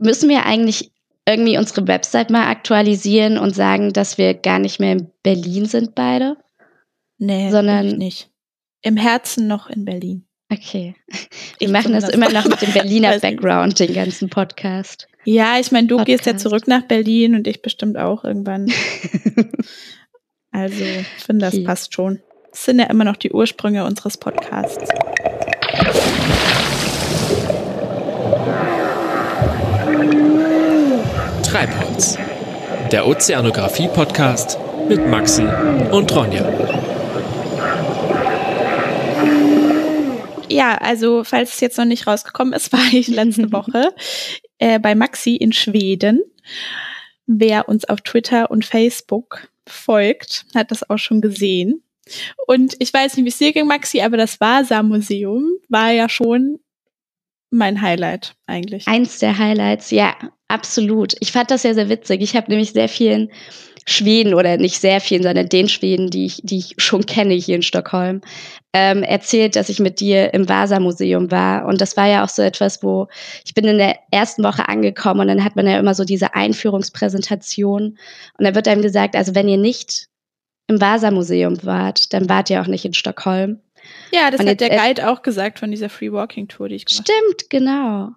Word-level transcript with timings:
müssen 0.00 0.28
wir 0.28 0.46
eigentlich 0.46 0.92
irgendwie 1.26 1.58
unsere 1.58 1.86
Website 1.86 2.30
mal 2.30 2.48
aktualisieren 2.48 3.38
und 3.38 3.54
sagen, 3.54 3.92
dass 3.92 4.18
wir 4.18 4.34
gar 4.34 4.58
nicht 4.58 4.80
mehr 4.80 4.92
in 4.92 5.10
Berlin 5.22 5.66
sind 5.66 5.94
beide? 5.94 6.36
Nee, 7.18 7.50
sondern 7.50 7.98
nicht. 7.98 8.30
Im 8.82 8.96
Herzen 8.96 9.46
noch 9.46 9.68
in 9.68 9.84
Berlin. 9.84 10.26
Okay. 10.50 10.96
Wir 11.58 11.68
ich 11.68 11.72
machen 11.72 11.92
das 11.92 12.08
immer 12.08 12.30
noch 12.30 12.48
mit 12.48 12.60
dem 12.62 12.72
Berliner 12.74 13.18
Background, 13.18 13.78
den 13.78 13.92
ganzen 13.92 14.30
Podcast. 14.30 15.06
Ja, 15.24 15.60
ich 15.60 15.70
meine, 15.70 15.86
du 15.86 15.98
Podcast. 15.98 16.24
gehst 16.24 16.26
ja 16.26 16.36
zurück 16.38 16.66
nach 16.66 16.82
Berlin 16.82 17.34
und 17.34 17.46
ich 17.46 17.62
bestimmt 17.62 17.98
auch 17.98 18.24
irgendwann. 18.24 18.72
also, 20.50 20.82
ich 20.82 21.24
finde, 21.24 21.44
das 21.44 21.54
okay. 21.54 21.64
passt 21.64 21.94
schon. 21.94 22.20
Das 22.50 22.64
sind 22.64 22.80
ja 22.80 22.86
immer 22.86 23.04
noch 23.04 23.16
die 23.16 23.30
Ursprünge 23.30 23.84
unseres 23.84 24.16
Podcasts. 24.16 24.88
Treibholz, 32.00 32.18
der 32.90 33.06
Ozeanographie-Podcast 33.06 34.58
mit 34.88 35.06
Maxi 35.06 35.44
und 35.90 36.14
Ronja. 36.14 36.48
Ja, 40.48 40.76
also 40.76 41.24
falls 41.24 41.54
es 41.54 41.60
jetzt 41.60 41.78
noch 41.78 41.84
nicht 41.84 42.06
rausgekommen 42.06 42.54
ist, 42.54 42.72
war 42.72 42.80
ich 42.92 43.08
letzte 43.08 43.52
Woche 43.52 43.94
äh, 44.58 44.78
bei 44.78 44.94
Maxi 44.94 45.36
in 45.36 45.52
Schweden. 45.52 46.22
Wer 47.26 47.68
uns 47.68 47.84
auf 47.84 48.00
Twitter 48.00 48.50
und 48.50 48.64
Facebook 48.64 49.48
folgt, 49.66 50.46
hat 50.54 50.70
das 50.70 50.88
auch 50.88 50.98
schon 50.98 51.20
gesehen. 51.20 51.82
Und 52.46 52.74
ich 52.80 52.92
weiß 52.92 53.16
nicht, 53.16 53.24
wie 53.24 53.28
es 53.28 53.38
dir 53.38 53.52
ging, 53.52 53.66
Maxi, 53.66 54.00
aber 54.00 54.16
das 54.16 54.40
Vasa-Museum 54.40 55.44
war 55.68 55.90
ja 55.90 56.08
schon 56.08 56.58
mein 57.50 57.82
Highlight 57.82 58.34
eigentlich. 58.46 58.86
Eins 58.86 59.18
der 59.18 59.38
Highlights, 59.38 59.90
ja, 59.90 60.14
absolut. 60.48 61.14
Ich 61.20 61.32
fand 61.32 61.50
das 61.50 61.64
ja 61.64 61.74
sehr 61.74 61.88
witzig. 61.88 62.22
Ich 62.22 62.36
habe 62.36 62.50
nämlich 62.50 62.72
sehr 62.72 62.88
vielen 62.88 63.30
Schweden 63.86 64.34
oder 64.34 64.56
nicht 64.56 64.78
sehr 64.78 65.00
vielen, 65.00 65.22
sondern 65.22 65.48
den 65.48 65.68
Schweden, 65.68 66.10
die 66.10 66.26
ich, 66.26 66.40
die 66.44 66.58
ich 66.58 66.74
schon 66.78 67.06
kenne 67.06 67.34
hier 67.34 67.56
in 67.56 67.62
Stockholm, 67.62 68.20
ähm, 68.72 69.02
erzählt, 69.02 69.56
dass 69.56 69.68
ich 69.68 69.80
mit 69.80 70.00
dir 70.00 70.32
im 70.32 70.48
Vasa-Museum 70.48 71.30
war. 71.30 71.66
Und 71.66 71.80
das 71.80 71.96
war 71.96 72.06
ja 72.06 72.22
auch 72.22 72.28
so 72.28 72.42
etwas, 72.42 72.82
wo 72.82 73.08
ich 73.44 73.54
bin 73.54 73.64
in 73.64 73.78
der 73.78 73.96
ersten 74.10 74.44
Woche 74.44 74.68
angekommen 74.68 75.20
und 75.20 75.28
dann 75.28 75.44
hat 75.44 75.56
man 75.56 75.66
ja 75.66 75.78
immer 75.78 75.94
so 75.94 76.04
diese 76.04 76.34
Einführungspräsentation. 76.34 77.98
Und 78.38 78.44
da 78.44 78.54
wird 78.54 78.68
einem 78.68 78.82
gesagt, 78.82 79.16
also 79.16 79.34
wenn 79.34 79.48
ihr 79.48 79.58
nicht 79.58 80.06
im 80.68 80.80
Vasa-Museum 80.80 81.64
wart, 81.64 82.12
dann 82.12 82.28
wart 82.28 82.48
ihr 82.48 82.60
auch 82.60 82.68
nicht 82.68 82.84
in 82.84 82.94
Stockholm. 82.94 83.60
Ja, 84.12 84.30
das 84.30 84.40
und 84.40 84.48
hat 84.48 84.60
der 84.60 84.70
Guide 84.70 85.08
auch 85.08 85.22
gesagt 85.22 85.58
von 85.58 85.70
dieser 85.70 85.88
Free 85.88 86.12
Walking 86.12 86.48
Tour, 86.48 86.68
die 86.68 86.76
ich 86.76 86.84
gemacht 86.86 87.08
habe. 87.08 87.18
Stimmt, 87.18 87.50
genau. 87.50 88.10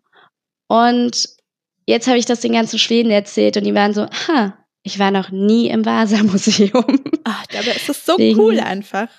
Und 0.67 1.29
jetzt 1.85 2.07
habe 2.07 2.17
ich 2.17 2.25
das 2.25 2.41
den 2.41 2.53
ganzen 2.53 2.79
Schweden 2.79 3.11
erzählt 3.11 3.57
und 3.57 3.63
die 3.63 3.75
waren 3.75 3.93
so, 3.93 4.07
ha, 4.27 4.57
ich 4.83 4.99
war 4.99 5.11
noch 5.11 5.29
nie 5.29 5.69
im 5.69 5.85
Vasa-Museum. 5.85 7.03
Ach, 7.23 7.45
aber 7.57 7.75
es 7.75 7.89
ist 7.89 8.05
so 8.05 8.17
Deswegen. 8.17 8.39
cool 8.39 8.59
einfach. 8.59 9.09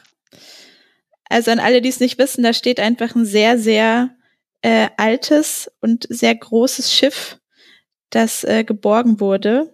Also 1.29 1.51
an 1.51 1.59
alle, 1.59 1.81
die 1.81 1.89
es 1.89 2.01
nicht 2.01 2.19
wissen, 2.19 2.43
da 2.43 2.53
steht 2.53 2.81
einfach 2.81 3.15
ein 3.15 3.25
sehr, 3.25 3.59
sehr 3.59 4.11
äh, 4.63 4.89
altes 4.97 5.71
und 5.81 6.07
sehr 6.09 6.35
großes 6.35 6.93
Schiff, 6.93 7.39
das 8.11 8.45
äh, 8.45 8.65
geborgen 8.65 9.21
wurde. 9.21 9.74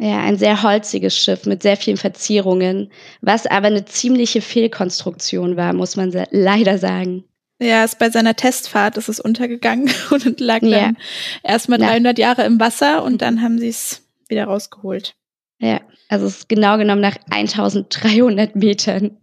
Ja, 0.00 0.20
ein 0.20 0.38
sehr 0.38 0.62
holziges 0.62 1.16
Schiff 1.16 1.44
mit 1.44 1.62
sehr 1.62 1.76
vielen 1.76 1.96
Verzierungen, 1.96 2.92
was 3.20 3.46
aber 3.46 3.66
eine 3.66 3.84
ziemliche 3.84 4.40
Fehlkonstruktion 4.40 5.56
war, 5.56 5.72
muss 5.72 5.96
man 5.96 6.12
leider 6.30 6.78
sagen. 6.78 7.24
Ja, 7.60 7.82
es 7.82 7.96
bei 7.96 8.08
seiner 8.08 8.36
Testfahrt 8.36 8.96
ist 8.96 9.08
es 9.08 9.18
untergegangen 9.18 9.90
und 10.10 10.38
lag 10.38 10.62
ja. 10.62 10.78
dann 10.78 10.96
erstmal 11.42 11.78
300 11.78 12.16
Jahre 12.18 12.44
im 12.44 12.60
Wasser 12.60 13.02
und 13.02 13.22
dann 13.22 13.42
haben 13.42 13.58
sie 13.58 13.68
es 13.68 14.06
wieder 14.28 14.44
rausgeholt. 14.44 15.16
Ja, 15.60 15.80
also 16.08 16.26
es 16.26 16.38
ist 16.38 16.48
genau 16.48 16.78
genommen 16.78 17.00
nach 17.00 17.16
1300 17.30 18.54
Metern 18.54 19.18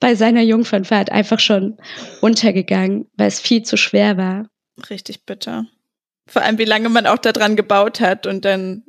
bei 0.00 0.14
seiner 0.14 0.40
Jungfernfahrt 0.40 1.12
einfach 1.12 1.38
schon 1.38 1.76
untergegangen, 2.22 3.06
weil 3.16 3.28
es 3.28 3.40
viel 3.40 3.62
zu 3.62 3.76
schwer 3.76 4.16
war. 4.16 4.48
Richtig 4.88 5.26
bitter. 5.26 5.66
Vor 6.26 6.40
allem, 6.40 6.56
wie 6.56 6.64
lange 6.64 6.88
man 6.88 7.06
auch 7.06 7.18
daran 7.18 7.54
gebaut 7.54 8.00
hat 8.00 8.26
und 8.26 8.46
dann 8.46 8.84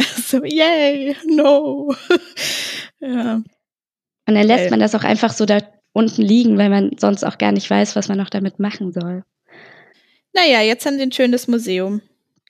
so, 0.26 0.44
yay, 0.44 1.16
no. 1.26 1.94
ja. 3.00 3.34
Und 3.34 4.34
dann 4.34 4.46
lässt 4.46 4.70
man 4.70 4.80
das 4.80 4.94
auch 4.94 5.04
einfach 5.04 5.32
so 5.32 5.44
da 5.44 5.60
unten 5.92 6.22
liegen, 6.22 6.56
weil 6.58 6.70
man 6.70 6.92
sonst 6.98 7.24
auch 7.24 7.38
gar 7.38 7.52
nicht 7.52 7.68
weiß, 7.68 7.96
was 7.96 8.08
man 8.08 8.18
noch 8.18 8.30
damit 8.30 8.58
machen 8.58 8.92
soll. 8.92 9.24
Naja, 10.32 10.60
jetzt 10.60 10.86
haben 10.86 10.96
sie 10.96 11.02
ein 11.02 11.12
schönes 11.12 11.48
Museum. 11.48 12.00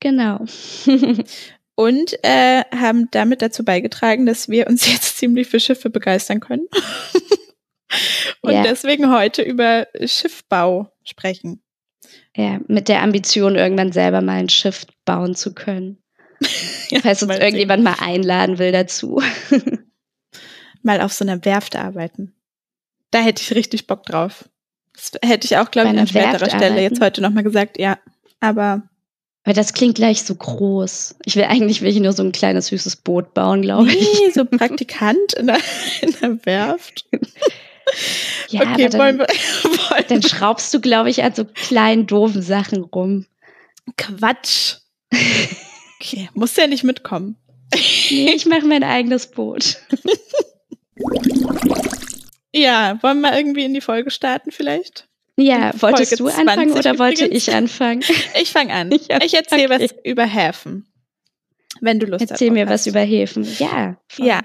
Genau. 0.00 0.44
und 1.74 2.24
äh, 2.24 2.64
haben 2.74 3.08
damit 3.10 3.42
dazu 3.42 3.64
beigetragen, 3.64 4.26
dass 4.26 4.48
wir 4.48 4.66
uns 4.66 4.90
jetzt 4.90 5.18
ziemlich 5.18 5.48
für 5.48 5.60
Schiffe 5.60 5.90
begeistern 5.90 6.40
können. 6.40 6.66
und 8.42 8.52
ja. 8.52 8.62
deswegen 8.62 9.10
heute 9.10 9.42
über 9.42 9.86
Schiffbau 10.04 10.92
sprechen. 11.04 11.62
Ja, 12.36 12.60
mit 12.68 12.88
der 12.88 13.02
Ambition, 13.02 13.56
irgendwann 13.56 13.92
selber 13.92 14.20
mal 14.20 14.38
ein 14.38 14.48
Schiff 14.48 14.86
bauen 15.04 15.34
zu 15.34 15.54
können. 15.54 16.02
ja, 16.90 17.00
Falls 17.00 17.22
uns 17.22 17.36
irgendjemand 17.36 17.82
mal 17.82 17.96
einladen 18.00 18.58
will 18.58 18.72
dazu. 18.72 19.22
mal 20.82 21.00
auf 21.00 21.12
so 21.12 21.24
einer 21.24 21.44
Werft 21.44 21.76
arbeiten. 21.76 22.34
Da 23.10 23.20
hätte 23.20 23.42
ich 23.42 23.54
richtig 23.54 23.86
Bock 23.86 24.04
drauf. 24.04 24.48
Das 24.94 25.12
hätte 25.22 25.46
ich 25.46 25.56
auch, 25.56 25.70
glaube 25.70 25.92
ich, 25.92 25.98
an 25.98 26.06
späterer 26.06 26.46
Stelle 26.46 26.66
arbeiten? 26.66 26.82
jetzt 26.82 27.00
heute 27.00 27.20
nochmal 27.20 27.42
gesagt, 27.42 27.78
ja. 27.78 27.98
Aber 28.40 28.82
weil 29.44 29.54
das 29.54 29.72
klingt 29.72 29.94
gleich 29.94 30.22
so 30.22 30.34
groß. 30.34 31.16
Ich 31.24 31.34
will 31.34 31.44
eigentlich 31.44 31.80
will 31.80 31.88
ich 31.88 31.98
nur 31.98 32.12
so 32.12 32.22
ein 32.22 32.32
kleines 32.32 32.66
süßes 32.66 32.96
Boot 32.96 33.32
bauen, 33.32 33.62
glaube 33.62 33.90
ich. 33.90 34.00
Nee, 34.00 34.30
so 34.34 34.44
Praktikant 34.58 35.32
in 35.34 35.46
der, 35.46 35.58
in 36.02 36.14
der 36.20 36.46
Werft. 36.46 37.06
ja, 38.48 38.60
okay, 38.60 38.88
dann, 38.88 39.00
wollen 39.00 39.18
wir, 39.18 39.26
wollen 39.26 40.04
dann 40.08 40.22
schraubst 40.22 40.72
du, 40.74 40.80
glaube 40.80 41.08
ich, 41.08 41.22
an 41.22 41.34
so 41.34 41.44
kleinen 41.46 42.06
doofen 42.06 42.42
Sachen 42.42 42.82
rum. 42.82 43.26
Quatsch. 43.96 44.76
Okay, 46.00 46.30
muss 46.32 46.56
ja 46.56 46.66
nicht 46.66 46.82
mitkommen. 46.82 47.36
nee, 48.10 48.30
ich 48.34 48.46
mache 48.46 48.64
mein 48.64 48.82
eigenes 48.82 49.26
Boot. 49.30 49.76
ja, 52.54 52.98
wollen 53.02 53.20
wir 53.20 53.36
irgendwie 53.36 53.64
in 53.64 53.74
die 53.74 53.82
Folge 53.82 54.10
starten 54.10 54.50
vielleicht? 54.50 55.08
Ja, 55.36 55.72
wolltest 55.80 56.16
Folge 56.16 56.34
du 56.34 56.40
anfangen 56.40 56.72
oder 56.72 56.98
wollte 56.98 57.26
ich 57.26 57.52
anfangen? 57.54 58.02
Ich 58.40 58.50
fange 58.50 58.72
an. 58.72 58.90
Ich, 58.92 59.10
ich 59.10 59.34
erzähle 59.34 59.74
okay. 59.74 59.84
was 59.84 59.94
über 60.04 60.24
Häfen. 60.24 60.86
Wenn 61.80 62.00
du 62.00 62.06
Lust 62.06 62.22
hast. 62.22 62.30
Erzähl 62.32 62.50
mir 62.50 62.68
was 62.68 62.86
über 62.86 63.00
Häfen. 63.00 63.46
Ja. 63.58 63.96
Voll. 64.08 64.26
Ja. 64.26 64.40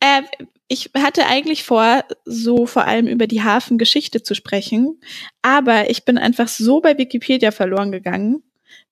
Äh, 0.00 0.22
ich 0.68 0.90
hatte 0.94 1.26
eigentlich 1.26 1.64
vor, 1.64 2.04
so 2.24 2.66
vor 2.66 2.84
allem 2.84 3.06
über 3.06 3.26
die 3.26 3.42
Hafengeschichte 3.42 4.22
zu 4.22 4.34
sprechen, 4.34 5.00
aber 5.40 5.88
ich 5.88 6.04
bin 6.04 6.18
einfach 6.18 6.48
so 6.48 6.80
bei 6.80 6.98
Wikipedia 6.98 7.50
verloren 7.50 7.92
gegangen, 7.92 8.42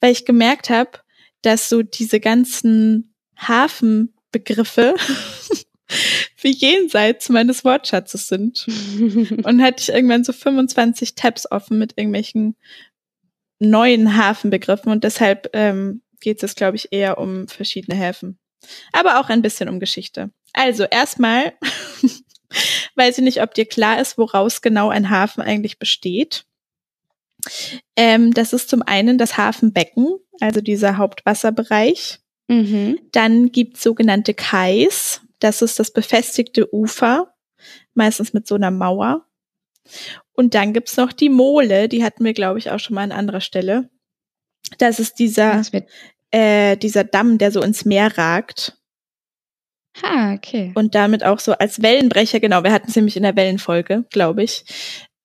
weil 0.01 0.13
ich 0.13 0.25
gemerkt 0.25 0.71
habe, 0.71 0.99
dass 1.43 1.69
so 1.69 1.83
diese 1.83 2.21
ganzen 2.21 3.15
Hafenbegriffe 3.37 4.95
wie 6.41 6.53
jenseits 6.53 7.29
meines 7.29 7.65
Wortschatzes 7.65 8.29
sind. 8.29 8.67
und 9.45 9.63
hatte 9.63 9.83
ich 9.83 9.89
irgendwann 9.89 10.25
so 10.25 10.33
25 10.33 11.15
Tabs 11.15 11.51
offen 11.51 11.79
mit 11.79 11.95
irgendwelchen 11.97 12.57
neuen 13.59 14.17
Hafenbegriffen 14.17 14.93
und 14.93 15.05
deshalb 15.05 15.51
ähm, 15.55 16.03
geht 16.21 16.43
es, 16.43 16.55
glaube 16.55 16.77
ich, 16.77 16.89
eher 16.93 17.19
um 17.19 17.49
verschiedene 17.49 17.97
Häfen. 17.97 18.39
Aber 18.93 19.21
auch 19.21 19.29
ein 19.29 19.43
bisschen 19.43 19.69
um 19.69 19.81
Geschichte. 19.81 20.31
Also 20.53 20.85
erstmal 20.85 21.55
weiß 22.97 23.19
ich 23.19 23.25
nicht, 23.25 23.43
ob 23.43 23.55
dir 23.55 23.67
klar 23.67 24.01
ist, 24.01 24.19
woraus 24.19 24.63
genau 24.63 24.89
ein 24.89 25.11
Hafen 25.11 25.43
eigentlich 25.43 25.79
besteht. 25.79 26.45
Ähm, 27.97 28.33
das 28.33 28.53
ist 28.53 28.69
zum 28.69 28.83
einen 28.83 29.19
das 29.19 29.37
Hafenbecken, 29.37 30.09
also 30.41 30.61
dieser 30.61 30.97
Hauptwasserbereich. 30.97 32.21
Mhm. 32.49 32.99
Dann 33.13 33.51
gibt's 33.53 33.83
sogenannte 33.83 34.35
Kais, 34.35 35.23
das 35.41 35.63
ist 35.63 35.79
das 35.79 35.93
befestigte 35.93 36.73
Ufer, 36.73 37.35
meistens 37.95 38.33
mit 38.33 38.47
so 38.47 38.55
einer 38.55 38.71
Mauer. 38.71 39.27
Und 40.33 40.55
dann 40.55 40.73
gibt's 40.73 40.97
noch 40.97 41.13
die 41.13 41.29
Mole, 41.29 41.89
die 41.89 42.05
hatten 42.05 42.25
wir, 42.25 42.35
glaube 42.35 42.59
ich, 42.59 42.71
auch 42.71 42.79
schon 42.79 42.95
mal 42.95 43.03
an 43.03 43.13
anderer 43.13 43.41
Stelle. 43.41 43.91
Das 44.79 44.99
ist 44.99 45.19
dieser, 45.19 45.63
äh, 46.31 46.77
dieser 46.77 47.05
Damm, 47.05 47.39
der 47.39 47.53
so 47.53 47.63
ins 47.63 47.85
Meer 47.85 48.19
ragt. 48.19 48.79
Ah, 50.03 50.35
okay. 50.35 50.73
Und 50.75 50.95
damit 50.95 51.25
auch 51.25 51.39
so 51.39 51.53
als 51.53 51.83
Wellenbrecher, 51.83 52.41
genau, 52.41 52.63
wir 52.65 52.73
hatten 52.73 52.89
es 52.89 52.97
nämlich 52.97 53.17
in 53.17 53.23
der 53.23 53.37
Wellenfolge, 53.37 54.05
glaube 54.11 54.43
ich, 54.43 54.65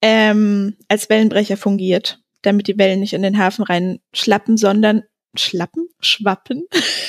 ähm, 0.01 0.77
als 0.88 1.09
Wellenbrecher 1.09 1.57
fungiert, 1.57 2.19
damit 2.42 2.68
die 2.68 2.77
Wellen 2.77 3.00
nicht 3.00 3.13
in 3.13 3.21
den 3.21 3.38
Hafen 3.38 3.63
reinschlappen, 3.63 4.57
sondern 4.57 5.03
schlappen, 5.36 5.88
schwappen, 6.00 6.65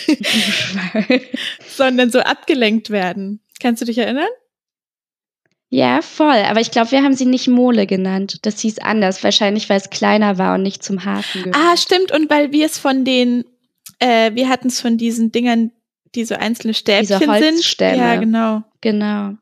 sondern 1.68 2.10
so 2.10 2.20
abgelenkt 2.20 2.90
werden. 2.90 3.40
Kannst 3.60 3.82
du 3.82 3.86
dich 3.86 3.98
erinnern? 3.98 4.28
Ja, 5.70 6.02
voll. 6.02 6.36
Aber 6.44 6.60
ich 6.60 6.70
glaube, 6.70 6.90
wir 6.90 7.02
haben 7.02 7.14
sie 7.14 7.24
nicht 7.24 7.48
Mole 7.48 7.86
genannt. 7.86 8.40
Das 8.42 8.60
hieß 8.60 8.80
anders. 8.80 9.24
Wahrscheinlich, 9.24 9.70
weil 9.70 9.78
es 9.78 9.88
kleiner 9.88 10.36
war 10.36 10.54
und 10.54 10.62
nicht 10.62 10.82
zum 10.82 11.04
Hafen 11.06 11.44
gehört. 11.44 11.56
Ah, 11.56 11.76
stimmt. 11.78 12.12
Und 12.12 12.28
weil 12.28 12.52
wir 12.52 12.66
es 12.66 12.78
von 12.78 13.04
den 13.04 13.44
Äh, 13.98 14.34
wir 14.34 14.48
hatten 14.48 14.68
es 14.68 14.80
von 14.80 14.98
diesen 14.98 15.30
Dingern, 15.32 15.70
die 16.14 16.24
so 16.24 16.34
einzelne 16.34 16.74
Stäbchen 16.74 17.06
Diese 17.06 17.18
sind. 17.18 17.30
Holzstäbe. 17.30 17.96
Ja, 17.96 18.16
genau. 18.16 18.62
Genau. 18.80 19.34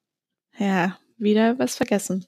Ja, 0.58 0.98
wieder 1.16 1.58
was 1.58 1.76
vergessen. 1.76 2.26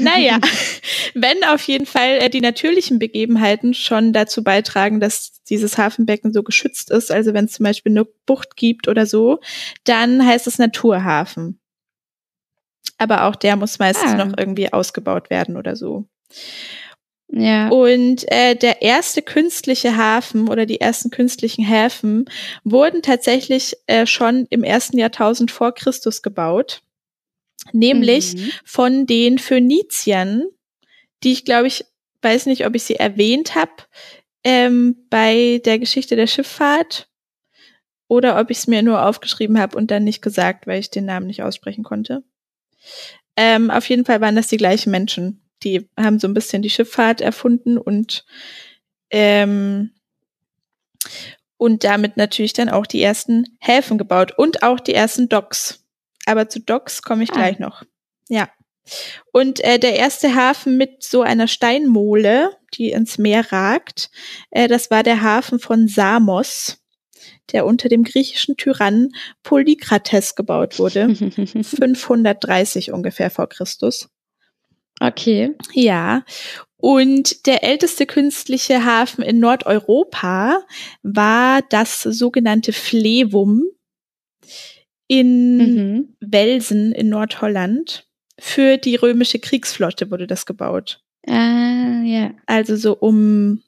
Naja, 0.00 0.38
wenn 1.14 1.44
auf 1.44 1.62
jeden 1.62 1.86
Fall 1.86 2.18
äh, 2.22 2.30
die 2.30 2.40
natürlichen 2.40 2.98
Begebenheiten 2.98 3.74
schon 3.74 4.12
dazu 4.12 4.42
beitragen, 4.44 5.00
dass 5.00 5.42
dieses 5.48 5.78
Hafenbecken 5.78 6.32
so 6.32 6.42
geschützt 6.42 6.90
ist, 6.90 7.10
also 7.10 7.34
wenn 7.34 7.46
es 7.46 7.52
zum 7.52 7.64
Beispiel 7.64 7.92
eine 7.92 8.04
Bucht 8.26 8.56
gibt 8.56 8.88
oder 8.88 9.06
so, 9.06 9.40
dann 9.84 10.24
heißt 10.24 10.46
es 10.46 10.58
Naturhafen. 10.58 11.58
Aber 12.98 13.24
auch 13.24 13.36
der 13.36 13.56
muss 13.56 13.78
meistens 13.78 14.12
Ah. 14.12 14.24
noch 14.24 14.36
irgendwie 14.36 14.72
ausgebaut 14.72 15.30
werden 15.30 15.56
oder 15.56 15.74
so. 15.76 16.06
Ja. 17.32 17.68
Und 17.68 18.30
äh, 18.32 18.56
der 18.56 18.82
erste 18.82 19.22
künstliche 19.22 19.96
Hafen 19.96 20.48
oder 20.48 20.66
die 20.66 20.80
ersten 20.80 21.10
künstlichen 21.10 21.64
Häfen 21.64 22.24
wurden 22.64 23.02
tatsächlich 23.02 23.76
äh, 23.86 24.04
schon 24.04 24.46
im 24.50 24.64
ersten 24.64 24.98
Jahrtausend 24.98 25.50
vor 25.50 25.72
Christus 25.72 26.22
gebaut. 26.22 26.82
Nämlich 27.72 28.34
Mhm. 28.34 28.50
von 28.64 29.06
den 29.06 29.38
Phöniziern, 29.38 30.44
die 31.22 31.32
ich 31.32 31.44
glaube 31.44 31.66
ich, 31.66 31.84
weiß 32.22 32.46
nicht, 32.46 32.66
ob 32.66 32.74
ich 32.74 32.82
sie 32.84 32.96
erwähnt 32.96 33.54
habe, 33.54 33.72
ähm, 34.44 34.96
bei 35.10 35.60
der 35.64 35.78
Geschichte 35.78 36.16
der 36.16 36.26
Schifffahrt 36.26 37.08
oder 38.08 38.40
ob 38.40 38.50
ich 38.50 38.58
es 38.58 38.66
mir 38.66 38.82
nur 38.82 39.04
aufgeschrieben 39.06 39.58
habe 39.58 39.76
und 39.76 39.90
dann 39.90 40.04
nicht 40.04 40.22
gesagt, 40.22 40.66
weil 40.66 40.80
ich 40.80 40.90
den 40.90 41.04
Namen 41.04 41.26
nicht 41.26 41.42
aussprechen 41.42 41.84
konnte. 41.84 42.22
Ähm, 43.36 43.70
auf 43.70 43.88
jeden 43.88 44.04
Fall 44.04 44.20
waren 44.20 44.36
das 44.36 44.48
die 44.48 44.56
gleichen 44.56 44.90
Menschen. 44.90 45.42
Die 45.62 45.88
haben 45.96 46.18
so 46.18 46.26
ein 46.26 46.34
bisschen 46.34 46.62
die 46.62 46.70
Schifffahrt 46.70 47.20
erfunden 47.20 47.78
und 47.78 48.24
ähm, 49.10 49.90
und 51.56 51.84
damit 51.84 52.16
natürlich 52.16 52.54
dann 52.54 52.70
auch 52.70 52.86
die 52.86 53.02
ersten 53.02 53.44
Häfen 53.60 53.98
gebaut 53.98 54.32
und 54.36 54.62
auch 54.62 54.80
die 54.80 54.94
ersten 54.94 55.28
Docks. 55.28 55.79
Aber 56.30 56.48
zu 56.48 56.60
Docks 56.60 57.02
komme 57.02 57.24
ich 57.24 57.30
Ah. 57.30 57.34
gleich 57.34 57.58
noch. 57.58 57.82
Ja. 58.28 58.48
Und 59.32 59.62
äh, 59.62 59.78
der 59.78 59.96
erste 59.96 60.34
Hafen 60.34 60.76
mit 60.76 61.02
so 61.02 61.22
einer 61.22 61.46
Steinmole, 61.48 62.56
die 62.74 62.90
ins 62.90 63.18
Meer 63.18 63.52
ragt, 63.52 64.10
äh, 64.50 64.68
das 64.68 64.90
war 64.90 65.02
der 65.02 65.22
Hafen 65.22 65.58
von 65.60 65.86
Samos, 65.88 66.78
der 67.52 67.66
unter 67.66 67.88
dem 67.88 68.04
griechischen 68.04 68.56
Tyrannen 68.56 69.12
Polykrates 69.42 70.34
gebaut 70.34 70.78
wurde. 70.78 71.14
530 71.62 72.92
ungefähr 72.92 73.30
vor 73.30 73.48
Christus. 73.48 74.08
okay. 75.00 75.54
Ja. 75.72 76.24
Und 76.76 77.46
der 77.46 77.62
älteste 77.62 78.06
künstliche 78.06 78.84
Hafen 78.86 79.22
in 79.22 79.38
Nordeuropa 79.38 80.62
war 81.02 81.60
das 81.68 82.00
sogenannte 82.02 82.72
Flevum 82.72 83.64
in 85.10 85.56
Mhm. 85.56 86.08
Welsen 86.20 86.92
in 86.92 87.08
Nordholland. 87.08 88.06
Für 88.38 88.76
die 88.78 88.94
römische 88.94 89.40
Kriegsflotte 89.40 90.10
wurde 90.10 90.28
das 90.28 90.46
gebaut. 90.46 91.02
Ah, 91.26 92.02
ja. 92.04 92.30
Also 92.46 92.76
so 92.76 92.96
um, 92.96 93.60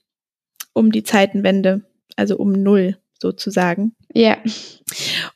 um 0.72 0.92
die 0.92 1.02
Zeitenwende, 1.02 1.82
also 2.16 2.36
um 2.36 2.52
Null 2.52 2.96
sozusagen. 3.20 3.94
Ja. 4.14 4.38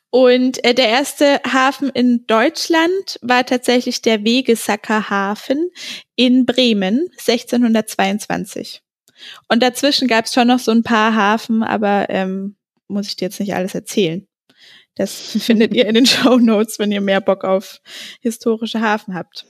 Und 0.09 0.63
äh, 0.63 0.73
der 0.73 0.87
erste 0.87 1.41
Hafen 1.45 1.89
in 1.89 2.25
Deutschland 2.25 3.19
war 3.21 3.45
tatsächlich 3.45 4.01
der 4.01 4.23
Wegesacker 4.23 5.09
Hafen 5.09 5.69
in 6.15 6.45
Bremen 6.45 7.09
1622. 7.17 8.81
Und 9.49 9.61
dazwischen 9.61 10.07
gab 10.07 10.25
es 10.25 10.33
schon 10.33 10.47
noch 10.47 10.59
so 10.59 10.71
ein 10.71 10.83
paar 10.83 11.15
Hafen, 11.15 11.63
aber 11.63 12.09
ähm, 12.09 12.55
muss 12.87 13.07
ich 13.07 13.15
dir 13.17 13.25
jetzt 13.25 13.39
nicht 13.39 13.53
alles 13.55 13.75
erzählen. 13.75 14.26
Das 14.97 15.13
findet 15.45 15.73
ihr 15.73 15.85
in 15.85 15.95
den 15.95 16.05
Show 16.05 16.37
Notes, 16.37 16.79
wenn 16.79 16.91
ihr 16.91 17.01
mehr 17.01 17.21
Bock 17.21 17.43
auf 17.43 17.81
historische 18.21 18.81
Hafen 18.81 19.13
habt. 19.13 19.45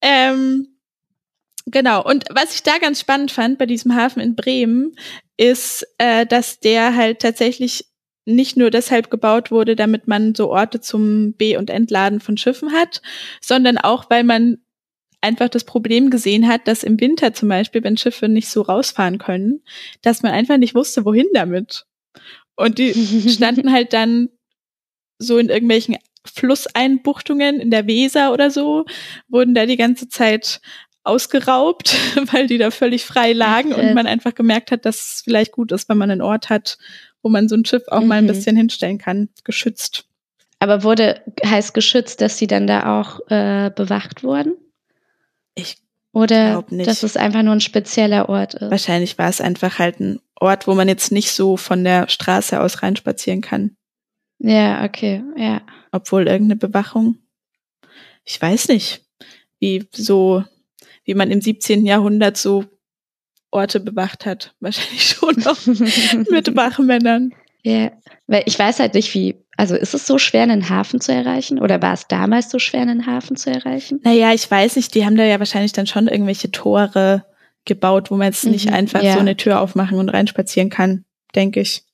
Ähm, 0.00 0.68
genau. 1.66 2.04
Und 2.04 2.24
was 2.30 2.54
ich 2.54 2.62
da 2.62 2.78
ganz 2.78 3.00
spannend 3.00 3.30
fand 3.30 3.58
bei 3.58 3.66
diesem 3.66 3.94
Hafen 3.94 4.20
in 4.20 4.36
Bremen, 4.36 4.96
ist, 5.36 5.86
äh, 5.98 6.26
dass 6.26 6.60
der 6.60 6.94
halt 6.94 7.20
tatsächlich 7.20 7.86
nicht 8.26 8.56
nur 8.56 8.70
deshalb 8.70 9.10
gebaut 9.10 9.50
wurde, 9.50 9.76
damit 9.76 10.08
man 10.08 10.34
so 10.34 10.50
Orte 10.50 10.80
zum 10.80 11.34
Be- 11.34 11.58
und 11.58 11.70
Entladen 11.70 12.20
von 12.20 12.36
Schiffen 12.36 12.72
hat, 12.72 13.02
sondern 13.40 13.76
auch, 13.76 14.08
weil 14.08 14.24
man 14.24 14.58
einfach 15.20 15.48
das 15.48 15.64
Problem 15.64 16.10
gesehen 16.10 16.46
hat, 16.48 16.68
dass 16.68 16.82
im 16.82 17.00
Winter 17.00 17.32
zum 17.32 17.48
Beispiel, 17.48 17.82
wenn 17.82 17.96
Schiffe 17.96 18.28
nicht 18.28 18.48
so 18.48 18.62
rausfahren 18.62 19.18
können, 19.18 19.62
dass 20.02 20.22
man 20.22 20.32
einfach 20.32 20.58
nicht 20.58 20.74
wusste, 20.74 21.04
wohin 21.04 21.26
damit. 21.32 21.86
Und 22.56 22.78
die 22.78 22.92
standen 23.28 23.72
halt 23.72 23.92
dann 23.92 24.28
so 25.24 25.38
in 25.38 25.48
irgendwelchen 25.48 25.96
Flusseinbuchtungen 26.24 27.60
in 27.60 27.70
der 27.70 27.86
Weser 27.86 28.32
oder 28.32 28.50
so, 28.50 28.86
wurden 29.28 29.54
da 29.54 29.66
die 29.66 29.76
ganze 29.76 30.08
Zeit 30.08 30.60
ausgeraubt, 31.02 31.94
weil 32.32 32.46
die 32.46 32.58
da 32.58 32.70
völlig 32.70 33.04
frei 33.04 33.32
lagen 33.32 33.72
Ach, 33.74 33.78
und 33.78 33.94
man 33.94 34.06
einfach 34.06 34.34
gemerkt 34.34 34.70
hat, 34.70 34.84
dass 34.86 34.96
es 34.96 35.20
vielleicht 35.24 35.52
gut 35.52 35.72
ist, 35.72 35.88
wenn 35.88 35.98
man 35.98 36.10
einen 36.10 36.22
Ort 36.22 36.48
hat, 36.48 36.78
wo 37.22 37.28
man 37.28 37.48
so 37.48 37.56
ein 37.56 37.64
Schiff 37.64 37.82
auch 37.88 38.00
mal 38.02 38.16
ein 38.18 38.24
Mhm. 38.24 38.28
bisschen 38.28 38.56
hinstellen 38.56 38.98
kann, 38.98 39.28
geschützt. 39.44 40.04
Aber 40.60 40.82
wurde 40.82 41.20
heißt 41.44 41.74
geschützt, 41.74 42.20
dass 42.22 42.38
sie 42.38 42.46
dann 42.46 42.66
da 42.66 42.98
auch 43.00 43.20
äh, 43.30 43.70
bewacht 43.74 44.22
wurden? 44.22 44.54
Ich 45.54 45.76
Oder 46.12 46.64
dass 46.70 47.02
es 47.02 47.16
einfach 47.18 47.42
nur 47.42 47.52
ein 47.54 47.60
spezieller 47.60 48.28
Ort 48.30 48.54
ist? 48.54 48.70
Wahrscheinlich 48.70 49.18
war 49.18 49.28
es 49.28 49.40
einfach 49.42 49.78
halt 49.78 50.00
ein 50.00 50.20
Ort, 50.40 50.66
wo 50.66 50.74
man 50.74 50.88
jetzt 50.88 51.12
nicht 51.12 51.32
so 51.32 51.56
von 51.58 51.84
der 51.84 52.08
Straße 52.08 52.60
aus 52.60 52.82
reinspazieren 52.82 53.40
kann. 53.42 53.76
Ja, 54.46 54.84
okay, 54.84 55.22
ja. 55.36 55.62
Obwohl 55.90 56.26
irgendeine 56.26 56.56
Bewachung. 56.56 57.16
Ich 58.24 58.40
weiß 58.40 58.68
nicht, 58.68 59.02
wie 59.58 59.88
so, 59.92 60.44
wie 61.04 61.14
man 61.14 61.30
im 61.30 61.40
17. 61.40 61.86
Jahrhundert 61.86 62.36
so 62.36 62.64
Orte 63.50 63.80
bewacht 63.80 64.26
hat. 64.26 64.54
Wahrscheinlich 64.60 65.04
schon 65.04 65.34
noch 65.36 65.66
mit 66.30 66.54
Wachmännern. 66.54 67.32
Ja, 67.62 67.92
weil 68.26 68.42
ich 68.44 68.58
weiß 68.58 68.80
halt 68.80 68.92
nicht, 68.92 69.14
wie, 69.14 69.36
also 69.56 69.74
ist 69.74 69.94
es 69.94 70.06
so 70.06 70.18
schwer, 70.18 70.42
einen 70.42 70.68
Hafen 70.68 71.00
zu 71.00 71.12
erreichen? 71.14 71.58
Oder 71.58 71.80
war 71.80 71.94
es 71.94 72.06
damals 72.08 72.50
so 72.50 72.58
schwer, 72.58 72.82
einen 72.82 73.06
Hafen 73.06 73.36
zu 73.36 73.50
erreichen? 73.50 74.00
Naja, 74.04 74.34
ich 74.34 74.50
weiß 74.50 74.76
nicht, 74.76 74.94
die 74.94 75.06
haben 75.06 75.16
da 75.16 75.24
ja 75.24 75.38
wahrscheinlich 75.38 75.72
dann 75.72 75.86
schon 75.86 76.06
irgendwelche 76.08 76.50
Tore 76.50 77.24
gebaut, 77.64 78.10
wo 78.10 78.16
man 78.16 78.26
jetzt 78.26 78.44
nicht 78.44 78.68
Mhm, 78.68 78.74
einfach 78.74 79.02
ja. 79.02 79.14
so 79.14 79.20
eine 79.20 79.38
Tür 79.38 79.60
aufmachen 79.60 79.98
und 79.98 80.10
reinspazieren 80.10 80.68
kann, 80.68 81.06
denke 81.34 81.60
ich. 81.60 81.84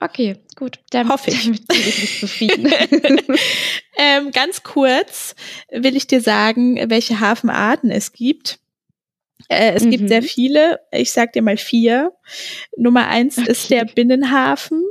Okay, 0.00 0.36
gut. 0.56 0.78
Damit, 0.90 1.12
Hoffe 1.12 1.30
ich. 1.30 1.44
Damit 1.44 1.68
bin 1.68 1.78
ich 1.78 2.00
nicht 2.00 2.20
zufrieden. 2.20 2.66
ähm, 3.98 4.30
ganz 4.30 4.62
kurz 4.62 5.34
will 5.70 5.96
ich 5.96 6.06
dir 6.06 6.20
sagen, 6.20 6.78
welche 6.90 7.20
Hafenarten 7.20 7.90
es 7.90 8.12
gibt. 8.12 8.58
Äh, 9.48 9.72
es 9.74 9.84
Mhm. 9.84 9.90
gibt 9.90 10.08
sehr 10.08 10.22
viele. 10.22 10.80
Ich 10.92 11.12
sag 11.12 11.32
dir 11.32 11.42
mal 11.42 11.56
vier. 11.56 12.12
Nummer 12.76 13.06
eins 13.08 13.38
ist 13.38 13.70
der 13.70 13.82
Okay. 13.84 13.92
Binnenhafen. 13.94 14.84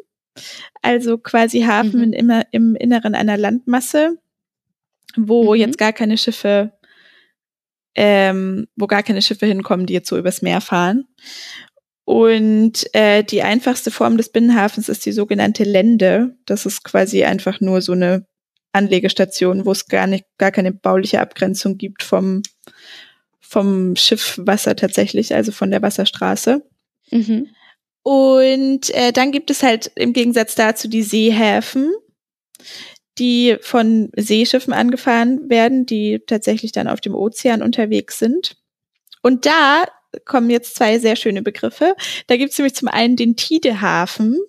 Also 0.82 1.18
quasi 1.18 1.62
Hafen 1.62 2.08
Mhm. 2.08 2.14
immer, 2.14 2.44
im 2.52 2.76
Inneren 2.76 3.16
einer 3.16 3.38
Landmasse, 3.38 4.18
wo 5.16 5.54
Mhm. 5.54 5.60
jetzt 5.62 5.78
gar 5.78 5.94
keine 5.94 6.18
Schiffe, 6.18 6.74
ähm, 7.96 8.68
wo 8.76 8.88
gar 8.88 9.04
keine 9.04 9.22
Schiffe 9.22 9.46
hinkommen, 9.46 9.86
die 9.86 9.94
jetzt 9.94 10.10
so 10.10 10.18
übers 10.18 10.42
Meer 10.42 10.62
fahren. 10.62 11.08
Und 12.06 12.86
äh, 12.94 13.24
die 13.24 13.42
einfachste 13.42 13.90
Form 13.90 14.18
des 14.18 14.32
Binnenhafens 14.32 14.90
ist 14.90 15.06
die 15.08 15.12
sogenannte 15.12 15.64
Lände. 15.64 16.38
Das 16.46 16.68
ist 16.68 16.84
quasi 16.84 17.24
einfach 17.24 17.60
nur 17.60 17.82
so 17.82 17.94
eine 17.94 18.28
Anlegestation, 18.74 19.66
wo 19.66 19.72
es 19.72 19.88
gar 19.88 20.06
nicht, 20.06 20.26
gar 20.38 20.52
keine 20.52 20.72
bauliche 20.72 21.20
Abgrenzung 21.20 21.78
gibt 21.78 22.04
vom, 22.04 22.44
vom 23.40 23.96
Schiffwasser 23.96 24.76
tatsächlich, 24.76 25.34
also 25.34 25.52
von 25.52 25.72
der 25.72 25.82
Wasserstraße. 25.82 26.64
mhm. 27.12 27.48
Und 28.08 28.92
äh, 28.92 29.12
dann 29.12 29.32
gibt 29.32 29.50
es 29.50 29.64
halt 29.64 29.92
im 29.96 30.14
Gegensatz 30.14 30.54
dazu 30.54 30.88
die 30.88 31.02
Seehäfen, 31.02 31.92
die 33.18 33.58
von 33.62 34.12
Seeschiffen 34.16 34.74
angefahren 34.74 35.50
werden, 35.50 35.88
die 35.88 36.22
tatsächlich 36.28 36.72
dann 36.72 36.88
auf 36.88 37.02
dem 37.02 37.16
Ozean 37.16 37.64
unterwegs 37.64 38.20
sind. 38.20 38.58
Und 39.24 39.48
da 39.48 39.86
kommen 40.26 40.50
jetzt 40.50 40.76
zwei 40.76 41.00
sehr 41.00 41.16
schöne 41.16 41.42
Begriffe. 41.42 41.96
Da 42.28 42.38
gibt 42.38 42.52
es 42.52 42.58
nämlich 42.58 42.76
zum 42.76 42.88
einen 42.88 43.16
den 43.16 43.36
Tidehafen, 43.36 44.40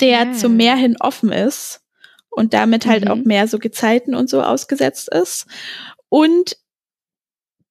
der 0.00 0.28
Ah. 0.28 0.32
zum 0.32 0.56
Meer 0.56 0.76
hin 0.76 0.96
offen 1.00 1.32
ist 1.32 1.80
und 2.30 2.52
damit 2.54 2.86
halt 2.86 3.04
Mhm. 3.04 3.10
auch 3.10 3.16
mehr 3.24 3.48
so 3.48 3.58
Gezeiten 3.58 4.14
und 4.14 4.28
so 4.28 4.42
ausgesetzt 4.42 5.08
ist. 5.12 5.46
Und 6.08 6.56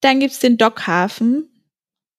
dann 0.01 0.20
gibt's 0.20 0.39
den 0.39 0.58
Dockhafen. 0.58 1.50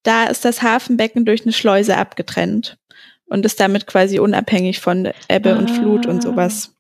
Da 0.03 0.25
ist 0.25 0.45
das 0.45 0.63
Hafenbecken 0.63 1.25
durch 1.25 1.43
eine 1.43 1.53
Schleuse 1.53 1.97
abgetrennt 1.97 2.79
und 3.27 3.45
ist 3.47 3.59
damit 3.61 3.87
quasi 3.87 4.19
unabhängig 4.19 4.81
von 4.81 5.11
Ebbe 5.29 5.57
und 5.57 5.71
Flut 5.71 6.07
und 6.07 6.19
Ah. 6.19 6.23
sowas. 6.23 6.71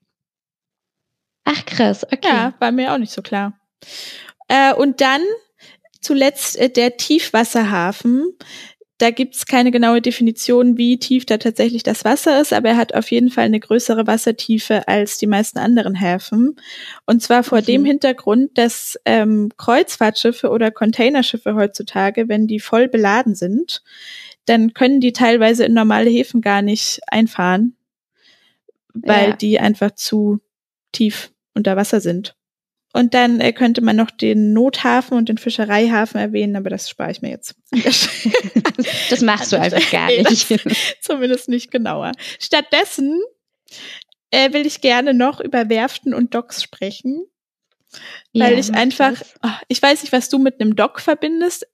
Ach 1.45 1.65
krass, 1.67 2.05
okay. 2.05 2.19
Ja, 2.29 2.55
war 2.59 2.73
mir 2.73 2.93
auch 2.93 2.99
nicht 2.99 3.13
so 3.13 3.21
klar. 3.23 3.59
Äh, 4.49 4.73
und 4.75 5.01
dann 5.01 5.21
zuletzt 6.05 6.57
äh, 6.57 6.71
der 6.71 6.97
Tiefwasserhafen. 6.97 8.35
da 8.99 9.11
gibt's 9.11 9.47
keine 9.47 9.73
genaue 9.73 10.01
Definition, 10.01 10.79
wie 10.79 10.99
tief 11.01 11.27
da 11.27 11.37
tatsächlich 11.37 11.83
das 11.83 12.05
Wasser 12.05 12.41
ist, 12.41 12.53
aber 12.53 12.69
er 12.71 12.77
hat 12.77 12.95
auf 12.95 13.11
jeden 13.11 13.29
Fall 13.29 13.45
eine 13.47 13.59
größere 13.59 14.07
Wassertiefe 14.07 14.87
als 14.87 15.19
die 15.19 15.27
meisten 15.27 15.59
anderen 15.59 15.97
Häfen. 15.97 16.55
Und 17.05 17.21
zwar 17.21 17.43
vor 17.43 17.61
Mhm. 17.61 17.65
dem 17.65 17.85
Hintergrund, 17.87 18.57
dass 18.57 18.97
ähm, 19.05 19.51
Kreuzfahrtschiffe 19.57 20.49
oder 20.49 20.71
Containerschiffe 20.71 21.57
heutzutage, 21.57 22.29
wenn 22.29 22.47
die 22.47 22.61
voll 22.61 22.87
beladen 22.89 23.35
sind, 23.35 23.83
dann 24.47 24.75
können 24.75 25.01
die 25.01 25.13
teilweise 25.13 25.65
in 25.65 25.75
normale 25.75 26.09
Häfen 26.11 26.41
gar 26.41 26.63
nicht 26.63 27.01
einfahren, 27.09 27.77
weil 28.95 29.31
Ja. 29.31 29.37
die 29.37 29.59
einfach 29.59 29.91
zu 29.97 30.39
tief 30.93 31.33
unter 31.55 31.77
Wasser 31.77 32.01
sind. 32.01 32.37
Und 32.97 33.13
dann 33.13 33.41
äh, 33.41 33.53
könnte 33.53 33.81
man 33.81 33.97
noch 33.97 34.13
den 34.13 34.53
Nothafen 34.53 35.19
und 35.19 35.29
den 35.29 35.37
Fischereihafen 35.37 36.21
erwähnen, 36.21 36.55
aber 36.55 36.71
das 36.71 36.89
spare 36.89 37.11
ich 37.11 37.23
mir 37.23 37.31
jetzt. 37.31 37.57
Das 39.11 39.21
machst 39.21 39.53
du 39.53 39.59
einfach 39.61 39.91
gar 39.91 40.07
Nee, 40.07 40.23
nicht. 40.23 40.47
Zumindest 41.01 41.49
nicht 41.49 41.71
genauer. 41.71 42.13
Stattdessen 42.39 43.21
äh, 44.31 44.53
will 44.53 44.65
ich 44.67 44.81
gerne 44.81 45.13
noch 45.15 45.41
über 45.41 45.69
Werften 45.69 46.15
und 46.15 46.35
Docks 46.35 46.63
sprechen, 46.63 47.25
weil 48.33 48.53
Ja, 48.55 48.59
ich 48.59 48.73
einfach, 48.75 49.19
das. 49.19 49.35
oh, 49.43 49.49
ich 49.69 49.83
weiß 49.83 50.03
nicht, 50.03 50.13
was 50.13 50.29
du 50.29 50.39
mit 50.39 50.61
einem 50.61 50.77
Dock 50.77 51.01
verbindest, 51.01 51.67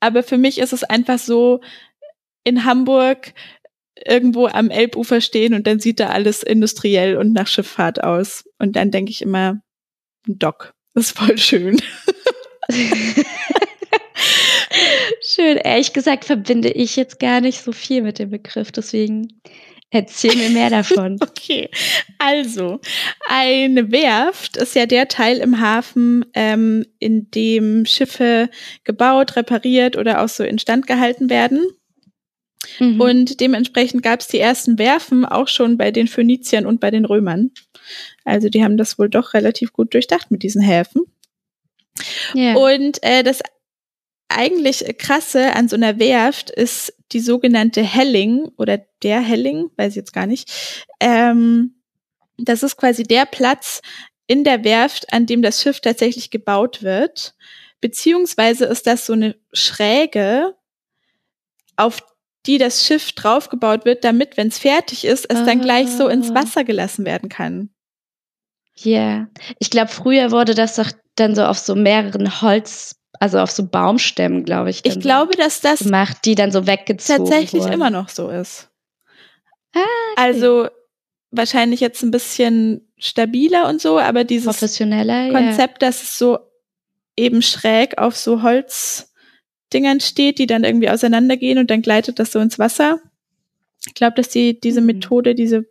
aber 0.00 0.22
für 0.22 0.38
mich 0.38 0.58
ist 0.58 0.72
es 0.72 0.84
einfach 0.84 1.18
so 1.18 1.60
in 2.44 2.64
Hamburg 2.64 3.34
irgendwo 4.04 4.46
am 4.46 4.70
Elbufer 4.70 5.20
stehen 5.20 5.54
und 5.54 5.66
dann 5.66 5.80
sieht 5.80 6.00
da 6.00 6.08
alles 6.10 6.42
industriell 6.42 7.16
und 7.16 7.32
nach 7.32 7.46
Schifffahrt 7.46 8.02
aus. 8.02 8.44
Und 8.58 8.74
dann 8.76 8.90
denke 8.90 9.10
ich 9.10 9.22
immer, 9.22 9.60
ein 10.28 10.38
Dock. 10.38 10.74
Das 10.94 11.06
ist 11.06 11.18
voll 11.18 11.38
schön. 11.38 11.80
Schön. 15.24 15.56
Ehrlich 15.56 15.92
gesagt 15.92 16.24
verbinde 16.24 16.70
ich 16.70 16.96
jetzt 16.96 17.18
gar 17.18 17.40
nicht 17.40 17.62
so 17.62 17.72
viel 17.72 18.02
mit 18.02 18.18
dem 18.18 18.30
Begriff, 18.30 18.72
deswegen 18.72 19.40
erzähl 19.90 20.34
mir 20.36 20.50
mehr 20.50 20.70
davon. 20.70 21.18
Okay, 21.42 21.70
also 22.18 22.80
eine 23.28 23.90
Werft 23.90 24.56
ist 24.56 24.74
ja 24.76 24.86
der 24.86 25.08
Teil 25.08 25.38
im 25.38 25.60
Hafen, 25.60 26.24
ähm, 26.34 26.86
in 26.98 27.30
dem 27.30 27.84
Schiffe 27.84 28.48
gebaut, 28.84 29.36
repariert 29.36 29.96
oder 29.96 30.22
auch 30.22 30.28
so 30.28 30.44
instand 30.44 30.86
gehalten 30.86 31.28
werden. 31.30 31.66
Mhm. 32.78 33.00
Und 33.00 33.40
dementsprechend 33.40 34.02
gab 34.02 34.20
es 34.20 34.28
die 34.28 34.38
ersten 34.38 34.78
Werfen 34.78 35.24
auch 35.24 35.48
schon 35.48 35.76
bei 35.76 35.90
den 35.90 36.06
Phöniziern 36.06 36.66
und 36.66 36.80
bei 36.80 36.90
den 36.90 37.04
Römern. 37.04 37.50
Also 38.24 38.48
die 38.48 38.62
haben 38.62 38.76
das 38.76 38.98
wohl 38.98 39.08
doch 39.08 39.34
relativ 39.34 39.72
gut 39.72 39.94
durchdacht 39.94 40.30
mit 40.30 40.42
diesen 40.42 40.62
Häfen. 40.62 41.02
ja. 42.34 42.54
Und 42.54 43.02
äh, 43.02 43.22
das 43.22 43.40
eigentlich 44.28 44.84
krasse 44.98 45.54
an 45.54 45.68
so 45.68 45.76
einer 45.76 45.98
Werft 45.98 46.50
ist 46.50 46.94
die 47.12 47.20
sogenannte 47.20 47.82
Helling 47.82 48.48
oder 48.56 48.78
der 49.02 49.20
Helling, 49.20 49.70
weiß 49.76 49.90
ich 49.90 49.96
jetzt 49.96 50.12
gar 50.12 50.26
nicht. 50.26 50.50
Ähm, 51.00 51.74
das 52.38 52.62
ist 52.62 52.76
quasi 52.76 53.02
der 53.02 53.26
Platz 53.26 53.82
in 54.26 54.44
der 54.44 54.64
Werft, 54.64 55.12
an 55.12 55.26
dem 55.26 55.42
das 55.42 55.60
Schiff 55.60 55.80
tatsächlich 55.80 56.30
gebaut 56.30 56.82
wird. 56.82 57.34
Beziehungsweise 57.80 58.64
ist 58.64 58.86
das 58.86 59.04
so 59.04 59.12
eine 59.12 59.36
Schräge, 59.52 60.54
auf 61.76 62.00
die 62.46 62.58
das 62.58 62.84
Schiff 62.84 63.12
draufgebaut 63.12 63.84
wird, 63.84 64.04
damit, 64.04 64.36
wenn 64.36 64.48
es 64.48 64.58
fertig 64.58 65.04
ist, 65.04 65.26
es 65.30 65.44
dann 65.44 65.60
gleich 65.60 65.88
so 65.88 66.08
ins 66.08 66.30
Ah. 66.30 66.34
Wasser 66.34 66.64
gelassen 66.64 67.04
werden 67.04 67.28
kann. 67.28 67.70
Ja, 68.76 69.28
ich 69.58 69.70
glaube, 69.70 69.90
früher 69.92 70.30
wurde 70.30 70.54
das 70.54 70.76
doch 70.76 70.90
dann 71.14 71.34
so 71.34 71.44
auf 71.44 71.58
so 71.58 71.74
mehreren 71.74 72.40
Holz, 72.40 72.96
also 73.20 73.38
auf 73.38 73.50
so 73.50 73.66
Baumstämmen, 73.68 74.44
glaube 74.44 74.70
ich. 74.70 74.84
Ich 74.84 74.98
glaube, 74.98 75.36
dass 75.36 75.60
das 75.60 75.80
so 75.80 75.84
gemacht, 75.84 76.18
die 76.24 76.34
dann 76.34 76.50
so 76.50 76.66
weggezogen 76.66 77.26
tatsächlich 77.26 77.62
wurden. 77.64 77.74
immer 77.74 77.90
noch 77.90 78.08
so 78.08 78.28
ist. 78.30 78.70
Ah, 79.74 79.80
Also 80.16 80.68
wahrscheinlich 81.30 81.80
jetzt 81.80 82.02
ein 82.02 82.10
bisschen 82.10 82.92
stabiler 82.98 83.68
und 83.68 83.80
so, 83.80 83.98
aber 83.98 84.24
dieses 84.24 84.46
professioneller. 84.46 85.30
Konzept, 85.30 85.82
dass 85.82 86.02
es 86.02 86.18
so 86.18 86.38
eben 87.16 87.42
schräg 87.42 87.98
auf 87.98 88.16
so 88.16 88.42
Holzdingern 89.72 90.00
steht, 90.00 90.38
die 90.38 90.46
dann 90.46 90.64
irgendwie 90.64 90.90
auseinandergehen 90.90 91.58
und 91.58 91.70
dann 91.70 91.80
gleitet 91.82 92.18
das 92.18 92.32
so 92.32 92.40
ins 92.40 92.58
Wasser. 92.58 93.00
Ich 93.86 93.94
glaube, 93.94 94.14
dass 94.16 94.28
die 94.28 94.58
diese 94.60 94.80
Mhm. 94.80 94.86
Methode, 94.86 95.34
diese 95.34 95.64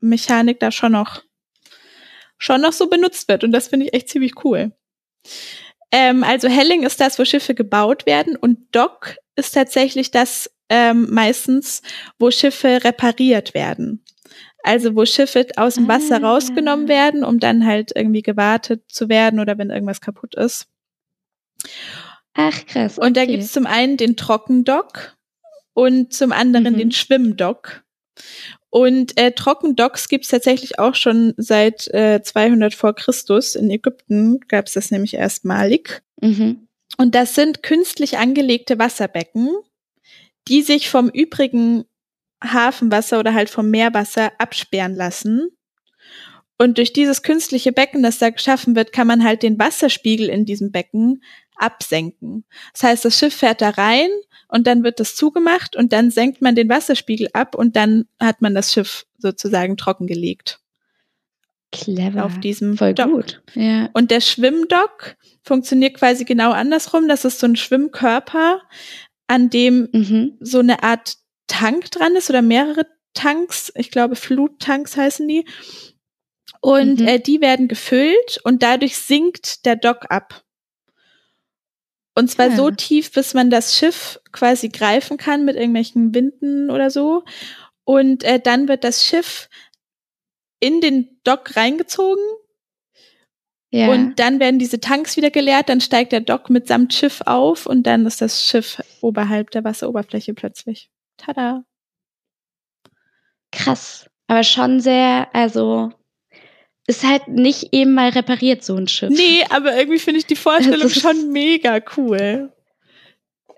Mechanik 0.00 0.58
da 0.60 0.70
schon 0.70 0.92
noch 0.92 1.22
schon 2.38 2.62
noch 2.62 2.72
so 2.72 2.88
benutzt 2.88 3.28
wird 3.28 3.44
und 3.44 3.52
das 3.52 3.68
finde 3.68 3.86
ich 3.86 3.92
echt 3.92 4.08
ziemlich 4.08 4.32
cool. 4.44 4.72
Ähm, 5.92 6.24
also 6.24 6.48
Helling 6.48 6.84
ist 6.84 6.98
das, 7.00 7.18
wo 7.18 7.24
Schiffe 7.26 7.54
gebaut 7.54 8.06
werden 8.06 8.36
und 8.36 8.58
Dock 8.72 9.16
ist 9.36 9.52
tatsächlich 9.52 10.10
das 10.10 10.50
ähm, 10.70 11.08
meistens, 11.10 11.82
wo 12.18 12.30
Schiffe 12.30 12.82
repariert 12.82 13.52
werden. 13.52 14.02
Also 14.62 14.94
wo 14.96 15.04
Schiffe 15.04 15.46
aus 15.56 15.74
dem 15.74 15.88
Wasser 15.88 16.22
Ah. 16.22 16.30
rausgenommen 16.30 16.88
werden, 16.88 17.24
um 17.24 17.38
dann 17.40 17.66
halt 17.66 17.92
irgendwie 17.94 18.22
gewartet 18.22 18.84
zu 18.88 19.10
werden 19.10 19.40
oder 19.40 19.58
wenn 19.58 19.68
irgendwas 19.70 20.00
kaputt 20.00 20.34
ist. 20.36 20.68
Ach, 22.40 22.66
krass. 22.66 22.98
Und 22.98 23.16
da 23.16 23.22
okay. 23.22 23.32
gibt's 23.32 23.52
zum 23.52 23.66
einen 23.66 23.96
den 23.96 24.16
Trockendock 24.16 25.16
und 25.74 26.12
zum 26.14 26.32
anderen 26.32 26.74
Mhm. 26.74 26.78
den 26.78 26.92
Schwimmdock. 26.92 27.84
Und 28.70 29.18
äh, 29.18 29.32
Trockendocks 29.32 30.08
gibt's 30.08 30.28
tatsächlich 30.28 30.78
auch 30.78 30.94
schon 30.94 31.34
seit 31.36 31.88
äh, 31.88 32.22
200 32.22 32.74
vor 32.74 32.94
Christus. 32.94 33.56
In 33.56 33.70
Ägypten 33.70 34.40
gab's 34.48 34.72
das 34.72 34.90
nämlich 34.90 35.14
erstmalig. 35.14 36.02
Mhm. 36.20 36.66
Und 36.96 37.14
das 37.14 37.34
sind 37.34 37.62
künstlich 37.62 38.18
angelegte 38.18 38.78
Wasserbecken, 38.78 39.50
die 40.48 40.62
sich 40.62 40.88
vom 40.88 41.08
übrigen 41.08 41.84
Hafenwasser 42.42 43.18
oder 43.18 43.34
halt 43.34 43.50
vom 43.50 43.70
Meerwasser 43.70 44.32
absperren 44.38 44.94
lassen. 44.94 45.50
Und 46.58 46.78
durch 46.78 46.92
dieses 46.92 47.22
künstliche 47.22 47.72
Becken, 47.72 48.02
das 48.02 48.18
da 48.18 48.30
geschaffen 48.30 48.76
wird, 48.76 48.92
kann 48.92 49.06
man 49.06 49.24
halt 49.24 49.42
den 49.42 49.58
Wasserspiegel 49.58 50.28
in 50.28 50.44
diesem 50.44 50.70
Becken 50.72 51.22
absenken. 51.60 52.44
Das 52.72 52.82
heißt, 52.82 53.04
das 53.04 53.18
Schiff 53.18 53.34
fährt 53.34 53.60
da 53.60 53.70
rein 53.70 54.08
und 54.48 54.66
dann 54.66 54.82
wird 54.82 55.00
das 55.00 55.14
zugemacht 55.16 55.76
und 55.76 55.92
dann 55.92 56.10
senkt 56.10 56.42
man 56.42 56.54
den 56.54 56.68
Wasserspiegel 56.68 57.28
ab 57.32 57.54
und 57.54 57.76
dann 57.76 58.06
hat 58.20 58.40
man 58.42 58.54
das 58.54 58.72
Schiff 58.72 59.06
sozusagen 59.18 59.76
trockengelegt 59.76 60.60
Clever. 61.72 62.24
auf 62.24 62.40
diesem 62.40 62.76
Voll 62.76 62.94
Dock. 62.94 63.10
gut. 63.12 63.42
Ja. 63.54 63.88
Und 63.92 64.10
der 64.10 64.20
Schwimmdock 64.20 65.16
funktioniert 65.42 65.94
quasi 65.94 66.24
genau 66.24 66.50
andersrum. 66.50 67.06
Das 67.06 67.24
ist 67.24 67.38
so 67.38 67.46
ein 67.46 67.54
Schwimmkörper, 67.56 68.60
an 69.28 69.50
dem 69.50 69.88
Mhm. 69.92 70.36
so 70.40 70.58
eine 70.58 70.82
Art 70.82 71.16
Tank 71.46 71.90
dran 71.92 72.16
ist 72.16 72.28
oder 72.30 72.42
mehrere 72.42 72.86
Tanks. 73.14 73.72
Ich 73.76 73.90
glaube, 73.92 74.16
Fluttanks 74.16 74.96
heißen 74.96 75.26
die. 75.28 75.44
Und 76.60 77.00
Mhm. 77.00 77.06
äh, 77.06 77.18
die 77.20 77.40
werden 77.40 77.68
gefüllt 77.68 78.40
und 78.44 78.62
dadurch 78.62 78.96
sinkt 78.98 79.64
der 79.64 79.76
Dock 79.76 80.10
ab. 80.10 80.42
Und 82.20 82.28
zwar 82.28 82.48
Ah. 82.48 82.56
so 82.56 82.70
tief, 82.70 83.12
bis 83.12 83.32
man 83.32 83.48
das 83.48 83.78
Schiff 83.78 84.20
quasi 84.30 84.68
greifen 84.68 85.16
kann 85.16 85.46
mit 85.46 85.56
irgendwelchen 85.56 86.14
Winden 86.14 86.70
oder 86.70 86.90
so. 86.90 87.24
Und 87.84 88.24
äh, 88.24 88.38
dann 88.38 88.68
wird 88.68 88.84
das 88.84 89.02
Schiff 89.06 89.48
in 90.60 90.82
den 90.82 91.18
Dock 91.24 91.56
reingezogen 91.56 92.22
ja. 93.70 93.88
und 93.90 94.16
dann 94.16 94.38
werden 94.38 94.58
diese 94.58 94.80
Tanks 94.80 95.16
wieder 95.16 95.30
geleert, 95.30 95.70
dann 95.70 95.80
steigt 95.80 96.12
der 96.12 96.20
Dock 96.20 96.50
mitsamt 96.50 96.92
Schiff 96.92 97.22
auf 97.24 97.64
und 97.64 97.84
dann 97.84 98.04
ist 98.04 98.20
das 98.20 98.44
Schiff 98.44 98.82
oberhalb 99.00 99.50
der 99.52 99.64
Wasseroberfläche 99.64 100.34
plötzlich. 100.34 100.90
Tada. 101.16 101.64
krass. 103.50 104.10
Aber 104.28 104.44
schon 104.44 104.80
sehr, 104.80 105.34
also 105.34 105.90
ist 106.90 107.04
halt 107.04 107.28
nicht 107.28 107.68
eben 107.72 107.94
mal 107.94 108.10
repariert, 108.10 108.64
so 108.64 108.76
ein 108.76 108.88
Schiff. 108.88 109.10
Nee, 109.10 109.44
aber 109.50 109.76
irgendwie 109.76 109.98
finde 109.98 110.18
ich 110.20 110.26
die 110.26 110.36
Vorstellung 110.36 110.80
Das 110.80 110.92
ist- 110.96 111.00
schon 111.02 111.30
mega 111.32 111.80
cool. 111.96 112.52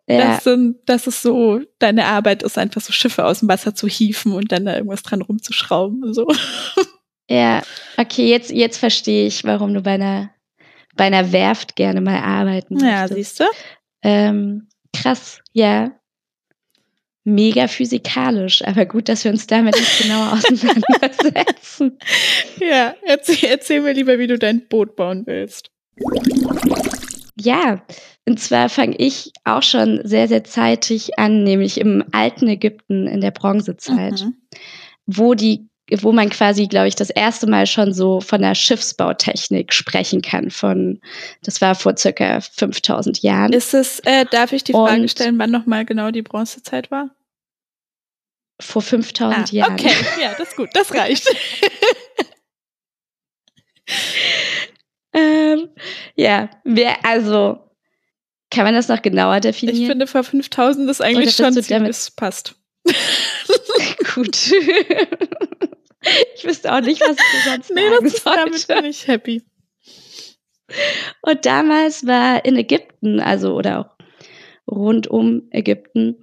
Ja. 0.08 0.18
Dass, 0.34 0.44
so- 0.44 0.74
dass 0.86 1.06
es 1.06 1.22
so 1.22 1.60
deine 1.78 2.04
Arbeit 2.06 2.42
ist, 2.42 2.58
einfach 2.58 2.80
so 2.80 2.92
Schiffe 2.92 3.24
aus 3.24 3.40
dem 3.40 3.48
Wasser 3.48 3.74
zu 3.74 3.86
hieven 3.88 4.32
und 4.32 4.50
dann 4.52 4.64
da 4.66 4.74
irgendwas 4.74 5.02
dran 5.02 5.22
rumzuschrauben 5.22 6.12
so. 6.14 6.26
Ja, 7.30 7.62
okay, 7.96 8.28
jetzt, 8.28 8.50
jetzt 8.50 8.76
verstehe 8.78 9.26
ich, 9.26 9.44
warum 9.44 9.72
du 9.72 9.80
bei 9.80 9.92
einer, 9.92 10.30
bei 10.96 11.04
einer 11.04 11.32
Werft 11.32 11.76
gerne 11.76 12.00
mal 12.02 12.18
arbeiten 12.20 12.78
Ja, 12.78 13.02
möchtest. 13.02 13.14
siehst 13.14 13.40
du? 13.40 13.44
Ähm, 14.02 14.68
krass, 14.92 15.40
ja. 15.52 15.92
Mega 17.24 17.68
physikalisch, 17.68 18.64
aber 18.66 18.84
gut, 18.84 19.08
dass 19.08 19.22
wir 19.24 19.30
uns 19.30 19.46
damit 19.46 19.76
nicht 19.76 20.02
genauer 20.02 20.32
auseinandersetzen. 20.32 21.98
Ja, 22.58 22.94
erzähl, 23.02 23.48
erzähl 23.50 23.80
mir 23.80 23.92
lieber, 23.92 24.18
wie 24.18 24.26
du 24.26 24.38
dein 24.38 24.66
Boot 24.68 24.96
bauen 24.96 25.22
willst. 25.26 25.70
Ja, 27.38 27.82
und 28.26 28.40
zwar 28.40 28.68
fange 28.68 28.96
ich 28.98 29.32
auch 29.44 29.62
schon 29.62 30.00
sehr, 30.04 30.28
sehr 30.28 30.44
zeitig 30.44 31.18
an, 31.18 31.44
nämlich 31.44 31.80
im 31.80 32.04
alten 32.12 32.48
Ägypten 32.48 33.06
in 33.06 33.20
der 33.20 33.30
Bronzezeit, 33.30 34.22
Mhm. 34.22 34.34
wo 35.06 35.34
die 35.34 35.68
wo 36.00 36.12
man 36.12 36.30
quasi, 36.30 36.68
glaube 36.68 36.88
ich, 36.88 36.94
das 36.94 37.10
erste 37.10 37.46
Mal 37.46 37.66
schon 37.66 37.92
so 37.92 38.20
von 38.20 38.40
der 38.40 38.54
Schiffsbautechnik 38.54 39.72
sprechen 39.72 40.22
kann. 40.22 40.50
Von, 40.50 41.00
das 41.42 41.60
war 41.60 41.74
vor 41.74 41.96
circa 41.96 42.40
5000 42.40 43.22
Jahren. 43.22 43.52
Ist 43.52 43.74
es, 43.74 44.00
äh, 44.00 44.24
darf 44.30 44.52
ich 44.52 44.64
die 44.64 44.72
Frage 44.72 45.02
Und 45.02 45.10
stellen, 45.10 45.38
wann 45.38 45.50
nochmal 45.50 45.84
genau 45.84 46.10
die 46.10 46.22
Bronzezeit 46.22 46.90
war? 46.90 47.10
Vor 48.60 48.82
5000 48.82 49.38
ah, 49.38 49.54
Jahren. 49.54 49.72
Okay, 49.72 49.92
ja, 50.20 50.34
das 50.38 50.50
ist 50.50 50.56
gut, 50.56 50.70
das 50.72 50.94
reicht. 50.94 51.26
ähm, 55.12 55.68
ja, 56.14 56.48
wer, 56.64 57.04
also, 57.04 57.58
kann 58.50 58.64
man 58.64 58.74
das 58.74 58.88
noch 58.88 59.02
genauer 59.02 59.40
definieren? 59.40 59.80
Ich 59.80 59.88
finde, 59.88 60.06
vor 60.06 60.22
5000 60.22 60.88
ist 60.90 61.02
eigentlich 61.02 61.34
schon 61.34 61.52
ziemlich, 61.60 61.90
es 61.90 62.10
passt. 62.10 62.54
Gut. 64.14 64.52
ich 66.36 66.44
wüsste 66.44 66.72
auch 66.72 66.80
nicht, 66.80 67.00
was 67.00 67.16
ich 67.16 67.44
sonst 67.44 67.70
nee, 67.70 67.88
sagen 67.88 68.04
das 68.04 68.14
ist, 68.14 68.26
damit 68.26 68.68
bin 68.68 68.84
ich 68.84 69.06
happy. 69.06 69.42
Und 71.22 71.44
damals 71.44 72.06
war 72.06 72.44
in 72.44 72.56
Ägypten, 72.56 73.20
also 73.20 73.54
oder 73.54 73.80
auch 73.80 73.96
rund 74.70 75.06
um 75.06 75.42
Ägypten, 75.50 76.16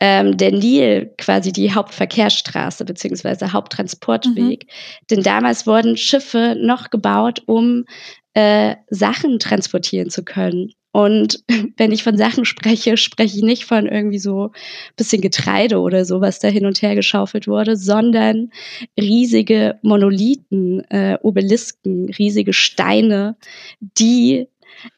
ähm, 0.00 0.38
der 0.38 0.52
Nil 0.52 1.14
quasi 1.18 1.52
die 1.52 1.72
Hauptverkehrsstraße 1.72 2.84
beziehungsweise 2.84 3.52
Haupttransportweg. 3.52 4.64
Mhm. 4.64 5.06
Denn 5.10 5.22
damals 5.22 5.66
wurden 5.66 5.96
Schiffe 5.96 6.56
noch 6.58 6.88
gebaut, 6.88 7.42
um 7.46 7.84
äh, 8.32 8.76
Sachen 8.88 9.38
transportieren 9.38 10.08
zu 10.08 10.24
können. 10.24 10.72
Und 10.92 11.44
wenn 11.76 11.92
ich 11.92 12.02
von 12.02 12.16
Sachen 12.16 12.44
spreche, 12.44 12.96
spreche 12.96 13.36
ich 13.36 13.42
nicht 13.42 13.64
von 13.64 13.86
irgendwie 13.86 14.18
so 14.18 14.50
bisschen 14.96 15.22
Getreide 15.22 15.78
oder 15.80 16.04
so, 16.04 16.20
was 16.20 16.38
da 16.38 16.48
hin 16.48 16.66
und 16.66 16.82
her 16.82 16.94
geschaufelt 16.94 17.46
wurde, 17.46 17.76
sondern 17.76 18.50
riesige 18.98 19.78
Monolithen, 19.82 20.80
äh, 20.90 21.18
Obelisken, 21.22 22.10
riesige 22.10 22.52
Steine, 22.52 23.36
die 23.80 24.48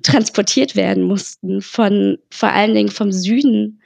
transportiert 0.02 0.76
werden 0.76 1.02
mussten 1.04 1.60
von 1.60 2.18
vor 2.30 2.50
allen 2.50 2.74
Dingen 2.74 2.90
vom 2.90 3.10
Süden 3.10 3.80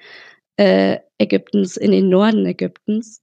äh, 0.57 0.99
Ägyptens 1.19 1.77
in 1.77 1.93
den 1.93 2.09
Norden 2.09 2.45
Ägyptens. 2.47 3.23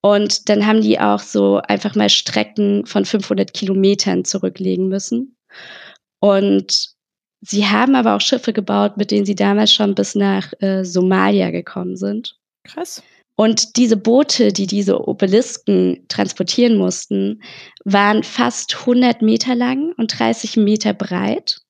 Und 0.00 0.48
dann 0.48 0.66
haben 0.66 0.82
die 0.82 1.00
auch 1.00 1.18
so 1.18 1.60
einfach 1.66 1.96
mal 1.96 2.08
Strecken 2.08 2.86
von 2.86 3.04
500 3.04 3.52
Kilometern 3.52 4.24
zurücklegen 4.24 4.88
müssen. 4.88 5.36
Und 6.20 6.95
Sie 7.40 7.66
haben 7.66 7.94
aber 7.94 8.16
auch 8.16 8.20
Schiffe 8.20 8.52
gebaut, 8.52 8.96
mit 8.96 9.10
denen 9.10 9.26
sie 9.26 9.34
damals 9.34 9.72
schon 9.72 9.94
bis 9.94 10.14
nach 10.14 10.52
äh, 10.60 10.84
Somalia 10.84 11.50
gekommen 11.50 11.96
sind. 11.96 12.36
Krass. 12.64 13.02
Und 13.36 13.76
diese 13.76 13.98
Boote, 13.98 14.52
die 14.52 14.66
diese 14.66 15.06
Obelisken 15.06 16.06
transportieren 16.08 16.78
mussten, 16.78 17.42
waren 17.84 18.22
fast 18.22 18.74
100 18.80 19.20
Meter 19.20 19.54
lang 19.54 19.92
und 19.98 20.18
30 20.18 20.56
Meter 20.56 20.94
breit. 20.94 21.60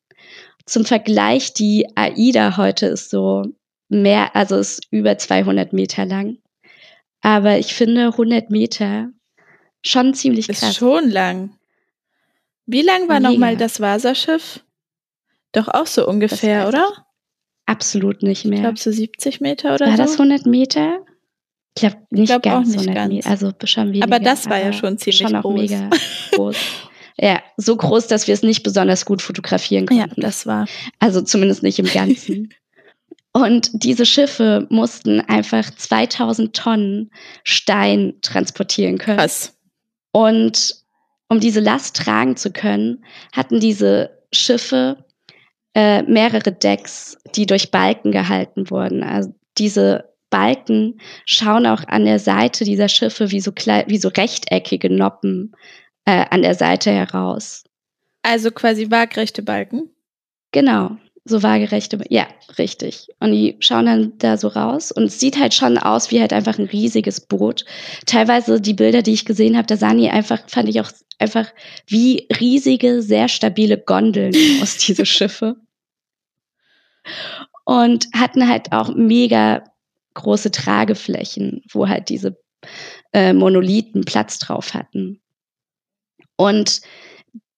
Zum 0.65 0.85
Vergleich, 0.85 1.55
die 1.55 1.87
AIDA 1.97 2.57
heute 2.57 2.87
ist 2.87 3.11
so 3.11 3.45
mehr, 3.89 4.35
also 4.37 4.57
ist 4.57 4.87
über 4.91 5.19
200 5.19 5.73
Meter 5.73 6.05
lang. 6.07 6.39
Aber 7.21 7.59
ich 7.59 7.75
finde 7.75 8.07
100 8.07 8.51
Meter 8.51 9.11
schon 9.85 10.15
ziemlich 10.15 10.47
krass. 10.47 10.63
Ist 10.63 10.77
schon 10.77 11.11
lang. 11.11 11.57
Wie 12.67 12.83
lang 12.83 13.09
war 13.09 13.21
nochmal 13.21 13.57
das 13.57 13.81
Wasserschiff? 13.81 14.61
Doch 15.57 15.69
auch 15.69 15.87
so 15.87 16.07
ungefähr, 16.07 16.69
oder? 16.69 16.87
Absolut 17.65 18.23
nicht 18.23 18.45
mehr. 18.45 18.59
Ich 18.59 18.63
glaube 18.63 18.79
so 18.79 18.93
70 18.93 19.41
Meter 19.41 19.75
oder 19.75 19.87
war 19.87 19.93
so. 19.93 19.99
War 19.99 20.05
das 20.05 20.13
100 20.13 20.45
Meter? 20.45 20.99
Ich 21.75 21.81
glaube 21.81 21.97
nicht 22.11 22.25
ich 22.25 22.27
glaub 22.27 22.43
ganz 22.43 22.69
nicht 22.69 22.81
100 22.81 22.95
ganz. 22.95 23.09
Meter, 23.15 23.31
also 23.31 23.53
schon 23.65 23.89
weniger. 23.89 24.05
Aber 24.05 24.19
das 24.21 24.51
war 24.51 24.59
ja 24.59 24.75
schon 24.75 24.99
ziemlich 24.99 25.17
schon 25.19 25.41
groß. 25.41 25.59
mega 25.59 25.89
groß. 26.33 26.57
ja, 27.17 27.43
so 27.57 27.75
groß, 27.75 28.07
dass 28.07 28.27
wir 28.27 28.35
es 28.35 28.43
nicht 28.43 28.65
besonders 28.65 29.07
gut 29.07 29.23
fotografieren 29.23 29.87
konnten. 29.87 30.21
Ja, 30.21 30.27
das 30.27 30.45
war. 30.47 30.67
Also 30.99 31.23
zumindest 31.23 31.63
nicht 31.63 31.79
im 31.79 31.87
Ganzen. 31.87 32.53
Und 33.33 33.71
diese 33.73 34.05
Schiffe 34.05 34.67
mussten 34.69 35.21
einfach 35.23 35.71
2000 35.71 36.55
Tonnen 36.55 37.11
Stein 37.45 38.13
transportieren 38.21 38.99
können. 38.99 39.19
Krass. 39.19 39.57
Und 40.13 40.85
um 41.29 41.41
diese 41.41 41.61
Last 41.61 41.97
tragen 41.97 42.37
zu 42.37 42.51
können, 42.51 43.05
hatten 43.33 43.59
diese 43.59 44.11
Schiffe 44.33 45.06
äh, 45.77 46.03
mehrere 46.05 46.53
Decks, 46.53 47.19
die 47.35 47.45
durch 47.45 47.71
Balken 47.71 48.11
gehalten 48.11 48.71
wurden. 48.71 49.03
Also 49.03 49.35
diese 49.59 50.09
Balken 50.31 50.99
schauen 51.27 51.67
auch 51.67 51.87
an 51.87 52.07
der 52.07 52.19
Seite 52.19 52.65
dieser 52.65 52.89
Schiffe 52.89 53.31
wie 53.31 53.41
so, 53.41 53.53
wie 53.53 53.99
so 53.99 54.09
rechteckige 54.09 54.89
Noppen 54.89 55.55
äh, 56.07 56.25
an 56.31 56.41
der 56.41 56.55
Seite 56.55 56.91
heraus. 56.91 57.63
Also 58.23 58.51
quasi 58.51 58.91
waagrechte 58.91 59.43
Balken? 59.43 59.91
Genau, 60.51 60.97
so 61.27 61.43
waagerechte, 61.43 62.03
ja, 62.09 62.27
richtig. 62.57 63.09
Und 63.21 63.33
die 63.33 63.57
schauen 63.61 63.85
dann 63.85 64.13
da 64.17 64.39
so 64.39 64.49
raus 64.49 64.91
und 64.93 65.05
es 65.05 65.21
sieht 65.21 65.39
halt 65.39 65.53
schon 65.53 65.77
aus 65.77 66.11
wie 66.11 66.21
halt 66.23 66.33
einfach 66.33 66.59
ein 66.59 66.65
riesiges 66.65 67.21
Boot. 67.21 67.67
Teilweise 68.07 68.63
die 68.63 68.73
Bilder, 68.73 69.03
die 69.03 69.13
ich 69.13 69.27
gesehen 69.27 69.59
habe, 69.59 69.67
da 69.67 69.77
sahen 69.77 69.99
die 69.99 70.09
einfach, 70.09 70.41
fand 70.49 70.71
ich 70.71 70.81
auch 70.81 70.91
einfach 71.19 71.49
wie 71.87 72.27
riesige, 72.41 73.03
sehr 73.03 73.29
stabile 73.29 73.77
Gondeln 73.77 74.35
aus, 74.63 74.79
diese 74.79 75.05
Schiffe 75.05 75.57
und 77.65 78.09
hatten 78.15 78.49
halt 78.49 78.73
auch 78.73 78.95
mega 78.95 79.65
große 80.15 80.51
Trageflächen, 80.51 81.63
wo 81.71 81.89
halt 81.89 82.09
diese 82.09 82.39
äh, 83.13 83.33
Monolithen 83.33 84.05
Platz 84.05 84.39
drauf 84.39 84.75
hatten. 84.75 85.21
Und 86.37 86.81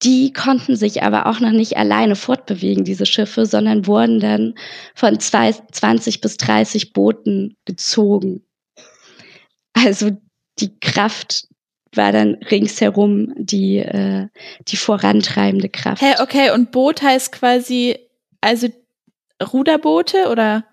die 0.02 0.32
konnten 0.32 0.76
sich 0.76 1.02
aber 1.02 1.26
auch 1.26 1.40
noch 1.40 1.50
nicht 1.50 1.76
alleine 1.76 2.14
fortbewegen, 2.14 2.84
diese 2.84 3.06
Schiffe, 3.06 3.46
sondern 3.46 3.86
wurden 3.86 4.20
dann 4.20 4.54
von 4.94 5.18
zwei, 5.18 5.52
20 5.52 6.20
bis 6.20 6.36
30 6.36 6.92
Booten 6.92 7.56
gezogen. 7.64 8.44
Also 9.72 10.10
die 10.60 10.78
Kraft 10.78 11.48
war 11.94 12.12
dann 12.12 12.34
ringsherum 12.50 13.32
die, 13.36 13.78
äh, 13.78 14.28
die 14.68 14.76
vorantreibende 14.76 15.68
Kraft. 15.68 16.02
Hey, 16.02 16.14
okay, 16.20 16.50
und 16.50 16.70
Boot 16.70 17.02
heißt 17.02 17.32
quasi, 17.32 17.98
also 18.40 18.68
Ruderboote 19.42 20.28
oder? 20.30 20.64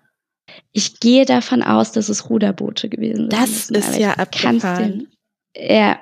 Ich 0.72 1.00
gehe 1.00 1.24
davon 1.24 1.62
aus, 1.62 1.92
dass 1.92 2.08
es 2.08 2.30
Ruderboote 2.30 2.88
gewesen 2.88 3.28
sind. 3.28 3.32
Das 3.32 3.70
müssen, 3.70 3.92
ist 3.92 3.98
ja 3.98 4.12
abgefahren. 4.14 5.08
Ja. 5.56 5.98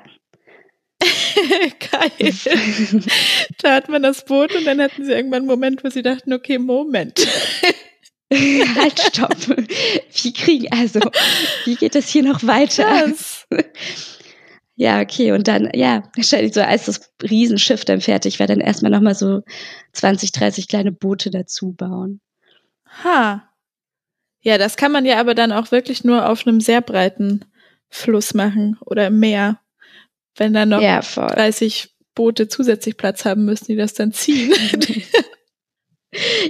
Geil. 2.20 2.35
da 3.62 3.74
hat 3.74 3.88
man 3.88 4.03
das 4.03 4.24
Boot 4.24 4.55
und 4.55 4.64
dann 4.66 4.81
hatten 4.81 5.05
sie 5.05 5.12
irgendwann 5.12 5.40
einen 5.40 5.46
Moment, 5.46 5.85
wo 5.85 5.90
sie 5.90 6.03
dachten, 6.03 6.33
okay, 6.33 6.59
Moment. 6.59 7.27
halt, 8.79 9.00
stopp. 9.00 9.37
Wie 9.48 10.33
kriegen, 10.33 10.72
also, 10.72 11.00
wie 11.64 11.77
geht 11.77 11.94
das 11.94 12.09
hier 12.09 12.22
noch 12.22 12.42
weiter? 12.44 13.07
Das. 13.07 13.46
Ja, 14.77 15.00
okay. 15.00 15.33
Und 15.33 15.46
dann, 15.46 15.70
ja, 15.74 16.03
so, 16.20 16.37
als 16.61 16.87
das 16.87 17.12
Riesenschiff 17.22 17.85
dann 17.85 18.00
fertig 18.00 18.40
war, 18.40 18.46
dann 18.46 18.61
erstmal 18.61 18.90
nochmal 18.90 19.14
so 19.14 19.42
20, 19.92 20.33
30 20.33 20.68
kleine 20.68 20.92
Boote 20.92 21.31
dazu 21.31 21.72
bauen. 21.72 22.20
Ha. 23.02 23.48
Ja, 24.40 24.59
das 24.59 24.76
kann 24.76 24.92
man 24.92 25.07
ja 25.07 25.18
aber 25.18 25.35
dann 25.35 25.52
auch 25.52 25.70
wirklich 25.70 26.04
nur 26.04 26.28
auf 26.28 26.46
einem 26.46 26.61
sehr 26.61 26.83
breiten 26.83 27.44
Fluss 27.88 28.35
machen 28.35 28.76
oder 28.85 29.07
im 29.07 29.18
Meer. 29.18 29.59
Wenn 30.37 30.52
dann 30.52 30.68
noch 30.70 30.83
ja, 30.83 31.00
30 31.00 31.94
Boote 32.14 32.48
zusätzlich 32.48 32.96
Platz 32.96 33.24
haben 33.24 33.44
müssen, 33.44 33.66
die 33.66 33.76
das 33.76 33.94
dann 33.94 34.12
ziehen. 34.12 34.52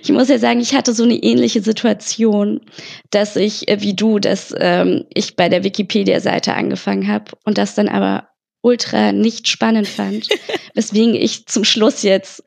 Ich 0.02 0.10
muss 0.10 0.28
ja 0.28 0.38
sagen, 0.38 0.60
ich 0.60 0.74
hatte 0.74 0.92
so 0.92 1.04
eine 1.04 1.14
ähnliche 1.14 1.62
Situation, 1.62 2.60
dass 3.10 3.36
ich, 3.36 3.68
äh, 3.68 3.80
wie 3.80 3.94
du, 3.94 4.18
dass 4.18 4.54
ähm, 4.58 5.06
ich 5.14 5.36
bei 5.36 5.48
der 5.48 5.64
Wikipedia-Seite 5.64 6.54
angefangen 6.54 7.08
habe 7.08 7.32
und 7.44 7.56
das 7.58 7.74
dann 7.74 7.88
aber 7.88 8.28
ultra 8.60 9.12
nicht 9.12 9.48
spannend 9.48 9.88
fand, 9.88 10.28
weswegen 10.74 11.14
ich 11.14 11.46
zum 11.46 11.64
Schluss 11.64 12.02
jetzt 12.02 12.42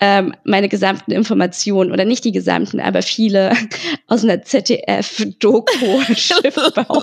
ähm, 0.00 0.34
meine 0.44 0.68
gesamten 0.68 1.10
Informationen 1.12 1.92
oder 1.92 2.04
nicht 2.04 2.24
die 2.24 2.32
gesamten, 2.32 2.80
aber 2.80 3.02
viele 3.02 3.52
aus 4.06 4.24
einer 4.24 4.42
ZDF-Doku 4.42 6.02
Schiffbau 6.14 7.02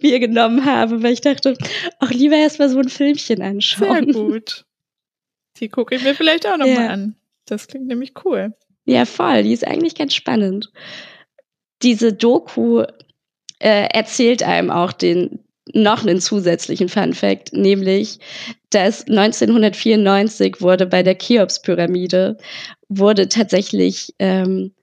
mir 0.00 0.20
genommen 0.20 0.64
habe, 0.64 1.02
weil 1.02 1.12
ich 1.12 1.20
dachte, 1.20 1.56
auch 2.00 2.10
lieber 2.10 2.36
erstmal 2.36 2.68
so 2.68 2.78
ein 2.78 2.88
Filmchen 2.88 3.42
anschauen. 3.42 4.12
Sehr 4.12 4.22
gut. 4.22 4.64
Die 5.58 5.68
gucke 5.68 5.96
ich 5.96 6.02
mir 6.02 6.14
vielleicht 6.14 6.46
auch 6.46 6.56
nochmal 6.56 6.84
ja. 6.84 6.88
an. 6.88 7.16
Das 7.46 7.66
klingt 7.66 7.88
nämlich 7.88 8.12
cool. 8.24 8.54
Ja, 8.84 9.04
voll. 9.04 9.42
Die 9.42 9.52
ist 9.52 9.66
eigentlich 9.66 9.94
ganz 9.94 10.14
spannend. 10.14 10.70
Diese 11.82 12.12
Doku 12.12 12.84
äh, 13.58 13.88
erzählt 13.92 14.42
einem 14.42 14.70
auch 14.70 14.92
den, 14.92 15.40
noch 15.74 16.02
einen 16.02 16.20
zusätzlichen 16.20 16.88
Fun 16.88 17.12
Fact, 17.12 17.52
nämlich, 17.52 18.18
dass 18.70 19.06
1994 19.06 20.60
wurde 20.60 20.86
bei 20.86 21.02
der 21.02 21.18
Cheops-Pyramide 21.18 22.36
wurde 22.88 23.28
tatsächlich 23.28 24.14
ähm, 24.18 24.74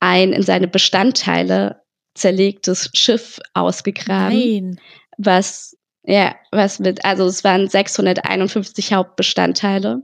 ein 0.00 0.32
in 0.32 0.42
seine 0.42 0.68
Bestandteile 0.68 1.82
zerlegtes 2.14 2.90
Schiff 2.94 3.38
ausgegraben, 3.54 4.38
Nein. 4.38 4.80
was 5.18 5.76
Ja, 6.08 6.36
was 6.52 6.78
mit, 6.78 7.04
also 7.04 7.26
es 7.26 7.42
waren 7.42 7.68
651 7.68 8.92
Hauptbestandteile. 8.92 10.02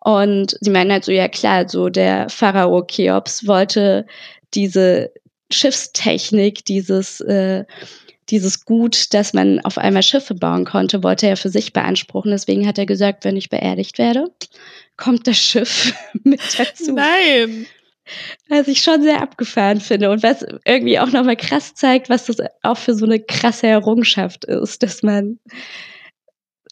Und 0.00 0.56
sie 0.60 0.70
meinen 0.70 0.90
halt 0.90 1.04
so, 1.04 1.12
ja 1.12 1.28
klar, 1.28 1.68
so 1.68 1.90
der 1.90 2.30
Pharao 2.30 2.82
Cheops 2.86 3.46
wollte 3.46 4.06
diese 4.54 5.12
Schiffstechnik, 5.52 6.64
dieses, 6.64 7.20
äh, 7.20 7.64
dieses 8.30 8.64
Gut, 8.64 9.14
dass 9.14 9.32
man 9.32 9.60
auf 9.60 9.78
einmal 9.78 10.02
Schiffe 10.02 10.34
bauen 10.34 10.64
konnte, 10.64 11.02
wollte 11.02 11.26
er 11.26 11.36
für 11.36 11.48
sich 11.48 11.72
beanspruchen. 11.72 12.30
Deswegen 12.30 12.66
hat 12.66 12.78
er 12.78 12.86
gesagt, 12.86 13.24
wenn 13.24 13.36
ich 13.36 13.48
beerdigt 13.48 13.98
werde, 13.98 14.30
kommt 14.96 15.26
das 15.26 15.38
Schiff 15.38 15.94
mit 16.24 16.40
dazu. 16.58 16.92
Nein. 16.92 17.66
Was 18.48 18.68
ich 18.68 18.80
schon 18.80 19.02
sehr 19.02 19.20
abgefahren 19.20 19.80
finde 19.80 20.10
und 20.10 20.22
was 20.22 20.44
irgendwie 20.64 20.98
auch 20.98 21.10
nochmal 21.10 21.36
krass 21.36 21.74
zeigt, 21.74 22.08
was 22.08 22.24
das 22.24 22.36
auch 22.62 22.78
für 22.78 22.94
so 22.94 23.04
eine 23.04 23.20
krasse 23.20 23.66
Errungenschaft 23.66 24.46
ist, 24.46 24.82
dass 24.82 25.02
man 25.02 25.38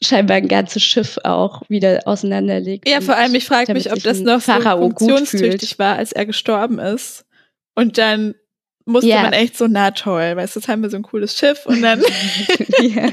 scheinbar 0.03 0.38
ein 0.38 0.49
ganzes 0.49 0.83
Schiff 0.83 1.19
auch 1.25 1.62
wieder 1.69 2.01
auseinanderlegt. 2.07 2.88
Ja, 2.88 3.01
vor 3.01 3.16
allem, 3.16 3.35
ich 3.35 3.45
frage 3.45 3.73
mich, 3.75 3.92
ob 3.92 4.03
das 4.03 4.21
noch 4.21 4.40
so 4.40 4.53
funktionstüchtig 4.53 5.79
war, 5.79 5.97
als 5.97 6.12
er 6.12 6.27
gestorben 6.27 6.79
ist. 6.79 7.25
Und 7.75 7.99
dann 7.99 8.35
musste 8.87 9.11
ja. 9.11 9.22
man 9.22 9.33
echt 9.33 9.57
so, 9.59 9.66
na 9.66 9.90
toll, 9.90 10.37
weißt 10.37 10.57
du, 10.57 10.61
jetzt 10.61 10.68
haben 10.68 10.83
wir 10.83 10.90
so 10.90 10.96
ein 10.96 11.03
cooles 11.03 11.37
Schiff 11.37 11.66
und 11.66 11.83
dann. 11.83 12.01
ja. 12.81 13.11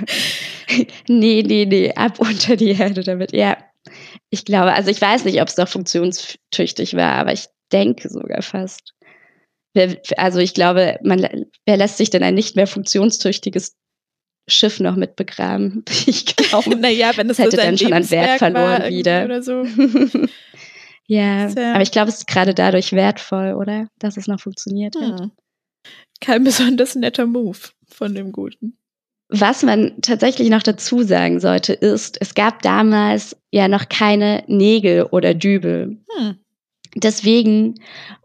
Nee, 1.08 1.44
nee, 1.46 1.66
nee, 1.66 1.92
ab 1.94 2.20
unter 2.20 2.56
die 2.56 2.72
Erde 2.72 3.04
damit. 3.04 3.34
Ja, 3.34 3.58
ich 4.30 4.46
glaube, 4.46 4.74
also 4.74 4.90
ich 4.90 5.02
weiß 5.02 5.26
nicht, 5.26 5.42
ob 5.42 5.48
es 5.48 5.58
noch 5.58 5.68
funktionstüchtig 5.68 6.96
war, 6.96 7.14
aber 7.14 7.34
ich 7.34 7.48
denke 7.72 8.10
sogar 8.10 8.42
fast. 8.42 8.94
Also 10.18 10.40
ich 10.40 10.54
glaube, 10.54 11.00
man, 11.04 11.48
wer 11.66 11.78
lässt 11.78 11.98
sich 11.98 12.12
denn 12.12 12.24
ein 12.24 12.36
nicht 12.36 12.56
mehr 12.56 12.68
funktionstüchtiges 12.68 13.76
Schiff 14.48 14.80
noch 14.80 14.96
mit 14.96 15.16
begraben? 15.16 15.84
Ich 16.06 16.36
glaube, 16.36 16.76
naja, 16.80 17.12
wenn 17.16 17.28
das 17.28 17.40
hätte 17.40 17.52
so 17.52 17.58
dann 17.58 17.78
schon 17.78 17.94
an 17.94 18.10
Wert 18.12 18.38
verloren 18.38 18.90
wieder. 18.90 19.26
Oder 19.26 19.42
so. 19.42 19.66
ja, 21.08 21.48
ja, 21.48 21.74
aber 21.74 21.82
ich 21.82 21.92
glaube, 21.92 22.10
es 22.10 22.20
ist 22.20 22.28
gerade 22.28 22.54
dadurch 22.54 22.94
wertvoll, 22.94 23.54
oder? 23.54 23.88
Dass 23.98 24.18
es 24.18 24.28
noch 24.28 24.40
funktioniert 24.40 24.96
hm. 24.96 25.14
hat. 25.14 25.30
Kein 26.22 26.44
besonders 26.44 26.96
netter 26.96 27.26
Move 27.26 27.58
von 27.88 28.16
dem 28.16 28.32
Guten. 28.32 28.78
Was 29.30 29.64
man 29.64 30.00
tatsächlich 30.02 30.50
noch 30.50 30.62
dazu 30.62 31.02
sagen 31.02 31.40
sollte, 31.40 31.74
ist, 31.74 32.18
es 32.22 32.36
gab 32.36 32.62
damals 32.62 33.36
ja 33.52 33.68
noch 33.68 33.90
keine 33.90 34.44
Nägel 34.48 35.04
oder 35.06 35.34
Dübel. 35.34 35.98
Hm. 36.18 36.38
Deswegen 36.96 37.76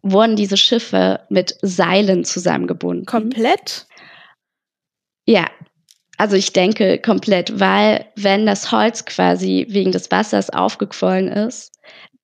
wurden 0.02 0.36
diese 0.36 0.58
Schiffe 0.58 1.20
mit 1.30 1.56
Seilen 1.62 2.24
zusammengebunden. 2.24 3.06
Komplett? 3.06 3.86
Ja, 5.24 5.46
also 6.18 6.36
ich 6.36 6.52
denke 6.52 6.98
komplett, 6.98 7.60
weil 7.60 8.06
wenn 8.16 8.44
das 8.44 8.72
Holz 8.72 9.04
quasi 9.04 9.66
wegen 9.70 9.92
des 9.92 10.10
Wassers 10.10 10.50
aufgequollen 10.50 11.28
ist, 11.28 11.72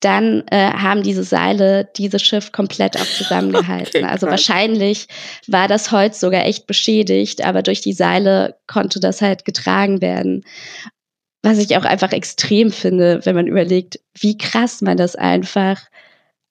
dann 0.01 0.45
äh, 0.51 0.73
haben 0.73 1.03
diese 1.03 1.25
Seile 1.25 1.89
dieses 1.97 2.23
Schiff 2.23 2.53
komplett 2.53 2.97
auch 2.97 3.07
zusammengehalten. 3.17 4.05
Okay, 4.05 4.13
also 4.13 4.27
wahrscheinlich 4.27 5.07
war 5.47 5.69
das 5.69 5.91
Holz 5.93 6.21
sogar 6.21 6.45
echt 6.45 6.67
beschädigt, 6.67 7.45
aber 7.45 7.63
durch 7.63 7.81
die 7.81 7.93
Seile 7.93 8.57
konnte 8.67 9.01
das 9.01 9.23
halt 9.23 9.45
getragen 9.45 10.01
werden. 10.01 10.45
Was 11.43 11.59
ich 11.59 11.77
auch 11.77 11.85
einfach 11.85 12.13
extrem 12.13 12.71
finde, 12.71 13.21
wenn 13.25 13.35
man 13.35 13.47
überlegt, 13.47 14.01
wie 14.19 14.39
krass 14.39 14.81
man 14.81 14.97
das 14.97 15.15
einfach 15.15 15.81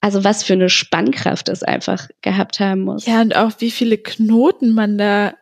also 0.03 0.25
was 0.25 0.43
für 0.43 0.51
eine 0.51 0.67
Spannkraft 0.67 1.47
es 1.47 1.63
einfach 1.63 2.09
gehabt 2.21 2.59
haben 2.59 2.81
muss. 2.81 3.05
Ja, 3.05 3.21
und 3.21 3.37
auch 3.37 3.53
wie 3.59 3.71
viele 3.71 3.97
Knoten 3.97 4.73
man 4.73 4.97
da, 4.97 5.33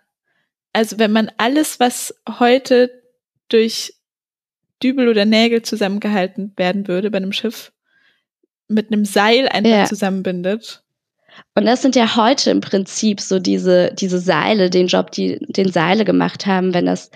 also 0.71 0.99
wenn 0.99 1.11
man 1.11 1.31
alles, 1.37 1.79
was 1.79 2.13
heute 2.37 2.91
durch 3.49 3.95
Dübel 4.83 5.07
oder 5.07 5.25
Nägel 5.25 5.63
zusammengehalten 5.63 6.53
werden 6.57 6.87
würde 6.87 7.09
bei 7.09 7.17
einem 7.17 7.33
Schiff, 7.33 7.71
mit 8.71 8.91
einem 8.91 9.05
Seil 9.05 9.47
einfach 9.47 9.69
ja. 9.69 9.85
zusammenbindet. 9.85 10.83
Und 11.55 11.65
das 11.65 11.81
sind 11.81 11.95
ja 11.95 12.15
heute 12.15 12.51
im 12.51 12.61
Prinzip 12.61 13.21
so 13.21 13.39
diese, 13.39 13.93
diese 13.93 14.19
Seile, 14.19 14.69
den 14.69 14.87
Job, 14.87 15.11
die 15.11 15.37
den 15.47 15.71
Seile 15.71 16.05
gemacht 16.05 16.45
haben, 16.45 16.73
wenn 16.73 16.85
das 16.85 17.11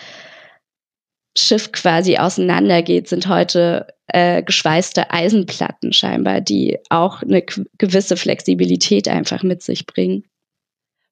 Schiff 1.37 1.71
quasi 1.71 2.17
auseinandergeht, 2.17 3.09
sind 3.09 3.27
heute 3.27 3.87
äh, 4.07 4.41
geschweißte 4.41 5.11
Eisenplatten 5.11 5.91
scheinbar, 5.91 6.41
die 6.41 6.79
auch 6.89 7.21
eine 7.21 7.43
gewisse 7.77 8.15
Flexibilität 8.15 9.07
einfach 9.07 9.43
mit 9.43 9.61
sich 9.61 9.85
bringen. 9.85 10.23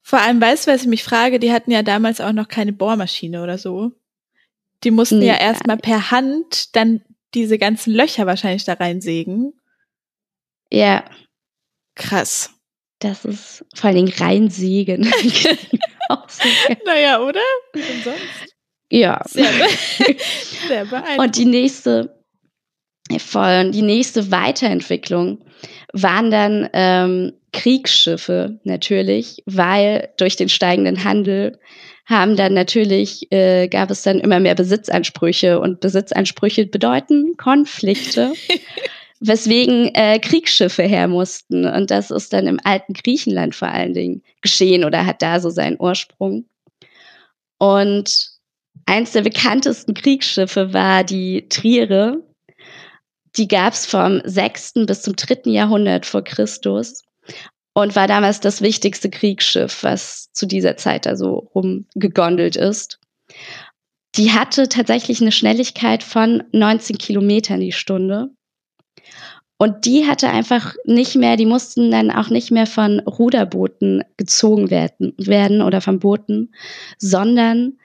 Vor 0.02 0.20
allem, 0.20 0.40
weißt 0.40 0.68
du, 0.68 0.72
was 0.72 0.82
ich 0.82 0.88
mich 0.88 1.04
frage, 1.04 1.40
die 1.40 1.52
hatten 1.52 1.72
ja 1.72 1.82
damals 1.82 2.22
auch 2.22 2.34
noch 2.34 2.48
keine 2.48 2.74
Bohrmaschine 2.74 3.42
oder 3.42 3.58
so. 3.58 3.92
Die 4.84 4.92
mussten 4.92 5.20
nee, 5.20 5.28
ja 5.28 5.36
erstmal 5.36 5.78
per 5.78 6.12
Hand 6.12 6.76
dann 6.76 7.02
diese 7.34 7.58
ganzen 7.58 7.94
Löcher 7.94 8.26
wahrscheinlich 8.26 8.66
da 8.66 8.74
reinsägen. 8.74 9.54
Ja. 10.74 11.06
Krass. 11.96 12.50
Das 13.00 13.26
ist 13.26 13.64
vor 13.76 13.90
allen 13.90 14.06
Dingen 14.06 14.14
reinsägen. 14.18 15.02
naja, 16.86 17.20
oder? 17.22 17.42
Wie 17.74 17.82
denn 17.82 18.02
sonst? 18.04 18.56
Ja. 18.90 19.22
Sehr, 19.26 19.52
sehr 20.68 20.86
beeindruckend. 20.86 21.20
Und 21.20 21.38
die 21.38 21.46
nächste, 21.46 22.18
voll, 23.20 23.72
die 23.72 23.82
nächste 23.84 24.32
Weiterentwicklung 24.32 25.46
waren 25.94 26.32
dann 26.32 26.70
ähm, 26.74 27.34
Kriegsschiffe 27.52 28.60
natürlich, 28.64 29.44
weil 29.46 30.10
durch 30.18 30.38
den 30.38 30.50
steigenden 30.50 31.04
Handel 31.04 31.60
haben 32.06 32.36
dann 32.36 32.54
natürlich, 32.54 33.32
äh, 33.32 33.68
gab 33.68 33.92
es 33.92 34.02
dann 34.02 34.20
immer 34.20 34.40
mehr 34.40 34.56
Besitzansprüche 34.56 35.60
und 35.60 35.82
Besitzansprüche 35.82 36.66
bedeuten 36.66 37.38
Konflikte. 37.38 38.34
weswegen 39.26 39.94
äh, 39.96 40.20
Kriegsschiffe 40.20 40.84
her 40.84 41.08
mussten. 41.08 41.66
Und 41.66 41.92
das 41.92 42.12
ist 42.12 42.34
dann 42.34 42.48
im 42.48 42.60
alten 42.64 42.94
Griechenland 42.94 43.56
vor 43.56 43.70
allen 43.70 43.94
Dingen 43.94 44.22
geschehen 44.42 44.84
oder 44.84 45.06
hat 45.06 45.22
da 45.22 45.40
so 45.40 45.50
seinen 45.50 45.80
Ursprung. 45.80 46.46
Und 47.58 48.34
Eins 48.86 49.12
der 49.12 49.22
bekanntesten 49.22 49.94
Kriegsschiffe 49.94 50.74
war 50.74 51.04
die 51.04 51.48
Triere. 51.50 52.22
Die 53.38 53.48
gab 53.48 53.74
es 53.74 53.86
vom 53.86 54.22
6. 54.26 54.86
bis 54.86 55.02
zum 55.02 55.16
3. 55.16 55.52
Jahrhundert 55.52 56.06
vor 56.06 56.24
Christus 56.24 57.04
und 57.74 57.96
war 57.96 58.08
damals 58.08 58.40
das 58.42 58.62
wichtigste 58.62 59.10
Kriegsschiff, 59.10 59.84
was 59.84 60.32
zu 60.34 60.46
dieser 60.46 60.78
Zeit 60.78 61.08
also 61.08 61.50
rumgegondelt 61.56 62.56
ist. 62.56 63.00
Die 64.16 64.32
hatte 64.32 64.70
tatsächlich 64.70 65.22
eine 65.22 65.32
Schnelligkeit 65.32 66.04
von 66.04 66.44
19 66.52 66.98
Kilometern 66.98 67.62
die 67.62 67.72
Stunde. 67.72 68.30
Und 69.64 69.86
die 69.86 70.06
hatte 70.06 70.30
einfach 70.30 70.76
nicht 70.84 71.16
mehr, 71.16 71.38
die 71.38 71.46
mussten 71.46 71.90
dann 71.90 72.12
auch 72.12 72.30
nicht 72.30 72.52
mehr 72.52 72.68
von 72.68 73.00
Ruderbooten 73.00 74.04
gezogen 74.18 74.70
werden, 74.70 75.14
werden 75.18 75.62
oder 75.62 75.80
von 75.80 76.00
Booten, 76.00 76.54
sondern 76.98 77.78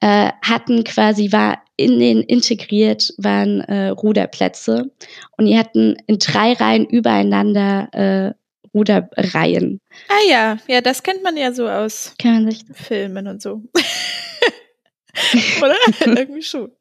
äh, 0.00 0.30
hatten 0.40 0.82
quasi, 0.84 1.32
war 1.32 1.62
in 1.76 2.00
den 2.00 2.22
integriert, 2.22 3.12
waren 3.18 3.60
äh, 3.60 3.88
Ruderplätze 3.88 4.90
und 5.36 5.44
die 5.44 5.58
hatten 5.58 5.98
in 6.06 6.18
drei 6.18 6.54
Reihen 6.54 6.86
übereinander 6.86 7.92
äh, 7.92 8.32
Ruderreihen. 8.72 9.82
Ah 10.08 10.30
ja, 10.30 10.56
ja, 10.68 10.80
das 10.80 11.02
kennt 11.02 11.22
man 11.22 11.36
ja 11.36 11.52
so 11.52 11.68
aus 11.68 12.14
Kann 12.18 12.44
man 12.44 12.50
sich 12.50 12.64
Filmen 12.72 13.26
und 13.26 13.42
so. 13.42 13.60
Oder? 15.60 15.76
Irgendwie 16.18 16.42
schon. 16.42 16.72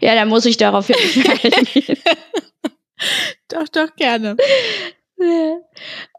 Ja, 0.00 0.14
da 0.14 0.24
muss 0.24 0.46
ich 0.46 0.56
darauf 0.56 0.86
hin. 1.66 1.96
Doch, 3.48 3.68
doch, 3.68 3.94
gerne. 3.96 4.36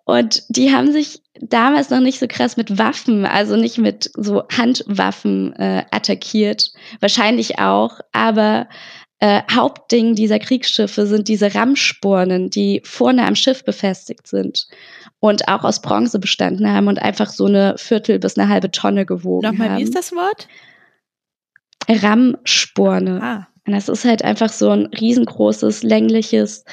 Und 0.06 0.44
die 0.50 0.74
haben 0.74 0.92
sich 0.92 1.22
damals 1.40 1.90
noch 1.90 2.00
nicht 2.00 2.20
so 2.20 2.28
krass 2.28 2.58
mit 2.58 2.78
Waffen, 2.78 3.26
also 3.26 3.56
nicht 3.56 3.78
mit 3.78 4.12
so 4.16 4.44
Handwaffen 4.50 5.54
äh, 5.54 5.86
attackiert. 5.92 6.72
Wahrscheinlich 7.00 7.60
auch, 7.60 8.00
aber 8.12 8.68
äh, 9.20 9.42
Hauptding 9.50 10.16
dieser 10.16 10.40
Kriegsschiffe 10.40 11.08
sind 11.08 11.30
diese 11.30 11.56
Rammspornen, 11.56 12.50
die 12.50 12.82
vorne 12.84 13.26
am 13.26 13.36
Schiff 13.36 13.64
befestigt 13.64 14.28
sind 14.28 14.68
und 15.20 15.48
auch 15.48 15.64
aus 15.64 15.82
Bronze 15.82 16.20
bestanden 16.20 16.70
haben 16.70 16.90
und 16.90 17.00
einfach 17.02 17.30
so 17.30 17.46
eine 17.46 17.78
Viertel 17.78 18.20
bis 18.20 18.38
eine 18.38 18.50
halbe 18.50 18.72
Tonne 18.72 19.06
gewogen 19.06 19.48
Nochmal, 19.48 19.70
haben. 19.70 19.78
wie 19.78 19.84
ist 19.84 19.96
das 19.96 20.12
Wort? 20.12 20.50
Rammsporne. 21.88 23.22
Ah. 23.24 23.48
Und 23.66 23.74
das 23.74 23.90
ist 23.90 24.06
halt 24.06 24.24
einfach 24.24 24.50
so 24.50 24.70
ein 24.70 24.88
riesengroßes, 24.88 25.84
längliches 25.84 26.66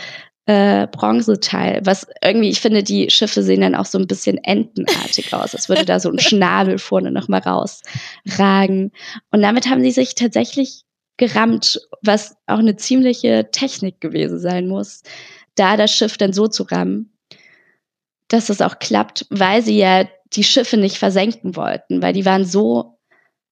äh, 0.46 0.88
Bronzeteil, 0.88 1.80
was 1.84 2.06
irgendwie, 2.22 2.50
ich 2.50 2.60
finde, 2.60 2.82
die 2.82 3.10
Schiffe 3.10 3.42
sehen 3.42 3.60
dann 3.60 3.76
auch 3.76 3.84
so 3.84 3.98
ein 3.98 4.06
bisschen 4.06 4.38
entenartig 4.38 5.32
aus. 5.34 5.54
als 5.54 5.68
würde 5.68 5.84
da 5.84 6.00
so 6.00 6.10
ein 6.10 6.18
Schnabel 6.18 6.78
vorne 6.78 7.12
nochmal 7.12 7.40
rausragen. 7.40 8.90
Und 9.30 9.42
damit 9.42 9.68
haben 9.68 9.82
sie 9.82 9.92
sich 9.92 10.14
tatsächlich 10.14 10.82
gerammt, 11.18 11.80
was 12.02 12.36
auch 12.46 12.58
eine 12.58 12.76
ziemliche 12.76 13.50
Technik 13.52 14.00
gewesen 14.00 14.38
sein 14.38 14.66
muss, 14.66 15.02
da 15.54 15.76
das 15.76 15.92
Schiff 15.92 16.16
dann 16.16 16.32
so 16.32 16.48
zu 16.48 16.64
rammen, 16.64 17.12
dass 18.28 18.48
es 18.48 18.62
auch 18.62 18.78
klappt, 18.78 19.26
weil 19.28 19.62
sie 19.62 19.78
ja 19.78 20.08
die 20.32 20.44
Schiffe 20.44 20.78
nicht 20.78 20.96
versenken 20.96 21.56
wollten, 21.56 22.02
weil 22.02 22.12
die 22.12 22.24
waren 22.24 22.44
so 22.44 22.98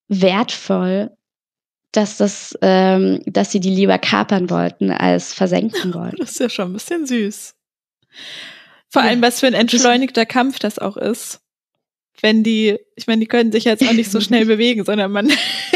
wertvoll, 0.09 1.17
dass 1.93 2.17
das, 2.19 2.57
ähm, 2.61 3.23
dass 3.27 3.51
sie 3.51 3.61
die 3.61 3.75
lieber 3.75 3.99
kapern 3.99 4.51
wollten 4.51 4.91
als 4.91 5.33
versenken 5.33 5.95
wollten. 5.95 6.17
Das 6.19 6.33
ist 6.33 6.41
ja 6.41 6.49
schon 6.49 6.71
ein 6.71 6.75
bisschen 6.75 7.07
süß. 7.07 7.55
Vor 8.91 9.03
allem, 9.03 9.23
was 9.23 9.41
für 9.41 9.47
ein 9.47 9.55
entschleunigter 9.55 10.27
Kampf 10.27 10.59
das 10.59 10.79
auch 10.79 10.97
ist. 10.97 11.41
Wenn 12.21 12.43
die, 12.43 12.79
ich 12.97 13.07
meine, 13.07 13.21
die 13.21 13.27
können 13.27 13.53
sich 13.53 13.65
jetzt 13.65 13.87
auch 13.87 13.93
nicht 13.93 14.11
so 14.11 14.21
schnell 14.21 14.45
bewegen, 14.47 14.85
sondern 14.85 15.13
man 15.13 15.31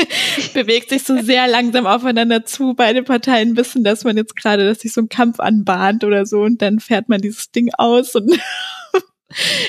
bewegt 0.55 0.91
sich 0.91 1.05
so 1.05 1.21
sehr 1.23 1.47
langsam 1.47 1.87
aufeinander 1.87 2.45
zu. 2.45 2.75
Beide 2.75 3.03
Parteien 3.03 3.57
wissen, 3.57 3.85
dass 3.85 4.05
man 4.05 4.17
jetzt 4.17 4.35
gerade, 4.35 4.67
dass 4.67 4.81
sich 4.81 4.93
so 4.93 5.03
ein 5.03 5.09
Kampf 5.09 5.41
anbahnt 5.41 6.05
oder 6.05 6.27
so 6.27 6.41
und 6.43 6.61
dann 6.61 6.81
fährt 6.81 7.09
man 7.09 7.21
dieses 7.21 7.53
Ding 7.53 7.71
aus 7.75 8.17
und 8.17 8.33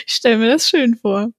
ich 0.08 0.13
stelle 0.13 0.38
mir 0.38 0.47
das 0.47 0.67
schön 0.67 0.95
vor. 0.95 1.32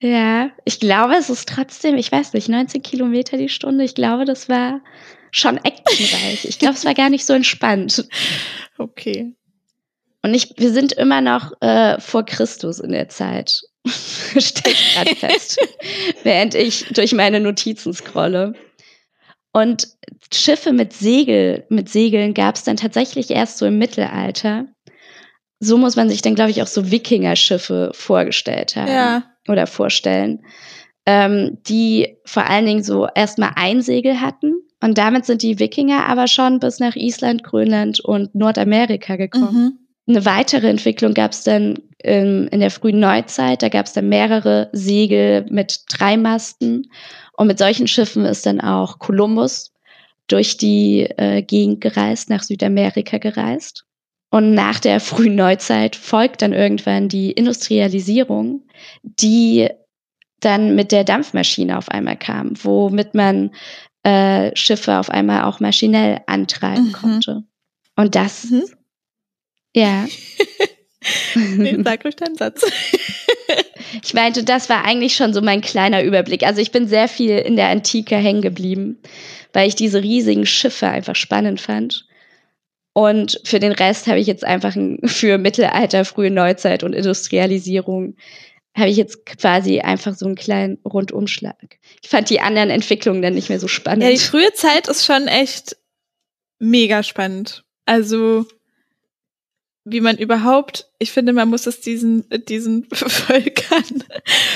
Ja, 0.00 0.50
ich 0.64 0.78
glaube, 0.78 1.14
es 1.14 1.28
ist 1.28 1.48
trotzdem, 1.48 1.96
ich 1.96 2.12
weiß 2.12 2.32
nicht, 2.32 2.48
19 2.48 2.82
Kilometer 2.82 3.36
die 3.36 3.48
Stunde. 3.48 3.84
Ich 3.84 3.94
glaube, 3.94 4.24
das 4.24 4.48
war 4.48 4.80
schon 5.32 5.58
actionreich. 5.58 6.44
Ich 6.44 6.58
glaube, 6.58 6.74
es 6.74 6.84
war 6.84 6.94
gar 6.94 7.10
nicht 7.10 7.26
so 7.26 7.32
entspannt. 7.32 8.06
Okay. 8.80 9.34
Und 10.22 10.34
ich, 10.34 10.54
wir 10.56 10.72
sind 10.72 10.92
immer 10.92 11.20
noch 11.20 11.50
äh, 11.60 12.00
vor 12.00 12.24
Christus 12.24 12.78
in 12.78 12.92
der 12.92 13.08
Zeit. 13.08 13.60
Stell 13.86 14.72
ich 14.72 14.94
gerade 14.94 15.16
fest. 15.16 15.58
während 16.22 16.54
ich 16.54 16.86
durch 16.90 17.12
meine 17.12 17.40
Notizen 17.40 17.92
scrolle. 17.92 18.54
Und 19.52 19.88
Schiffe 20.32 20.72
mit 20.72 20.92
Segel, 20.92 21.66
mit 21.70 21.88
Segeln 21.88 22.34
gab 22.34 22.54
es 22.54 22.62
dann 22.62 22.76
tatsächlich 22.76 23.30
erst 23.32 23.58
so 23.58 23.66
im 23.66 23.78
Mittelalter. 23.78 24.66
So 25.58 25.76
muss 25.76 25.96
man 25.96 26.08
sich 26.08 26.22
dann, 26.22 26.36
glaube 26.36 26.52
ich, 26.52 26.62
auch 26.62 26.68
so 26.68 26.92
Wikinger-Schiffe 26.92 27.90
vorgestellt 27.94 28.76
haben. 28.76 28.92
Ja. 28.92 29.24
Oder 29.48 29.66
vorstellen. 29.66 30.44
Ähm, 31.06 31.58
die 31.66 32.16
vor 32.24 32.48
allen 32.48 32.66
Dingen 32.66 32.82
so 32.82 33.08
erstmal 33.14 33.52
ein 33.56 33.80
Segel 33.80 34.20
hatten. 34.20 34.54
Und 34.80 34.98
damit 34.98 35.24
sind 35.24 35.42
die 35.42 35.58
Wikinger 35.58 36.06
aber 36.06 36.28
schon 36.28 36.60
bis 36.60 36.78
nach 36.78 36.94
Island, 36.94 37.42
Grönland 37.42 38.00
und 38.00 38.34
Nordamerika 38.34 39.16
gekommen. 39.16 39.78
Mhm. 40.06 40.14
Eine 40.14 40.24
weitere 40.24 40.68
Entwicklung 40.68 41.14
gab 41.14 41.32
es 41.32 41.44
dann 41.44 41.78
ähm, 42.02 42.48
in 42.50 42.60
der 42.60 42.70
frühen 42.70 43.00
Neuzeit. 43.00 43.62
Da 43.62 43.68
gab 43.68 43.86
es 43.86 43.92
dann 43.92 44.08
mehrere 44.08 44.70
Segel 44.72 45.46
mit 45.50 45.82
drei 45.88 46.16
Masten. 46.16 46.90
Und 47.36 47.46
mit 47.46 47.58
solchen 47.58 47.88
Schiffen 47.88 48.24
ist 48.24 48.46
dann 48.46 48.60
auch 48.60 48.98
Kolumbus 48.98 49.72
durch 50.28 50.56
die 50.56 51.02
äh, 51.16 51.42
Gegend 51.42 51.80
gereist, 51.80 52.30
nach 52.30 52.42
Südamerika 52.42 53.18
gereist. 53.18 53.84
Und 54.30 54.54
nach 54.54 54.78
der 54.78 55.00
frühen 55.00 55.36
Neuzeit 55.36 55.96
folgt 55.96 56.42
dann 56.42 56.52
irgendwann 56.52 57.08
die 57.08 57.30
Industrialisierung, 57.32 58.62
die 59.02 59.68
dann 60.40 60.74
mit 60.74 60.92
der 60.92 61.04
Dampfmaschine 61.04 61.78
auf 61.78 61.88
einmal 61.90 62.16
kam, 62.16 62.52
womit 62.62 63.14
man 63.14 63.50
äh, 64.02 64.54
Schiffe 64.54 64.98
auf 64.98 65.10
einmal 65.10 65.44
auch 65.44 65.60
maschinell 65.60 66.20
antreiben 66.26 66.88
Mhm. 66.88 66.92
konnte. 66.92 67.42
Und 67.96 68.14
das, 68.14 68.44
Mhm. 68.50 68.64
ja, 69.74 70.06
Nee, 71.34 71.78
sag 71.84 72.04
ruhig 72.04 72.16
deinen 72.16 72.36
Satz. 72.36 72.64
ich 74.02 74.14
meinte, 74.14 74.44
das 74.44 74.68
war 74.68 74.84
eigentlich 74.84 75.16
schon 75.16 75.32
so 75.32 75.40
mein 75.40 75.60
kleiner 75.60 76.02
Überblick. 76.02 76.42
Also 76.44 76.60
ich 76.60 76.70
bin 76.70 76.86
sehr 76.86 77.08
viel 77.08 77.38
in 77.38 77.56
der 77.56 77.68
Antike 77.68 78.16
hängen 78.16 78.42
geblieben, 78.42 78.98
weil 79.52 79.68
ich 79.68 79.74
diese 79.74 80.02
riesigen 80.02 80.44
Schiffe 80.44 80.88
einfach 80.88 81.16
spannend 81.16 81.60
fand. 81.60 82.06
Und 82.92 83.40
für 83.44 83.60
den 83.60 83.72
Rest 83.72 84.06
habe 84.06 84.18
ich 84.18 84.26
jetzt 84.26 84.44
einfach 84.44 84.74
ein, 84.74 84.98
für 85.04 85.38
Mittelalter, 85.38 86.04
frühe 86.04 86.30
Neuzeit 86.30 86.82
und 86.82 86.94
Industrialisierung 86.94 88.16
habe 88.76 88.90
ich 88.90 88.96
jetzt 88.96 89.26
quasi 89.26 89.80
einfach 89.80 90.14
so 90.14 90.26
einen 90.26 90.36
kleinen 90.36 90.78
Rundumschlag. 90.84 91.78
Ich 92.02 92.08
fand 92.08 92.30
die 92.30 92.40
anderen 92.40 92.70
Entwicklungen 92.70 93.22
dann 93.22 93.34
nicht 93.34 93.48
mehr 93.48 93.60
so 93.60 93.68
spannend. 93.68 94.04
Ja, 94.04 94.10
die 94.10 94.18
frühe 94.18 94.52
Zeit 94.54 94.88
ist 94.88 95.04
schon 95.04 95.26
echt 95.26 95.76
mega 96.58 97.02
spannend. 97.02 97.64
Also, 97.86 98.46
wie 99.90 100.00
man 100.00 100.16
überhaupt, 100.16 100.88
ich 100.98 101.12
finde, 101.12 101.32
man 101.32 101.48
muss 101.48 101.66
es 101.66 101.80
diesen, 101.80 102.24
diesen 102.48 102.86
Völkern 102.92 104.04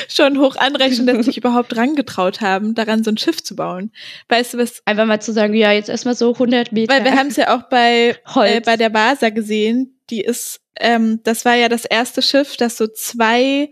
schon 0.09 0.39
hoch 0.39 0.57
anrechnen, 0.57 1.07
dass 1.07 1.19
sie 1.19 1.23
sich 1.25 1.37
überhaupt 1.37 1.77
rangetraut 1.77 2.41
haben, 2.41 2.75
daran 2.75 3.05
so 3.05 3.11
ein 3.11 3.19
Schiff 3.19 3.43
zu 3.43 3.57
bauen. 3.57 3.93
Weißt 4.29 4.55
du 4.55 4.59
was? 4.59 4.83
einfach 4.85 5.07
mal 5.07 5.21
zu 5.21 5.33
sagen, 5.33 5.55
ja, 5.55 5.73
jetzt 5.73 5.89
erstmal 5.89 6.15
so 6.15 6.33
100 6.33 6.73
Meter. 6.73 6.93
Weil 6.93 7.05
wir 7.05 7.13
haben 7.13 7.29
es 7.29 7.37
ja 7.37 7.57
auch 7.57 7.69
bei, 7.69 8.17
Holz. 8.35 8.51
äh, 8.51 8.61
bei 8.61 8.77
der 8.77 8.93
Vasa 8.93 9.31
gesehen, 9.31 9.99
die 10.11 10.21
ist, 10.21 10.61
ähm, 10.79 11.21
das 11.25 11.45
war 11.45 11.55
ja 11.55 11.69
das 11.69 11.85
erste 11.85 12.23
Schiff, 12.23 12.57
das 12.57 12.77
so 12.77 12.87
zwei 12.87 13.71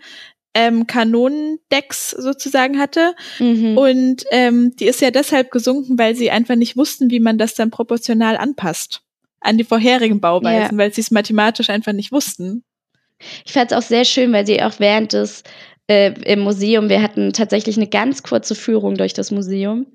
ähm, 0.55 0.87
Kanonendecks 0.87 2.11
sozusagen 2.11 2.79
hatte. 2.79 3.15
Mhm. 3.39 3.79
Und 3.79 4.25
ähm, 4.31 4.75
die 4.77 4.87
ist 4.87 5.01
ja 5.01 5.11
deshalb 5.11 5.51
gesunken, 5.51 5.99
weil 5.99 6.17
sie 6.17 6.31
einfach 6.31 6.57
nicht 6.57 6.77
wussten, 6.77 7.11
wie 7.11 7.21
man 7.21 7.39
das 7.39 7.55
dann 7.55 7.71
proportional 7.71 8.37
anpasst 8.37 9.03
an 9.41 9.59
die 9.59 9.65
vorherigen 9.65 10.21
Bauweisen, 10.21 10.79
weil 10.79 10.93
sie 10.93 11.01
es 11.01 11.11
mathematisch 11.11 11.71
einfach 11.71 11.93
nicht 11.93 12.13
wussten. 12.13 12.65
Ich 13.45 13.53
fand 13.53 13.73
es 13.73 13.77
auch 13.77 13.83
sehr 13.83 14.05
schön, 14.05 14.33
weil 14.33 14.47
sie 14.47 14.63
auch 14.63 14.79
während 14.79 15.13
des 15.13 15.43
äh, 15.89 16.13
im 16.23 16.41
Museum, 16.41 16.89
wir 16.89 17.03
hatten 17.03 17.33
tatsächlich 17.33 17.77
eine 17.77 17.89
ganz 17.89 18.23
kurze 18.23 18.55
Führung 18.55 18.97
durch 18.97 19.13
das 19.13 19.31
Museum. 19.31 19.87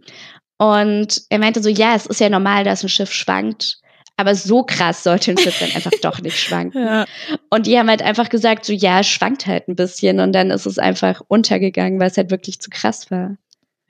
Und 0.58 1.23
er 1.29 1.39
meinte 1.39 1.62
so, 1.62 1.69
ja, 1.69 1.95
es 1.95 2.05
ist 2.05 2.19
ja 2.19 2.29
normal, 2.29 2.63
dass 2.63 2.84
ein 2.84 2.89
Schiff 2.89 3.12
schwankt. 3.12 3.79
Aber 4.17 4.34
so 4.36 4.63
krass 4.63 5.03
sollte 5.03 5.31
ein 5.31 5.38
Schiff 5.38 5.60
dann 5.60 5.71
einfach 5.75 5.91
doch 6.01 6.21
nicht 6.21 6.38
schwanken. 6.38 6.84
Ja. 6.84 7.05
Und 7.49 7.67
die 7.67 7.77
haben 7.77 7.89
halt 7.89 8.01
einfach 8.01 8.29
gesagt, 8.29 8.65
so 8.65 8.73
ja, 8.73 9.01
es 9.01 9.08
schwankt 9.08 9.45
halt 9.47 9.67
ein 9.67 9.75
bisschen. 9.75 10.19
Und 10.19 10.34
dann 10.34 10.51
ist 10.51 10.65
es 10.65 10.79
einfach 10.79 11.21
untergegangen, 11.27 11.99
weil 11.99 12.10
es 12.10 12.17
halt 12.17 12.31
wirklich 12.31 12.60
zu 12.60 12.69
krass 12.69 13.12
war. 13.12 13.38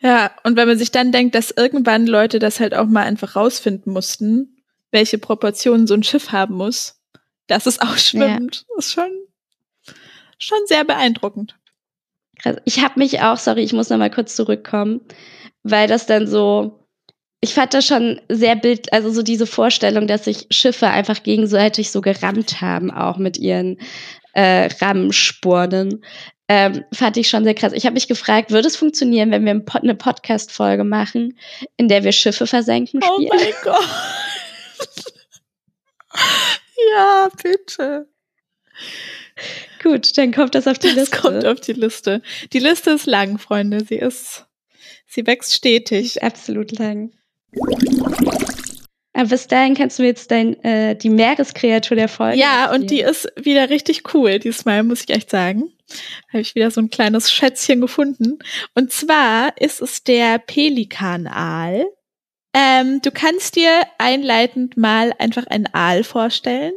Ja, 0.02 0.32
und 0.44 0.56
wenn 0.58 0.68
man 0.68 0.78
sich 0.78 0.92
dann 0.92 1.12
denkt, 1.12 1.36
dass 1.36 1.52
irgendwann 1.52 2.06
Leute 2.06 2.40
das 2.40 2.60
halt 2.60 2.76
auch 2.76 2.86
mal 2.86 3.04
einfach 3.04 3.36
rausfinden 3.36 3.92
mussten, 3.92 4.55
welche 4.96 5.18
Proportionen 5.18 5.88
so 5.88 5.94
ein 5.94 6.04
Schiff 6.04 6.32
haben 6.32 6.56
muss, 6.56 7.00
dass 7.48 7.66
es 7.66 7.82
auch 7.82 7.98
schwimmt, 7.98 8.66
ist 8.78 8.94
schon, 8.94 9.12
schon 10.40 10.58
sehr 10.68 10.86
beeindruckend. 10.86 11.56
Krass. 12.42 12.56
Ich 12.64 12.82
habe 12.82 12.98
mich 12.98 13.22
auch, 13.22 13.38
sorry, 13.38 13.62
ich 13.62 13.74
muss 13.74 13.90
noch 13.90 13.98
mal 13.98 14.10
kurz 14.10 14.36
zurückkommen, 14.38 15.02
weil 15.64 15.88
das 15.90 16.06
dann 16.06 16.28
so, 16.28 16.88
ich 17.42 17.54
fand 17.54 17.74
das 17.74 17.86
schon 17.86 18.22
sehr 18.30 18.56
bild, 18.56 18.92
also 18.94 19.12
so 19.12 19.22
diese 19.22 19.46
Vorstellung, 19.46 20.08
dass 20.08 20.26
sich 20.26 20.48
Schiffe 20.50 20.88
einfach 20.88 21.24
gegenseitig 21.24 21.92
so 21.92 22.00
gerammt 22.00 22.62
haben, 22.62 22.90
auch 22.90 23.18
mit 23.18 23.38
ihren 23.38 23.78
äh, 24.34 24.70
Rammspornen, 24.82 26.06
ähm, 26.48 26.86
fand 26.94 27.18
ich 27.18 27.28
schon 27.28 27.44
sehr 27.44 27.56
krass. 27.56 27.74
Ich 27.74 27.86
habe 27.86 27.96
mich 27.96 28.08
gefragt, 28.08 28.52
würde 28.52 28.68
es 28.68 28.78
funktionieren, 28.78 29.32
wenn 29.32 29.46
wir 29.46 29.62
eine 29.82 29.96
Podcast-Folge 29.96 30.84
machen, 30.86 31.38
in 31.76 31.90
der 31.90 32.04
wir 32.06 32.12
Schiffe 32.14 32.48
versenken 32.48 33.02
Oh 33.04 33.16
spielen? 33.16 33.30
mein 33.34 33.54
Gott. 33.64 33.90
ja, 36.96 37.30
bitte. 37.42 38.08
Gut, 39.84 40.18
dann 40.18 40.34
kommt 40.34 40.56
das 40.56 40.68
auf 40.68 40.80
die 40.80 40.88
Das 40.88 40.96
Liste. 40.96 41.18
kommt 41.18 41.46
auf 41.46 41.60
die 41.60 41.74
Liste. 41.74 42.22
Die 42.54 42.60
Liste 42.60 42.92
ist 42.92 43.06
lang, 43.06 43.38
Freunde. 43.38 43.84
Sie 43.86 43.96
ist, 43.96 44.46
sie 45.08 45.26
wächst 45.28 45.54
stetig. 45.54 46.24
absolut 46.24 46.72
lang. 46.78 47.12
Aber 49.14 49.30
bis 49.30 49.48
dahin 49.48 49.76
kannst 49.76 49.98
du 49.98 50.04
mir 50.04 50.10
jetzt 50.10 50.30
dein, 50.30 50.62
äh, 50.64 50.96
die 50.96 51.10
Meereskreatur 51.10 51.96
der 51.96 52.10
Folge 52.10 52.38
Ja, 52.38 52.74
und 52.74 52.90
die 52.92 53.00
ist 53.00 53.32
wieder 53.38 53.70
richtig 53.70 54.14
cool 54.14 54.40
diesmal, 54.40 54.84
muss 54.84 55.06
ich 55.08 55.10
echt 55.10 55.30
sagen. 55.30 55.72
Habe 56.30 56.42
ich 56.42 56.54
wieder 56.56 56.70
so 56.70 56.82
ein 56.82 56.90
kleines 56.90 57.32
Schätzchen 57.32 57.80
gefunden. 57.80 58.40
Und 58.74 58.92
zwar 58.92 59.54
ist 59.60 59.82
es 59.82 60.04
der 60.04 60.40
Pelikanaal. 60.40 61.86
Ähm, 62.58 63.02
du 63.02 63.12
kannst 63.12 63.56
dir 63.58 63.70
einleitend 63.98 64.78
mal 64.78 65.14
einfach 65.20 65.46
einen 65.48 65.68
Aal 65.74 66.04
vorstellen. 66.06 66.72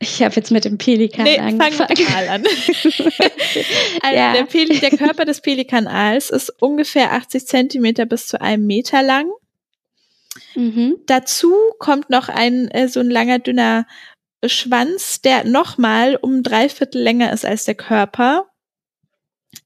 Ich 0.00 0.20
habe 0.22 0.34
jetzt 0.34 0.50
mit 0.50 0.64
dem 0.64 0.78
Pelikan 0.78 1.24
Nee, 1.24 1.36
fang 1.36 1.60
angefangen. 1.60 1.86
mit 1.90 1.98
dem 1.98 2.06
Aal 2.14 2.28
an. 2.28 2.42
Also 4.02 4.16
Ja. 4.16 4.32
der, 4.32 4.44
Peli 4.44 4.80
der 4.80 4.90
Körper 4.96 5.24
des 5.24 5.40
Pelikanals 5.42 6.30
ist 6.30 6.50
ungefähr 6.60 7.12
80 7.12 7.46
Zentimeter 7.46 8.06
bis 8.06 8.26
zu 8.26 8.40
einem 8.40 8.66
Meter 8.66 9.02
lang. 9.02 9.30
mhm. 10.54 10.96
Dazu 11.06 11.54
kommt 11.78 12.10
noch 12.10 12.28
ein 12.28 12.68
äh, 12.70 12.88
so 12.88 13.00
ein 13.00 13.10
langer, 13.10 13.38
dünner 13.38 13.86
Schwanz, 14.44 15.20
der 15.20 15.44
nochmal 15.44 16.16
um 16.16 16.42
drei 16.42 16.68
Viertel 16.68 17.00
länger 17.02 17.32
ist 17.32 17.44
als 17.44 17.64
der 17.64 17.76
Körper. 17.76 18.46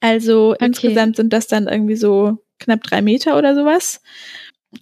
Also 0.01 0.55
insgesamt 0.55 1.17
sind 1.17 1.33
das 1.33 1.47
dann 1.47 1.69
irgendwie 1.69 1.97
so 1.97 2.39
knapp 2.59 2.83
drei 2.83 3.01
Meter 3.01 3.39
oder 3.39 3.55
sowas. 3.55 4.03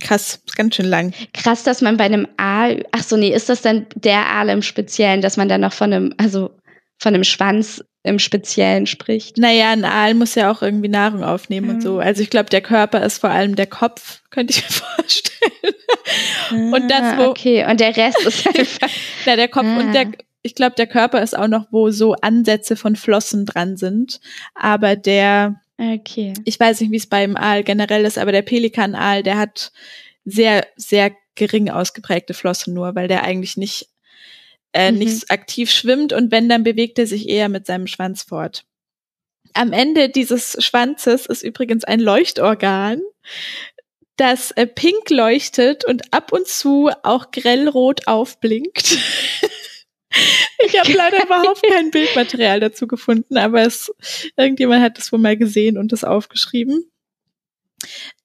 Krass, 0.01 0.41
ist 0.45 0.57
ganz 0.57 0.75
schön 0.77 0.87
lang. 0.87 1.13
Krass, 1.33 1.63
dass 1.65 1.81
man 1.81 1.97
bei 1.97 2.05
einem 2.05 2.29
Aal, 2.37 2.85
ach 2.93 3.03
so, 3.03 3.17
nee, 3.17 3.33
ist 3.35 3.49
das 3.49 3.63
dann 3.63 3.87
der 3.95 4.27
Aal 4.27 4.49
im 4.49 4.63
Speziellen, 4.63 5.21
dass 5.23 5.37
man 5.37 5.49
dann 5.49 5.61
noch 5.63 5.73
von 5.73 5.93
einem, 5.93 6.15
also 6.19 6.51
von 6.99 7.15
einem 7.15 7.25
Schwanz 7.25 7.83
im 8.03 8.19
Speziellen 8.19 8.87
spricht? 8.87 9.39
Naja, 9.39 9.71
ein 9.71 9.85
Aal 9.85 10.15
muss 10.15 10.35
ja 10.35 10.51
auch 10.51 10.63
irgendwie 10.63 10.89
Nahrung 10.89 11.25
aufnehmen 11.25 11.71
und 11.71 11.77
Mhm. 11.77 11.81
so. 11.83 11.99
Also 11.99 12.23
ich 12.23 12.31
glaube, 12.31 12.51
der 12.51 12.61
Körper 12.61 13.03
ist 13.03 13.19
vor 13.19 13.31
allem 13.31 13.57
der 13.57 13.67
Kopf, 13.67 14.21
könnte 14.31 14.53
ich 14.53 14.63
mir 14.63 14.71
vorstellen. 14.71 16.73
Und 16.73 16.89
das, 16.91 17.01
Ah, 17.01 17.19
wo- 17.19 17.31
Okay, 17.31 17.65
und 17.69 17.81
der 17.81 17.97
Rest 17.97 18.21
ist 18.27 18.47
einfach. 18.59 18.89
Na, 19.27 19.37
der 19.37 19.49
Kopf 19.49 19.65
und 19.65 19.89
Ah. 19.89 19.93
der, 19.93 20.07
ich 20.43 20.55
glaube, 20.55 20.75
der 20.77 20.87
Körper 20.87 21.23
ist 21.23 21.37
auch 21.37 21.49
noch, 21.49 21.67
wo 21.71 21.91
so 21.91 22.15
Ansätze 22.21 22.77
von 22.77 22.97
Flossen 22.97 23.47
dran 23.47 23.77
sind. 23.79 24.21
Aber 24.55 24.97
der, 24.97 25.61
Okay. 25.79 26.35
Ich 26.45 26.59
weiß 26.59 26.81
nicht, 26.81 26.93
wie 26.93 26.97
es 26.97 27.07
beim 27.09 27.37
Aal 27.37 27.65
generell 27.65 28.05
ist, 28.05 28.19
aber 28.19 28.33
der 28.33 28.43
Pelikanaal, 28.43 29.23
der 29.23 29.39
hat 29.39 29.73
sehr, 30.25 30.67
sehr 30.77 31.13
gering 31.35 31.69
ausgeprägte 31.69 32.33
Flossen 32.33 32.75
nur, 32.75 32.95
weil 32.95 33.09
der 33.09 33.25
eigentlich 33.25 33.57
nicht, 33.57 33.89
äh, 34.73 34.93
Mhm. 34.93 34.99
nicht 34.99 35.31
aktiv 35.31 35.71
schwimmt 35.71 36.13
und 36.13 36.31
wenn, 36.31 36.49
dann 36.49 36.63
bewegt 36.63 36.99
er 36.99 37.07
sich 37.07 37.29
eher 37.29 37.49
mit 37.49 37.67
seinem 37.67 37.87
Schwanz 37.89 38.23
fort. 38.23 38.65
Am 39.53 39.73
Ende 39.73 40.09
dieses 40.09 40.57
Schwanzes 40.65 41.27
ist 41.27 41.43
übrigens 41.43 41.85
ein 41.85 42.01
Leuchtorgan, 42.01 43.01
das 44.17 44.53
äh, 44.53 44.67
pink 44.67 45.11
leuchtet 45.11 45.85
und 45.85 46.15
ab 46.15 46.33
und 46.33 46.47
zu 46.47 46.91
auch 47.03 47.33
grellrot 47.33 48.07
aufblinkt. 48.07 48.97
ich 50.66 50.79
habe 50.79 50.92
leider 50.92 51.24
überhaupt 51.24 51.62
kein 51.68 51.90
Bildmaterial 51.90 52.61
dazu 52.61 52.87
gefunden, 52.87 53.37
aber 53.37 53.62
es, 53.62 53.92
irgendjemand 54.37 54.83
hat 54.83 54.98
das 54.98 55.12
wohl 55.12 55.18
mal 55.18 55.37
gesehen 55.37 55.79
und 55.79 55.92
das 55.92 56.05
aufgeschrieben. 56.05 56.90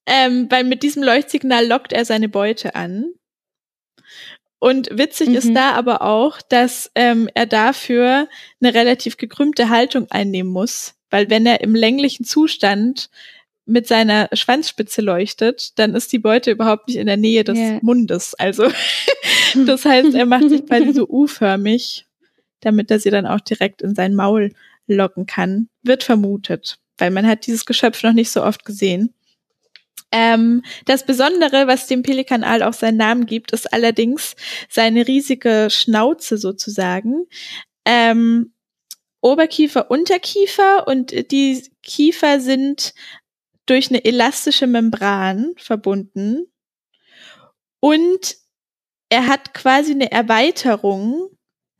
Ähm, 0.06 0.48
weil 0.50 0.64
mit 0.64 0.84
diesem 0.84 1.04
Leuchtsignal 1.04 1.68
lockt 1.68 1.94
er 1.94 2.06
seine 2.06 2.30
Beute 2.30 2.76
an. 2.76 3.14
Und 4.60 4.90
witzig 4.92 5.30
Mhm. 5.30 5.36
ist 5.36 5.54
da 5.54 5.72
aber 5.72 6.02
auch, 6.02 6.42
dass 6.42 6.92
ähm, 6.96 7.30
er 7.34 7.46
dafür 7.46 8.28
eine 8.62 8.74
relativ 8.74 9.18
gekrümmte 9.18 9.70
Haltung 9.70 10.08
einnehmen 10.10 10.52
muss, 10.52 10.96
weil 11.10 11.30
wenn 11.30 11.46
er 11.46 11.62
im 11.62 11.76
länglichen 11.76 12.26
Zustand 12.26 13.10
mit 13.70 13.88
seiner 13.88 14.30
Schwanzspitze 14.34 15.02
leuchtet, 15.02 15.78
dann 15.80 15.96
ist 15.96 16.12
die 16.12 16.20
Beute 16.20 16.52
überhaupt 16.52 16.88
nicht 16.88 16.98
in 16.98 17.08
der 17.08 17.18
Nähe 17.18 17.44
des 17.44 17.58
Ja. 17.58 17.80
Mundes. 17.82 18.34
Also 18.36 18.70
das 19.66 19.86
heißt, 19.86 20.14
er 20.16 20.26
macht 20.26 20.50
sich 20.50 20.66
quasi 20.66 20.94
so 20.94 21.08
U-förmig, 21.08 22.06
damit 22.62 22.92
er 22.92 23.00
sie 23.00 23.12
dann 23.12 23.26
auch 23.28 23.40
direkt 23.40 23.82
in 23.82 23.96
sein 23.96 24.16
Maul 24.16 24.54
locken 24.88 25.26
kann. 25.26 25.70
Wird 25.84 26.04
vermutet, 26.04 26.80
weil 26.98 27.12
man 27.12 27.28
hat 27.28 27.46
dieses 27.46 27.66
Geschöpf 27.66 28.04
noch 28.04 28.14
nicht 28.14 28.32
so 28.32 28.44
oft 28.44 28.66
gesehen. 28.66 29.14
Ähm, 30.12 30.64
das 30.86 31.06
Besondere, 31.06 31.68
was 31.68 31.86
dem 31.86 32.02
Pelikanal 32.02 32.64
auch 32.64 32.74
seinen 32.74 32.98
Namen 32.98 33.28
gibt, 33.28 33.52
ist 33.52 33.72
allerdings 33.72 34.36
seine 34.68 35.08
riesige 35.08 35.68
Schnauze 35.70 36.38
sozusagen. 36.40 37.28
Ähm, 37.86 38.54
Oberkiefer, 39.22 39.92
Unterkiefer 39.92 40.88
und 40.88 41.32
die 41.32 41.64
Kiefer 41.84 42.40
sind 42.40 42.94
durch 43.70 43.90
eine 43.90 44.04
elastische 44.04 44.68
Membran 44.68 45.54
verbunden. 45.58 46.48
Und 47.80 48.38
er 49.10 49.28
hat 49.28 49.54
quasi 49.54 49.92
eine 49.92 50.12
Erweiterung 50.12 51.30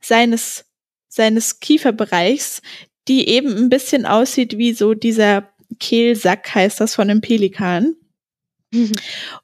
seines, 0.00 0.64
seines 1.08 1.60
Kieferbereichs, 1.60 2.62
die 3.08 3.28
eben 3.28 3.56
ein 3.56 3.68
bisschen 3.68 4.06
aussieht 4.06 4.56
wie 4.56 4.72
so 4.72 4.94
dieser 4.94 5.52
Kehlsack, 5.78 6.54
heißt 6.54 6.80
das 6.80 6.94
von 6.94 7.10
einem 7.10 7.20
Pelikan. 7.20 7.96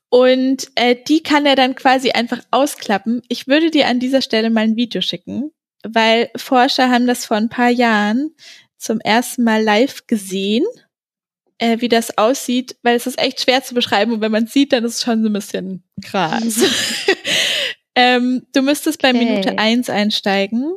Und 0.09 0.69
äh, 0.77 0.97
die 1.09 1.23
kann 1.23 1.47
er 1.47 1.57
dann 1.57 1.75
quasi 1.75 2.11
einfach 2.13 2.41
ausklappen. 2.51 3.23
Ich 3.29 3.49
würde 3.49 3.71
dir 3.71 3.89
an 3.89 4.01
dieser 4.01 4.23
Stelle 4.23 4.51
mal 4.51 4.61
ein 4.61 4.77
Video 4.77 5.01
schicken, 5.01 5.51
weil 5.83 6.31
Forscher 6.37 6.91
haben 6.91 7.07
das 7.07 7.27
vor 7.27 7.37
ein 7.37 7.49
paar 7.49 7.71
Jahren 7.71 8.35
zum 8.79 9.01
ersten 9.01 9.43
Mal 9.43 9.63
live 9.63 10.07
gesehen, 10.07 10.65
äh, 11.59 11.81
wie 11.81 11.89
das 11.89 12.17
aussieht, 12.19 12.77
weil 12.83 12.97
es 12.97 13.07
ist 13.07 13.19
echt 13.19 13.41
schwer 13.41 13.63
zu 13.63 13.75
beschreiben 13.75 14.13
und 14.13 14.21
wenn 14.21 14.33
man 14.33 14.45
es 14.45 14.53
sieht, 14.53 14.73
dann 14.73 14.85
ist 14.85 14.97
es 14.97 15.03
schon 15.03 15.23
so 15.23 15.29
ein 15.29 15.33
bisschen 15.33 15.83
krass. 16.03 16.61
ähm, 17.95 18.47
du 18.55 18.63
müsstest 18.63 19.01
bei 19.01 19.11
Okay. 19.11 19.25
Minute 19.25 19.59
eins 19.59 19.89
einsteigen 19.89 20.77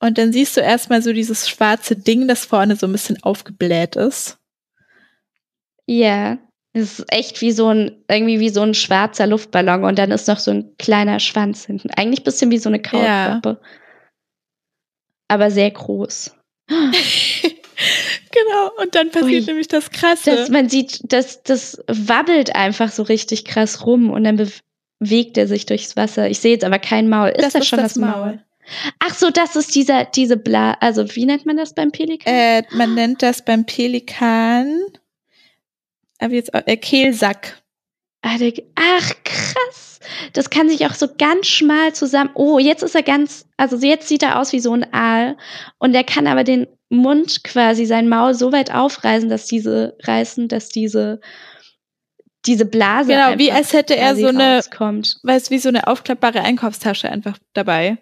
und 0.00 0.16
dann 0.18 0.32
siehst 0.32 0.56
du 0.56 0.60
erstmal 0.60 1.02
so 1.02 1.12
dieses 1.12 1.48
schwarze 1.48 1.96
Ding, 1.96 2.26
das 2.26 2.46
vorne 2.46 2.76
so 2.76 2.86
ein 2.86 2.92
bisschen 2.92 3.22
aufgebläht 3.22 3.96
ist. 3.96 4.38
Ja. 5.86 6.38
Es 6.72 7.00
ist 7.00 7.12
echt 7.12 7.40
wie 7.40 7.50
so 7.50 7.68
ein, 7.68 8.04
irgendwie 8.08 8.38
wie 8.38 8.48
so 8.48 8.62
ein 8.62 8.74
schwarzer 8.74 9.26
Luftballon 9.26 9.84
und 9.84 9.98
dann 9.98 10.12
ist 10.12 10.28
noch 10.28 10.38
so 10.38 10.52
ein 10.52 10.76
kleiner 10.78 11.18
Schwanz 11.18 11.66
hinten. 11.66 11.90
Eigentlich 11.90 12.20
ein 12.20 12.24
bisschen 12.24 12.50
wie 12.52 12.58
so 12.58 12.68
eine 12.68 12.80
Kaulquappe. 12.80 13.60
Aber 15.28 15.50
sehr 15.50 15.70
groß. 15.70 16.36
genau, 18.32 18.70
und 18.82 18.94
dann 18.94 19.10
passiert 19.10 19.42
Ui. 19.42 19.46
nämlich 19.46 19.68
das 19.68 19.90
Krasse. 19.90 20.36
Das, 20.36 20.48
man 20.48 20.68
sieht, 20.68 21.00
das, 21.12 21.42
das 21.42 21.82
wabbelt 21.86 22.54
einfach 22.54 22.90
so 22.90 23.02
richtig 23.02 23.44
krass 23.44 23.86
rum 23.86 24.10
und 24.10 24.24
dann 24.24 24.36
bewegt 25.00 25.38
er 25.38 25.46
sich 25.46 25.66
durchs 25.66 25.96
Wasser. 25.96 26.28
Ich 26.28 26.40
sehe 26.40 26.52
jetzt 26.52 26.64
aber 26.64 26.78
kein 26.78 27.08
Maul. 27.08 27.30
Ist 27.30 27.54
das, 27.54 27.66
schon 27.66 27.78
das 27.78 27.96
Maul? 27.96 28.40
Ach 28.98 29.14
so, 29.14 29.30
das 29.30 29.56
ist 29.56 29.74
dieser, 29.74 30.04
diese 30.04 30.36
Bla, 30.36 30.74
also 30.80 31.16
wie 31.16 31.24
nennt 31.24 31.46
man 31.46 31.56
das 31.56 31.74
beim 31.74 31.90
Pelikan? 31.90 32.32
Äh, 32.32 32.62
man 32.72 32.94
nennt 32.94 33.22
das 33.22 33.44
beim 33.44 33.66
Pelikan 33.66 34.80
aber 36.20 36.34
jetzt 36.34 36.54
auch, 36.54 36.62
äh, 36.66 36.76
Kehlsack. 36.76 37.60
Ah, 38.22 38.36
ach, 38.74 39.14
krass. 39.24 39.89
Das 40.32 40.50
kann 40.50 40.68
sich 40.68 40.86
auch 40.86 40.94
so 40.94 41.08
ganz 41.18 41.46
schmal 41.46 41.92
zusammen. 41.92 42.30
Oh, 42.34 42.58
jetzt 42.58 42.82
ist 42.82 42.94
er 42.94 43.02
ganz, 43.02 43.46
also 43.56 43.76
jetzt 43.76 44.08
sieht 44.08 44.22
er 44.22 44.38
aus 44.38 44.52
wie 44.52 44.60
so 44.60 44.72
ein 44.72 44.92
Aal. 44.92 45.36
Und 45.78 45.94
er 45.94 46.04
kann 46.04 46.26
aber 46.26 46.44
den 46.44 46.66
Mund 46.88 47.44
quasi, 47.44 47.86
sein 47.86 48.08
Maul 48.08 48.34
so 48.34 48.52
weit 48.52 48.72
aufreißen, 48.72 49.28
dass 49.28 49.46
diese 49.46 49.96
reißen, 50.02 50.48
dass 50.48 50.68
diese, 50.68 51.20
diese 52.46 52.64
Blase. 52.64 53.12
Genau, 53.12 53.38
wie 53.38 53.52
als 53.52 53.72
hätte 53.72 53.96
er 53.96 54.16
so 54.16 54.28
eine, 54.28 54.56
rauskommt. 54.56 55.18
weiß 55.22 55.50
wie 55.50 55.58
so 55.58 55.68
eine 55.68 55.86
aufklappbare 55.86 56.42
Einkaufstasche 56.42 57.10
einfach 57.10 57.38
dabei. 57.52 57.98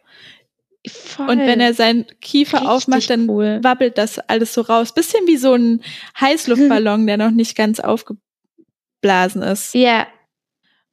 Voll. 0.87 1.29
Und 1.29 1.39
wenn 1.41 1.61
er 1.61 1.75
seinen 1.75 2.07
Kiefer 2.21 2.59
Richtig 2.59 2.71
aufmacht, 2.71 3.11
dann 3.11 3.29
cool. 3.29 3.61
wabbelt 3.63 3.99
das 3.99 4.19
alles 4.19 4.55
so 4.55 4.63
raus. 4.63 4.95
Bisschen 4.95 5.27
wie 5.27 5.37
so 5.37 5.55
ein 5.55 5.83
Heißluftballon, 6.21 7.07
der 7.07 7.17
noch 7.19 7.31
nicht 7.31 7.57
ganz 7.57 7.81
aufgeblasen 7.81 9.43
ist. 9.43 9.75
Ja, 9.75 10.07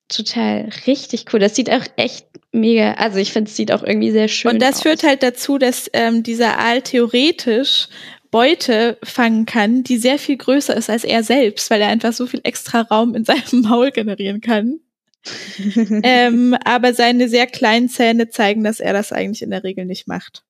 total. 0.07 0.69
Richtig 0.87 1.25
cool. 1.33 1.39
Das 1.39 1.55
sieht 1.55 1.69
auch 1.69 1.85
echt 1.95 2.27
mega, 2.51 2.93
also 2.93 3.17
ich 3.17 3.33
finde, 3.33 3.49
es 3.49 3.55
sieht 3.57 3.71
auch 3.71 3.83
irgendwie 3.83 4.11
sehr 4.11 4.27
schön 4.27 4.51
Und 4.51 4.61
das 4.61 4.77
aus. 4.77 4.81
führt 4.83 5.03
halt 5.03 5.23
dazu, 5.23 5.57
dass 5.57 5.89
ähm, 5.93 6.23
dieser 6.23 6.57
Aal 6.59 6.81
theoretisch 6.81 7.87
Beute 8.31 8.97
fangen 9.03 9.45
kann, 9.45 9.83
die 9.83 9.97
sehr 9.97 10.19
viel 10.19 10.37
größer 10.37 10.75
ist 10.75 10.89
als 10.89 11.03
er 11.03 11.23
selbst, 11.23 11.69
weil 11.69 11.81
er 11.81 11.87
einfach 11.87 12.13
so 12.13 12.27
viel 12.27 12.41
extra 12.43 12.81
Raum 12.81 13.15
in 13.15 13.23
seinem 13.25 13.61
Maul 13.61 13.91
generieren 13.91 14.41
kann. 14.41 14.79
ähm, 16.03 16.55
aber 16.63 16.93
seine 16.93 17.29
sehr 17.29 17.47
kleinen 17.47 17.89
Zähne 17.89 18.29
zeigen, 18.29 18.63
dass 18.63 18.79
er 18.79 18.93
das 18.93 19.11
eigentlich 19.11 19.41
in 19.41 19.49
der 19.49 19.63
Regel 19.63 19.85
nicht 19.85 20.07
macht. 20.07 20.43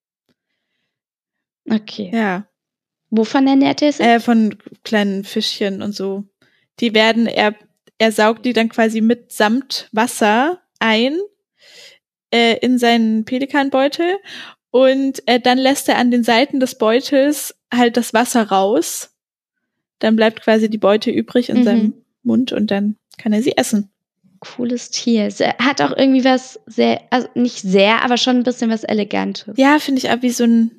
okay. 1.70 2.10
Ja. 2.12 2.46
Wovon 3.10 3.46
ernährt 3.46 3.82
er 3.82 3.92
sich? 3.92 4.04
Äh, 4.04 4.20
von 4.20 4.56
kleinen 4.84 5.24
Fischchen 5.24 5.80
und 5.80 5.94
so. 5.94 6.24
Die 6.80 6.92
werden, 6.92 7.26
er, 7.26 7.54
er 7.98 8.12
saugt 8.12 8.44
die 8.44 8.52
dann 8.52 8.68
quasi 8.68 9.00
mitsamt 9.00 9.88
Wasser 9.92 10.60
ein 10.78 11.18
äh, 12.32 12.58
in 12.58 12.78
seinen 12.78 13.24
Pelikanbeutel 13.24 14.16
und 14.70 15.22
äh, 15.26 15.40
dann 15.40 15.58
lässt 15.58 15.88
er 15.88 15.96
an 15.98 16.10
den 16.10 16.22
Seiten 16.24 16.60
des 16.60 16.76
Beutels 16.76 17.54
halt 17.72 17.96
das 17.96 18.12
Wasser 18.12 18.48
raus. 18.48 19.10
Dann 19.98 20.16
bleibt 20.16 20.42
quasi 20.42 20.68
die 20.68 20.76
Beute 20.78 21.10
übrig 21.10 21.48
in 21.48 21.60
Mhm. 21.60 21.64
seinem 21.64 21.94
Mund 22.22 22.52
und 22.52 22.70
dann 22.70 22.96
kann 23.16 23.32
er 23.32 23.42
sie 23.42 23.56
essen. 23.56 23.90
Cooles 24.40 24.90
Tier. 24.90 25.28
Hat 25.58 25.80
auch 25.80 25.96
irgendwie 25.96 26.24
was 26.24 26.60
sehr, 26.66 27.00
also 27.10 27.26
nicht 27.34 27.60
sehr, 27.62 28.02
aber 28.02 28.18
schon 28.18 28.36
ein 28.36 28.42
bisschen 28.42 28.68
was 28.70 28.84
Elegantes. 28.84 29.54
Ja, 29.56 29.78
finde 29.78 30.00
ich 30.00 30.10
auch 30.10 30.20
wie 30.20 30.30
so 30.30 30.44
ein, 30.44 30.70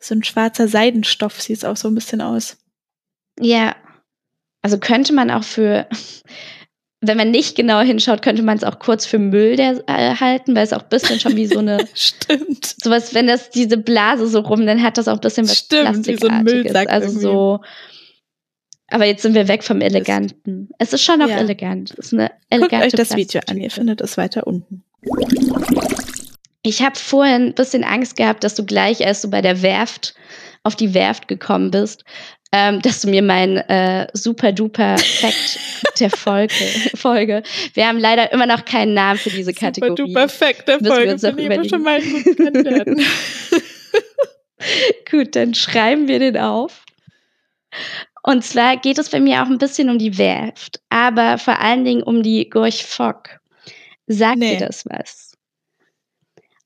so 0.00 0.14
ein 0.14 0.24
schwarzer 0.24 0.68
Seidenstoff 0.68 1.42
sieht 1.42 1.58
es 1.58 1.64
auch 1.64 1.76
so 1.76 1.88
ein 1.88 1.94
bisschen 1.94 2.22
aus. 2.22 2.56
Ja. 3.38 3.76
Also 4.62 4.78
könnte 4.78 5.12
man 5.12 5.30
auch 5.30 5.44
für, 5.44 5.86
wenn 7.00 7.16
man 7.16 7.30
nicht 7.30 7.56
genau 7.56 7.80
hinschaut, 7.80 8.22
könnte 8.22 8.42
man 8.42 8.56
es 8.56 8.64
auch 8.64 8.78
kurz 8.80 9.06
für 9.06 9.18
Müll 9.18 9.56
der, 9.56 9.82
äh, 9.86 10.14
halten, 10.16 10.56
weil 10.56 10.64
es 10.64 10.72
auch 10.72 10.82
ein 10.82 10.88
bisschen 10.88 11.20
schon 11.20 11.36
wie 11.36 11.46
so 11.46 11.58
eine, 11.60 11.86
Stimmt. 11.94 12.74
sowas, 12.82 13.14
wenn 13.14 13.26
das 13.28 13.50
diese 13.50 13.76
Blase 13.76 14.26
so 14.26 14.40
rum, 14.40 14.66
dann 14.66 14.82
hat 14.82 14.98
das 14.98 15.06
auch 15.08 15.14
ein 15.14 15.20
bisschen 15.20 15.48
was 15.48 15.56
Stimmt, 15.58 16.06
wie 16.06 16.16
so 16.16 16.26
ein 16.28 16.44
Plastikartiges. 16.44 16.54
Müllsack 16.64 16.88
Also 16.90 17.06
irgendwie. 17.08 17.22
so. 17.22 17.60
Aber 18.90 19.04
jetzt 19.04 19.20
sind 19.22 19.34
wir 19.34 19.48
weg 19.48 19.62
vom 19.64 19.80
Eleganten. 19.82 20.70
Es 20.78 20.92
ist 20.94 21.04
schon 21.04 21.20
auch 21.20 21.28
Ja. 21.28 21.36
elegant. 21.36 21.90
Es 21.98 22.06
ist 22.06 22.14
eine 22.14 22.28
Guckt 22.28 22.40
elegante 22.50 22.86
euch 22.86 22.92
das 22.94 23.14
Video 23.16 23.42
an, 23.46 23.58
ihr 23.58 23.70
findet 23.70 24.00
es 24.00 24.16
weiter 24.16 24.46
unten. 24.46 24.82
Ich 26.62 26.82
habe 26.82 26.96
vorhin 26.98 27.46
ein 27.48 27.54
bisschen 27.54 27.84
Angst 27.84 28.16
gehabt, 28.16 28.44
dass 28.44 28.54
du 28.54 28.64
gleich, 28.64 29.06
als 29.06 29.20
du 29.22 29.30
bei 29.30 29.40
der 29.42 29.62
Werft 29.62 30.14
auf 30.64 30.74
die 30.74 30.92
Werft 30.92 31.28
gekommen 31.28 31.70
bist, 31.70 32.04
ähm, 32.52 32.80
dass 32.82 33.02
du 33.02 33.08
mir 33.10 33.22
mein 33.22 33.58
äh, 33.58 34.06
super 34.14 34.52
duper 34.52 34.96
Fact 34.98 35.58
der 36.00 36.10
Folge, 36.10 36.54
Folge. 36.94 37.42
Wir 37.74 37.86
haben 37.86 37.98
leider 37.98 38.32
immer 38.32 38.46
noch 38.46 38.64
keinen 38.64 38.94
Namen 38.94 39.18
für 39.18 39.30
diese 39.30 39.52
Kategorie. 39.52 39.90
Super 39.96 40.06
duper 40.06 40.28
Fact 40.28 40.68
der 40.68 40.76
Müssen 40.76 40.86
wir 40.86 40.94
Folge, 40.94 41.12
uns 41.12 41.24
überlegen. 41.24 41.68
schon 41.68 41.82
mal 41.82 42.00
Kandidaten. 42.00 43.00
Gut, 45.10 45.36
dann 45.36 45.54
schreiben 45.54 46.08
wir 46.08 46.18
den 46.18 46.36
auf. 46.36 46.84
Und 48.22 48.44
zwar 48.44 48.76
geht 48.76 48.98
es 48.98 49.10
bei 49.10 49.20
mir 49.20 49.42
auch 49.42 49.46
ein 49.46 49.58
bisschen 49.58 49.88
um 49.90 49.98
die 49.98 50.18
Werft, 50.18 50.80
aber 50.90 51.38
vor 51.38 51.60
allen 51.60 51.84
Dingen 51.84 52.02
um 52.02 52.22
die 52.22 52.48
Gorch 52.48 52.84
Fock. 52.84 53.38
Sagt 54.06 54.38
Nee. 54.38 54.56
dir 54.56 54.66
das 54.66 54.84
was? 54.86 55.27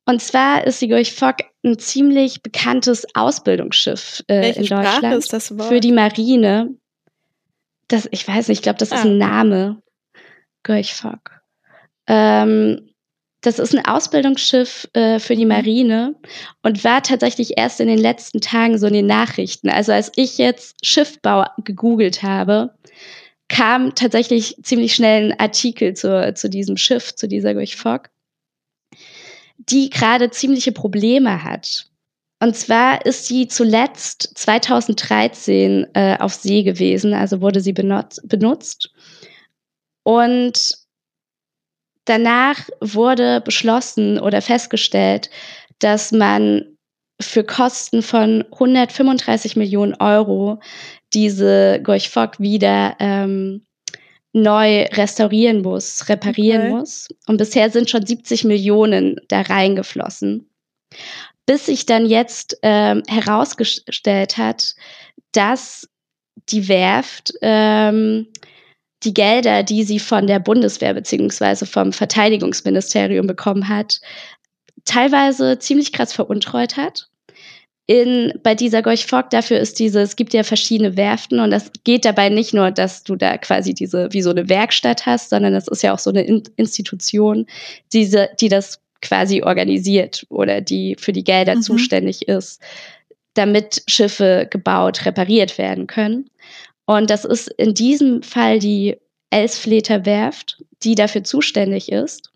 Und 0.05 0.21
zwar 0.21 0.67
ist 0.67 0.81
die 0.83 0.89
Gorch 0.89 1.13
Fock 1.15 1.37
ein 1.65 1.79
ziemlich 1.79 2.43
bekanntes 2.43 3.07
Ausbildungsschiff 3.15 4.23
äh, 4.29 4.53
in 4.53 4.67
Sprache 4.67 4.85
Deutschland 4.85 5.15
ist 5.15 5.33
das 5.33 5.57
Wort? 5.57 5.69
für 5.69 5.81
die 5.81 5.93
Marine. 5.93 6.75
das, 7.89 8.09
ich 8.11 8.27
weiß 8.27 8.49
nicht, 8.49 8.59
ich 8.59 8.63
glaube, 8.63 8.79
das 8.79 8.91
ah. 8.91 8.97
ist 8.97 9.05
ein 9.05 9.19
Name. 9.19 9.83
Görchfock. 10.65 11.43
Ähm, 12.07 12.89
das 13.43 13.59
ist 13.59 13.75
ein 13.75 13.85
Ausbildungsschiff 13.85 14.89
äh, 14.93 15.19
für 15.19 15.35
die 15.35 15.45
mhm. 15.45 15.51
Marine 15.51 16.15
und 16.63 16.85
war 16.85 17.03
tatsächlich 17.03 17.59
erst 17.59 17.81
in 17.81 17.89
den 17.89 17.99
letzten 17.99 18.41
Tagen 18.41 18.79
so 18.79 18.87
in 18.87 18.93
den 18.93 19.07
Nachrichten. 19.07 19.69
Also 19.69 19.93
als 19.93 20.13
ich 20.17 20.39
jetzt 20.39 20.85
Schiffbau 20.85 21.47
gegoogelt 21.65 22.23
habe, 22.23 22.75
kam 23.49 23.95
tatsächlich 23.95 24.57
ziemlich 24.63 24.95
schnell 24.95 25.33
ein 25.33 25.41
Artikel 25.41 25.95
zu, 25.95 26.33
zu 26.35 26.49
diesem 26.49 26.77
Schiff, 26.77 27.15
zu 27.15 27.29
dieser 27.29 27.53
Durchfock, 27.53 28.11
die 29.69 29.91
gerade 29.91 30.31
ziemliche 30.31 30.73
Probleme 30.73 31.45
hat. 31.45 31.87
Und 32.41 32.57
zwar 32.57 33.07
ist 33.07 33.27
sie 33.27 33.47
zuletzt 33.47 34.33
2013 34.35 35.87
äh, 35.95 36.17
auf 36.19 36.35
See 36.35 36.65
gewesen, 36.65 37.15
also 37.15 37.41
wurde 37.41 37.61
sie 37.61 37.73
benutzt. 37.73 38.91
Und 40.03 40.77
danach 42.05 42.69
wurde 42.81 43.41
beschlossen 43.41 44.19
oder 44.19 44.43
festgestellt, 44.43 45.31
dass 45.79 46.11
man 46.11 46.77
für 47.21 47.45
Kosten 47.45 48.03
von 48.03 48.45
135 48.51 49.55
Millionen 49.55 49.95
Euro 49.95 50.59
diese 51.13 51.81
Gorch 51.83 52.11
Fock 52.11 52.41
wieder 52.41 52.97
ähm, 52.99 53.65
neu 54.33 54.85
restaurieren 54.93 55.63
muss, 55.63 56.09
reparieren 56.09 56.63
okay. 56.63 56.71
muss. 56.71 57.09
Und 57.27 57.37
bisher 57.37 57.71
sind 57.71 57.91
schon 57.91 58.07
70 58.07 58.45
Millionen 58.45 59.17
da 59.29 59.43
reingeflossen. 59.43 60.49
Bis 61.47 61.67
sich 61.67 61.87
dann 61.87 62.07
jetzt 62.07 62.57
ähm, 62.63 63.03
herausgestellt 63.09 64.39
hat, 64.39 64.75
dass 65.33 65.89
die 66.49 66.69
Werft 66.69 67.33
ähm, 67.43 68.29
die 69.03 69.15
Gelder, 69.15 69.63
die 69.63 69.83
sie 69.83 69.99
von 69.99 70.27
der 70.27 70.39
Bundeswehr 70.39 70.95
beziehungsweise 70.95 71.67
vom 71.67 71.93
Verteidigungsministerium 71.93 73.27
bekommen 73.27 73.69
hat, 73.69 74.01
teilweise 74.85 75.59
ziemlich 75.59 75.93
krass 75.93 76.13
veruntreut 76.13 76.77
hat. 76.77 77.09
In, 77.87 78.33
bei 78.43 78.55
dieser 78.55 78.81
Gorch 78.81 79.07
Fock 79.07 79.31
dafür 79.31 79.59
ist 79.59 79.79
diese, 79.79 80.01
es 80.01 80.15
gibt 80.15 80.35
ja 80.35 80.45
verschiedene 80.45 80.97
Werften 80.97 81.41
und 81.41 81.51
das 81.51 81.71
geht 81.85 82.05
dabei 82.05 82.29
nicht 82.29 82.55
nur, 82.55 82.71
dass 82.71 83.03
du 83.03 83.17
da 83.17 83.37
quasi 83.39 83.75
diese, 83.75 84.13
wie 84.13 84.23
so 84.23 84.31
eine 84.31 84.49
Werkstatt 84.49 85.05
hast, 85.05 85.31
sondern 85.31 85.53
das 85.53 85.67
ist 85.67 85.83
ja 85.83 85.93
auch 85.93 85.99
so 85.99 86.11
eine 86.11 86.23
In 86.23 86.45
Institution, 86.57 87.47
diese, 87.93 88.29
die 88.41 88.49
das 88.49 88.81
quasi 89.01 89.43
organisiert 89.43 90.25
oder 90.29 90.61
die 90.61 90.97
für 90.99 91.13
die 91.13 91.25
Gelder 91.25 91.57
mhm. 91.57 91.63
zuständig 91.63 92.29
ist, 92.29 92.63
damit 93.35 93.83
Schiffe 93.89 94.47
gebaut, 94.49 95.05
repariert 95.05 95.59
werden 95.59 95.87
können. 95.87 96.31
Und 96.87 97.11
das 97.11 97.25
ist 97.25 97.49
in 97.49 97.75
diesem 97.75 98.23
Fall 98.23 98.59
die 98.59 98.97
Elsfleter 99.31 100.05
Werft, 100.07 100.63
die 100.83 100.95
dafür 100.95 101.25
zuständig 101.25 101.91
ist. 101.91 102.32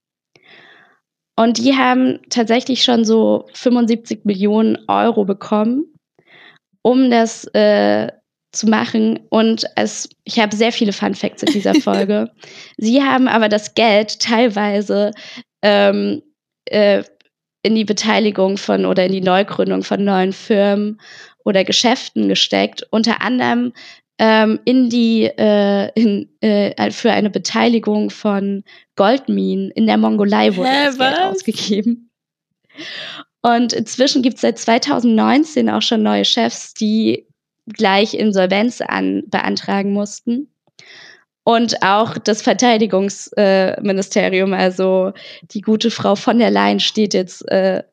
Und 1.37 1.59
die 1.59 1.77
haben 1.77 2.21
tatsächlich 2.31 2.83
schon 2.83 3.05
so 3.05 3.47
75 3.53 4.25
Millionen 4.25 4.79
Euro 4.89 5.25
bekommen, 5.25 5.85
um 6.83 7.11
das 7.11 7.45
äh, 7.53 8.11
zu 8.53 8.67
machen. 8.67 9.21
Und 9.29 9.67
es, 9.77 10.09
ich 10.25 10.41
habe 10.41 10.57
sehr 10.57 10.73
viele 10.73 10.93
Fun 10.93 11.15
Facts 11.15 11.43
in 11.43 11.53
dieser 11.53 11.75
Folge. 11.81 12.31
Sie 12.79 13.03
haben 13.03 13.29
aber 13.29 13.49
das 13.49 13.75
Geld 13.75 14.19
teilweise 14.19 15.13
ähm, 15.63 16.23
äh, 16.65 17.05
in 17.63 17.75
die 17.75 17.85
Beteiligung 17.85 18.57
von 18.57 18.87
oder 18.87 19.05
in 19.05 19.13
die 19.13 19.21
Neugründung 19.21 19.83
von 19.83 20.05
neuen 20.05 20.33
Firmen 20.33 21.01
oder 21.45 21.65
Geschäften 21.65 22.29
gesteckt. 22.29 22.87
Unter 22.91 23.21
anderem 23.21 23.73
ähm, 24.19 24.61
in 24.65 24.89
die 24.89 25.25
äh, 25.25 25.91
in, 25.95 26.31
äh, 26.41 26.91
für 26.91 27.13
eine 27.13 27.29
Beteiligung 27.31 28.11
von 28.11 28.65
Goldminen 28.97 29.71
in 29.71 29.87
der 29.87 29.99
Mongolei 29.99 30.57
wurde 30.57 30.71
Hä, 30.71 30.87
das 30.87 30.99
Geld 30.99 31.19
ausgegeben. 31.19 32.11
Und 33.43 33.73
inzwischen 33.73 34.23
gibt 34.23 34.35
es 34.37 34.41
seit 34.41 34.59
2019 34.59 35.71
auch 35.71 35.83
schon 35.83 36.03
neue 36.03 36.25
Chefs, 36.25 36.75
die 36.75 37.29
gleich 37.67 38.15
Insolvenz 38.15 38.81
an, 38.81 39.23
beantragen 39.27 39.93
mussten. 39.93 40.51
Und 41.45 41.81
auch 41.83 42.19
das 42.19 42.43
Verteidigungsministerium, 42.43 44.53
äh, 44.53 44.57
also 44.57 45.13
die 45.53 45.61
gute 45.61 45.93
Frau 45.93 46.17
von 46.17 46.41
der 46.41 46.51
Leyen 46.51 46.81
steht 46.81 47.15
jetzt 47.15 47.49
äh, 47.49 47.85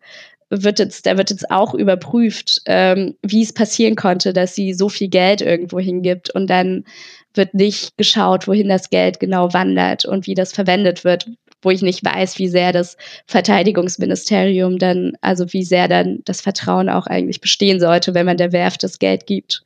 wird 0.62 0.80
jetzt, 0.80 1.06
da 1.06 1.18
wird 1.18 1.32
jetzt 1.32 1.50
auch 1.50 1.74
überprüft, 1.74 2.62
ähm, 2.66 3.16
wie 3.22 3.42
es 3.42 3.54
passieren 3.54 3.96
konnte, 3.96 4.34
dass 4.34 4.56
sie 4.56 4.74
so 4.74 4.90
viel 4.90 5.08
Geld 5.08 5.42
irgendwo 5.42 5.80
hingibt 5.80 6.30
und 6.30 6.48
dann 6.48 6.86
wird 7.34 7.54
nicht 7.54 7.98
geschaut, 7.98 8.48
wohin 8.48 8.70
das 8.70 8.90
Geld 8.90 9.20
genau 9.20 9.54
wandert 9.54 10.06
und 10.06 10.28
wie 10.28 10.36
das 10.36 10.54
verwendet 10.54 11.04
wird, 11.04 11.30
wo 11.64 11.72
ich 11.72 11.82
nicht 11.82 12.06
weiß, 12.06 12.38
wie 12.38 12.48
sehr 12.48 12.72
das 12.72 12.98
Verteidigungsministerium 13.26 14.78
dann, 14.78 15.14
also 15.22 15.52
wie 15.54 15.64
sehr 15.64 15.88
dann 15.88 16.20
das 16.26 16.42
Vertrauen 16.42 16.90
auch 16.90 17.08
eigentlich 17.08 17.42
bestehen 17.42 17.80
sollte, 17.80 18.14
wenn 18.14 18.26
man 18.26 18.38
der 18.38 18.52
Werft 18.52 18.84
das 18.84 19.00
Geld 19.00 19.26
gibt, 19.26 19.64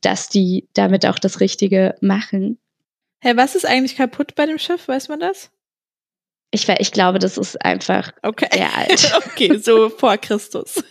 dass 0.00 0.28
die 0.28 0.66
damit 0.72 1.04
auch 1.04 1.18
das 1.18 1.40
Richtige 1.40 1.94
machen. 2.00 2.58
Hey, 3.20 3.36
was 3.36 3.54
ist 3.54 3.66
eigentlich 3.66 3.96
kaputt 3.96 4.34
bei 4.34 4.46
dem 4.46 4.58
Schiff? 4.58 4.88
Weiß 4.88 5.08
man 5.08 5.20
das? 5.20 5.50
Ich, 6.52 6.68
ich 6.68 6.90
glaube, 6.92 7.18
das 7.18 7.38
ist 7.38 7.64
einfach 7.64 8.12
okay. 8.22 8.48
sehr 8.52 8.76
alt. 8.76 9.12
okay, 9.26 9.56
so 9.58 9.88
vor 9.88 10.16
Christus. 10.16 10.82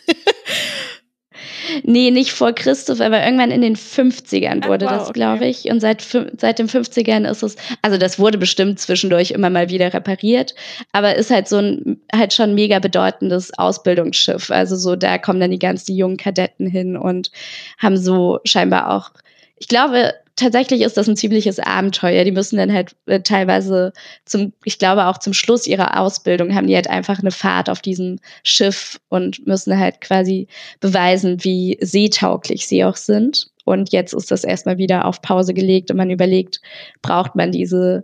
nee, 1.84 2.12
nicht 2.12 2.32
vor 2.32 2.54
Christus, 2.54 3.02
aber 3.02 3.24
irgendwann 3.24 3.52
in 3.52 3.62
den 3.62 3.76
50ern 3.76 4.66
wurde 4.68 4.86
wow, 4.86 4.92
das, 4.92 5.14
glaube 5.14 5.42
okay. 5.42 5.50
ich. 5.50 5.70
Und 5.70 5.82
seit, 5.82 6.02
seit 6.02 6.60
den 6.60 6.68
50ern 6.68 7.30
ist 7.30 7.44
es, 7.44 7.56
also 7.82 7.98
das 7.98 8.20
wurde 8.20 8.38
bestimmt 8.38 8.80
zwischendurch 8.80 9.32
immer 9.32 9.50
mal 9.50 9.70
wieder 9.70 9.94
repariert, 9.94 10.56
aber 10.92 11.16
ist 11.16 11.32
halt 11.32 11.48
so 11.48 11.58
ein, 11.58 12.02
halt 12.14 12.34
schon 12.34 12.56
mega 12.56 12.80
bedeutendes 12.80 13.58
Ausbildungsschiff. 13.58 14.52
Also 14.52 14.76
so, 14.76 14.96
da 14.96 15.18
kommen 15.18 15.40
dann 15.40 15.52
die 15.52 15.60
ganzen 15.60 15.96
jungen 15.96 16.18
Kadetten 16.18 16.68
hin 16.68 16.96
und 16.98 17.32
haben 17.78 17.98
so 17.98 18.40
scheinbar 18.46 18.92
auch, 18.92 19.12
ich 19.58 19.68
glaube, 19.68 20.14
tatsächlich 20.40 20.82
ist 20.82 20.98
das 20.98 21.08
ein 21.08 21.16
ziemliches 21.16 21.60
Abenteuer. 21.60 22.24
Die 22.24 22.32
müssen 22.32 22.58
dann 22.58 22.74
halt 22.74 22.96
äh, 23.06 23.22
teilweise 23.22 23.94
zum, 24.26 24.54
ich 24.64 24.80
glaube 24.80 25.06
auch 25.06 25.18
zum 25.18 25.34
Schluss 25.34 25.68
ihrer 25.68 26.00
Ausbildung 26.00 26.56
haben 26.56 26.68
die 26.68 26.76
halt 26.76 26.90
einfach 26.90 27.20
eine 27.20 27.32
Fahrt 27.32 27.70
auf 27.70 27.82
diesem 27.82 28.20
Schiff 28.44 29.00
und 29.10 29.46
müssen 29.46 29.78
halt 29.78 30.02
quasi 30.02 30.48
beweisen, 30.80 31.44
wie 31.44 31.78
seetauglich 31.82 32.68
sie 32.68 32.84
auch 32.84 32.96
sind. 32.96 33.52
Und 33.66 33.92
jetzt 33.92 34.14
ist 34.14 34.32
das 34.32 34.44
erstmal 34.44 34.78
wieder 34.78 35.06
auf 35.06 35.22
Pause 35.22 35.54
gelegt 35.54 35.92
und 35.92 35.98
man 35.98 36.10
überlegt, 36.10 36.60
braucht 37.02 37.36
man 37.36 37.52
diese, 37.52 38.04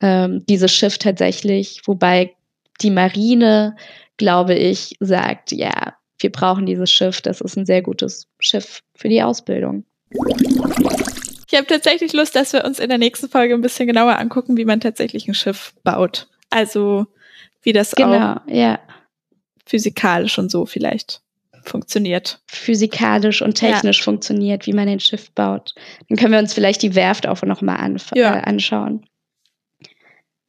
ähm, 0.00 0.44
dieses 0.48 0.72
Schiff 0.72 0.96
tatsächlich? 0.98 1.82
Wobei 1.84 2.34
die 2.80 2.90
Marine, 2.90 3.76
glaube 4.16 4.54
ich, 4.54 4.96
sagt, 5.00 5.52
ja, 5.52 5.94
wir 6.18 6.32
brauchen 6.32 6.66
dieses 6.66 6.90
Schiff. 6.90 7.20
Das 7.20 7.40
ist 7.40 7.56
ein 7.56 7.66
sehr 7.66 7.82
gutes 7.82 8.26
Schiff 8.40 8.80
für 8.94 9.08
die 9.08 9.22
Ausbildung. 9.22 9.84
Ich 11.52 11.58
habe 11.58 11.66
tatsächlich 11.66 12.14
Lust, 12.14 12.34
dass 12.34 12.54
wir 12.54 12.64
uns 12.64 12.78
in 12.78 12.88
der 12.88 12.96
nächsten 12.96 13.28
Folge 13.28 13.52
ein 13.52 13.60
bisschen 13.60 13.86
genauer 13.86 14.18
angucken, 14.18 14.56
wie 14.56 14.64
man 14.64 14.80
tatsächlich 14.80 15.28
ein 15.28 15.34
Schiff 15.34 15.74
baut. 15.84 16.26
Also 16.48 17.06
wie 17.60 17.74
das 17.74 17.90
genau, 17.90 18.36
auch 18.36 18.36
ja. 18.46 18.80
physikalisch 19.66 20.38
und 20.38 20.50
so 20.50 20.64
vielleicht 20.64 21.20
funktioniert. 21.62 22.40
Physikalisch 22.46 23.42
und 23.42 23.52
technisch 23.54 23.98
ja. 23.98 24.04
funktioniert, 24.04 24.66
wie 24.66 24.72
man 24.72 24.88
ein 24.88 24.98
Schiff 24.98 25.30
baut. 25.32 25.74
Dann 26.08 26.16
können 26.16 26.32
wir 26.32 26.38
uns 26.38 26.54
vielleicht 26.54 26.80
die 26.80 26.94
Werft 26.94 27.28
auch 27.28 27.42
nochmal 27.42 27.96
ja. 28.14 28.38
äh, 28.38 28.42
anschauen. 28.44 29.04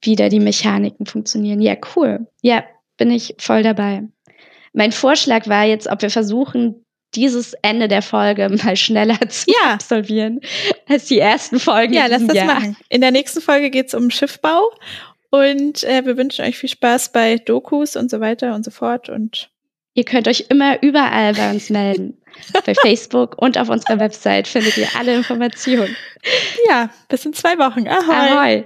Wie 0.02 0.16
da 0.16 0.30
die 0.30 0.40
Mechaniken 0.40 1.06
funktionieren. 1.06 1.60
Ja, 1.60 1.76
cool. 1.98 2.28
Ja, 2.42 2.64
bin 2.96 3.12
ich 3.12 3.36
voll 3.40 3.62
dabei. 3.62 4.04
Mein 4.72 4.94
Vorschlag 4.94 5.50
war 5.50 5.66
jetzt, 5.66 5.88
ob 5.88 6.02
wir 6.02 6.10
versuchen, 6.10 6.83
dieses 7.16 7.54
Ende 7.62 7.88
der 7.88 8.02
Folge 8.02 8.50
mal 8.50 8.76
schneller 8.76 9.20
zu 9.30 9.50
ja. 9.50 9.74
absolvieren 9.74 10.42
als 10.88 11.06
die 11.06 11.20
ersten 11.20 11.60
Folgen. 11.60 11.94
Ja, 11.94 12.08
lass 12.08 12.26
das 12.26 12.36
Jahr. 12.36 12.46
machen. 12.46 12.78
In 12.90 13.02
der 13.02 13.12
nächsten 13.12 13.42
Folge 13.42 13.70
geht's 13.70 13.94
um 13.94 14.10
Schiffbau 14.10 14.72
und 15.30 15.84
äh, 15.84 16.06
wir 16.06 16.18
wünschen 16.18 16.46
euch 16.46 16.58
viel 16.58 16.70
Spaß 16.70 17.12
bei 17.12 17.38
Dokus 17.38 17.96
und 17.96 18.10
so 18.12 18.20
weiter 18.20 18.56
und 18.56 18.66
so 18.66 18.72
fort 18.72 19.10
und 19.10 19.50
Ihr 19.96 20.06
könnt 20.06 20.28
euch 20.28 20.46
immer 20.50 20.82
überall 20.82 21.34
bei 21.34 21.52
uns 21.52 21.70
melden. 21.70 22.18
bei 22.66 22.74
Facebook 22.74 23.40
und 23.40 23.58
auf 23.58 23.70
unserer 23.70 24.00
Website 24.00 24.48
findet 24.48 24.76
ihr 24.78 24.88
alle 24.98 25.16
Informationen. 25.16 25.96
Ja, 26.68 26.90
bis 27.10 27.26
in 27.26 27.34
zwei 27.34 27.58
Wochen. 27.60 27.88
Ahoi. 27.88 28.16
Ahoi. 28.16 28.64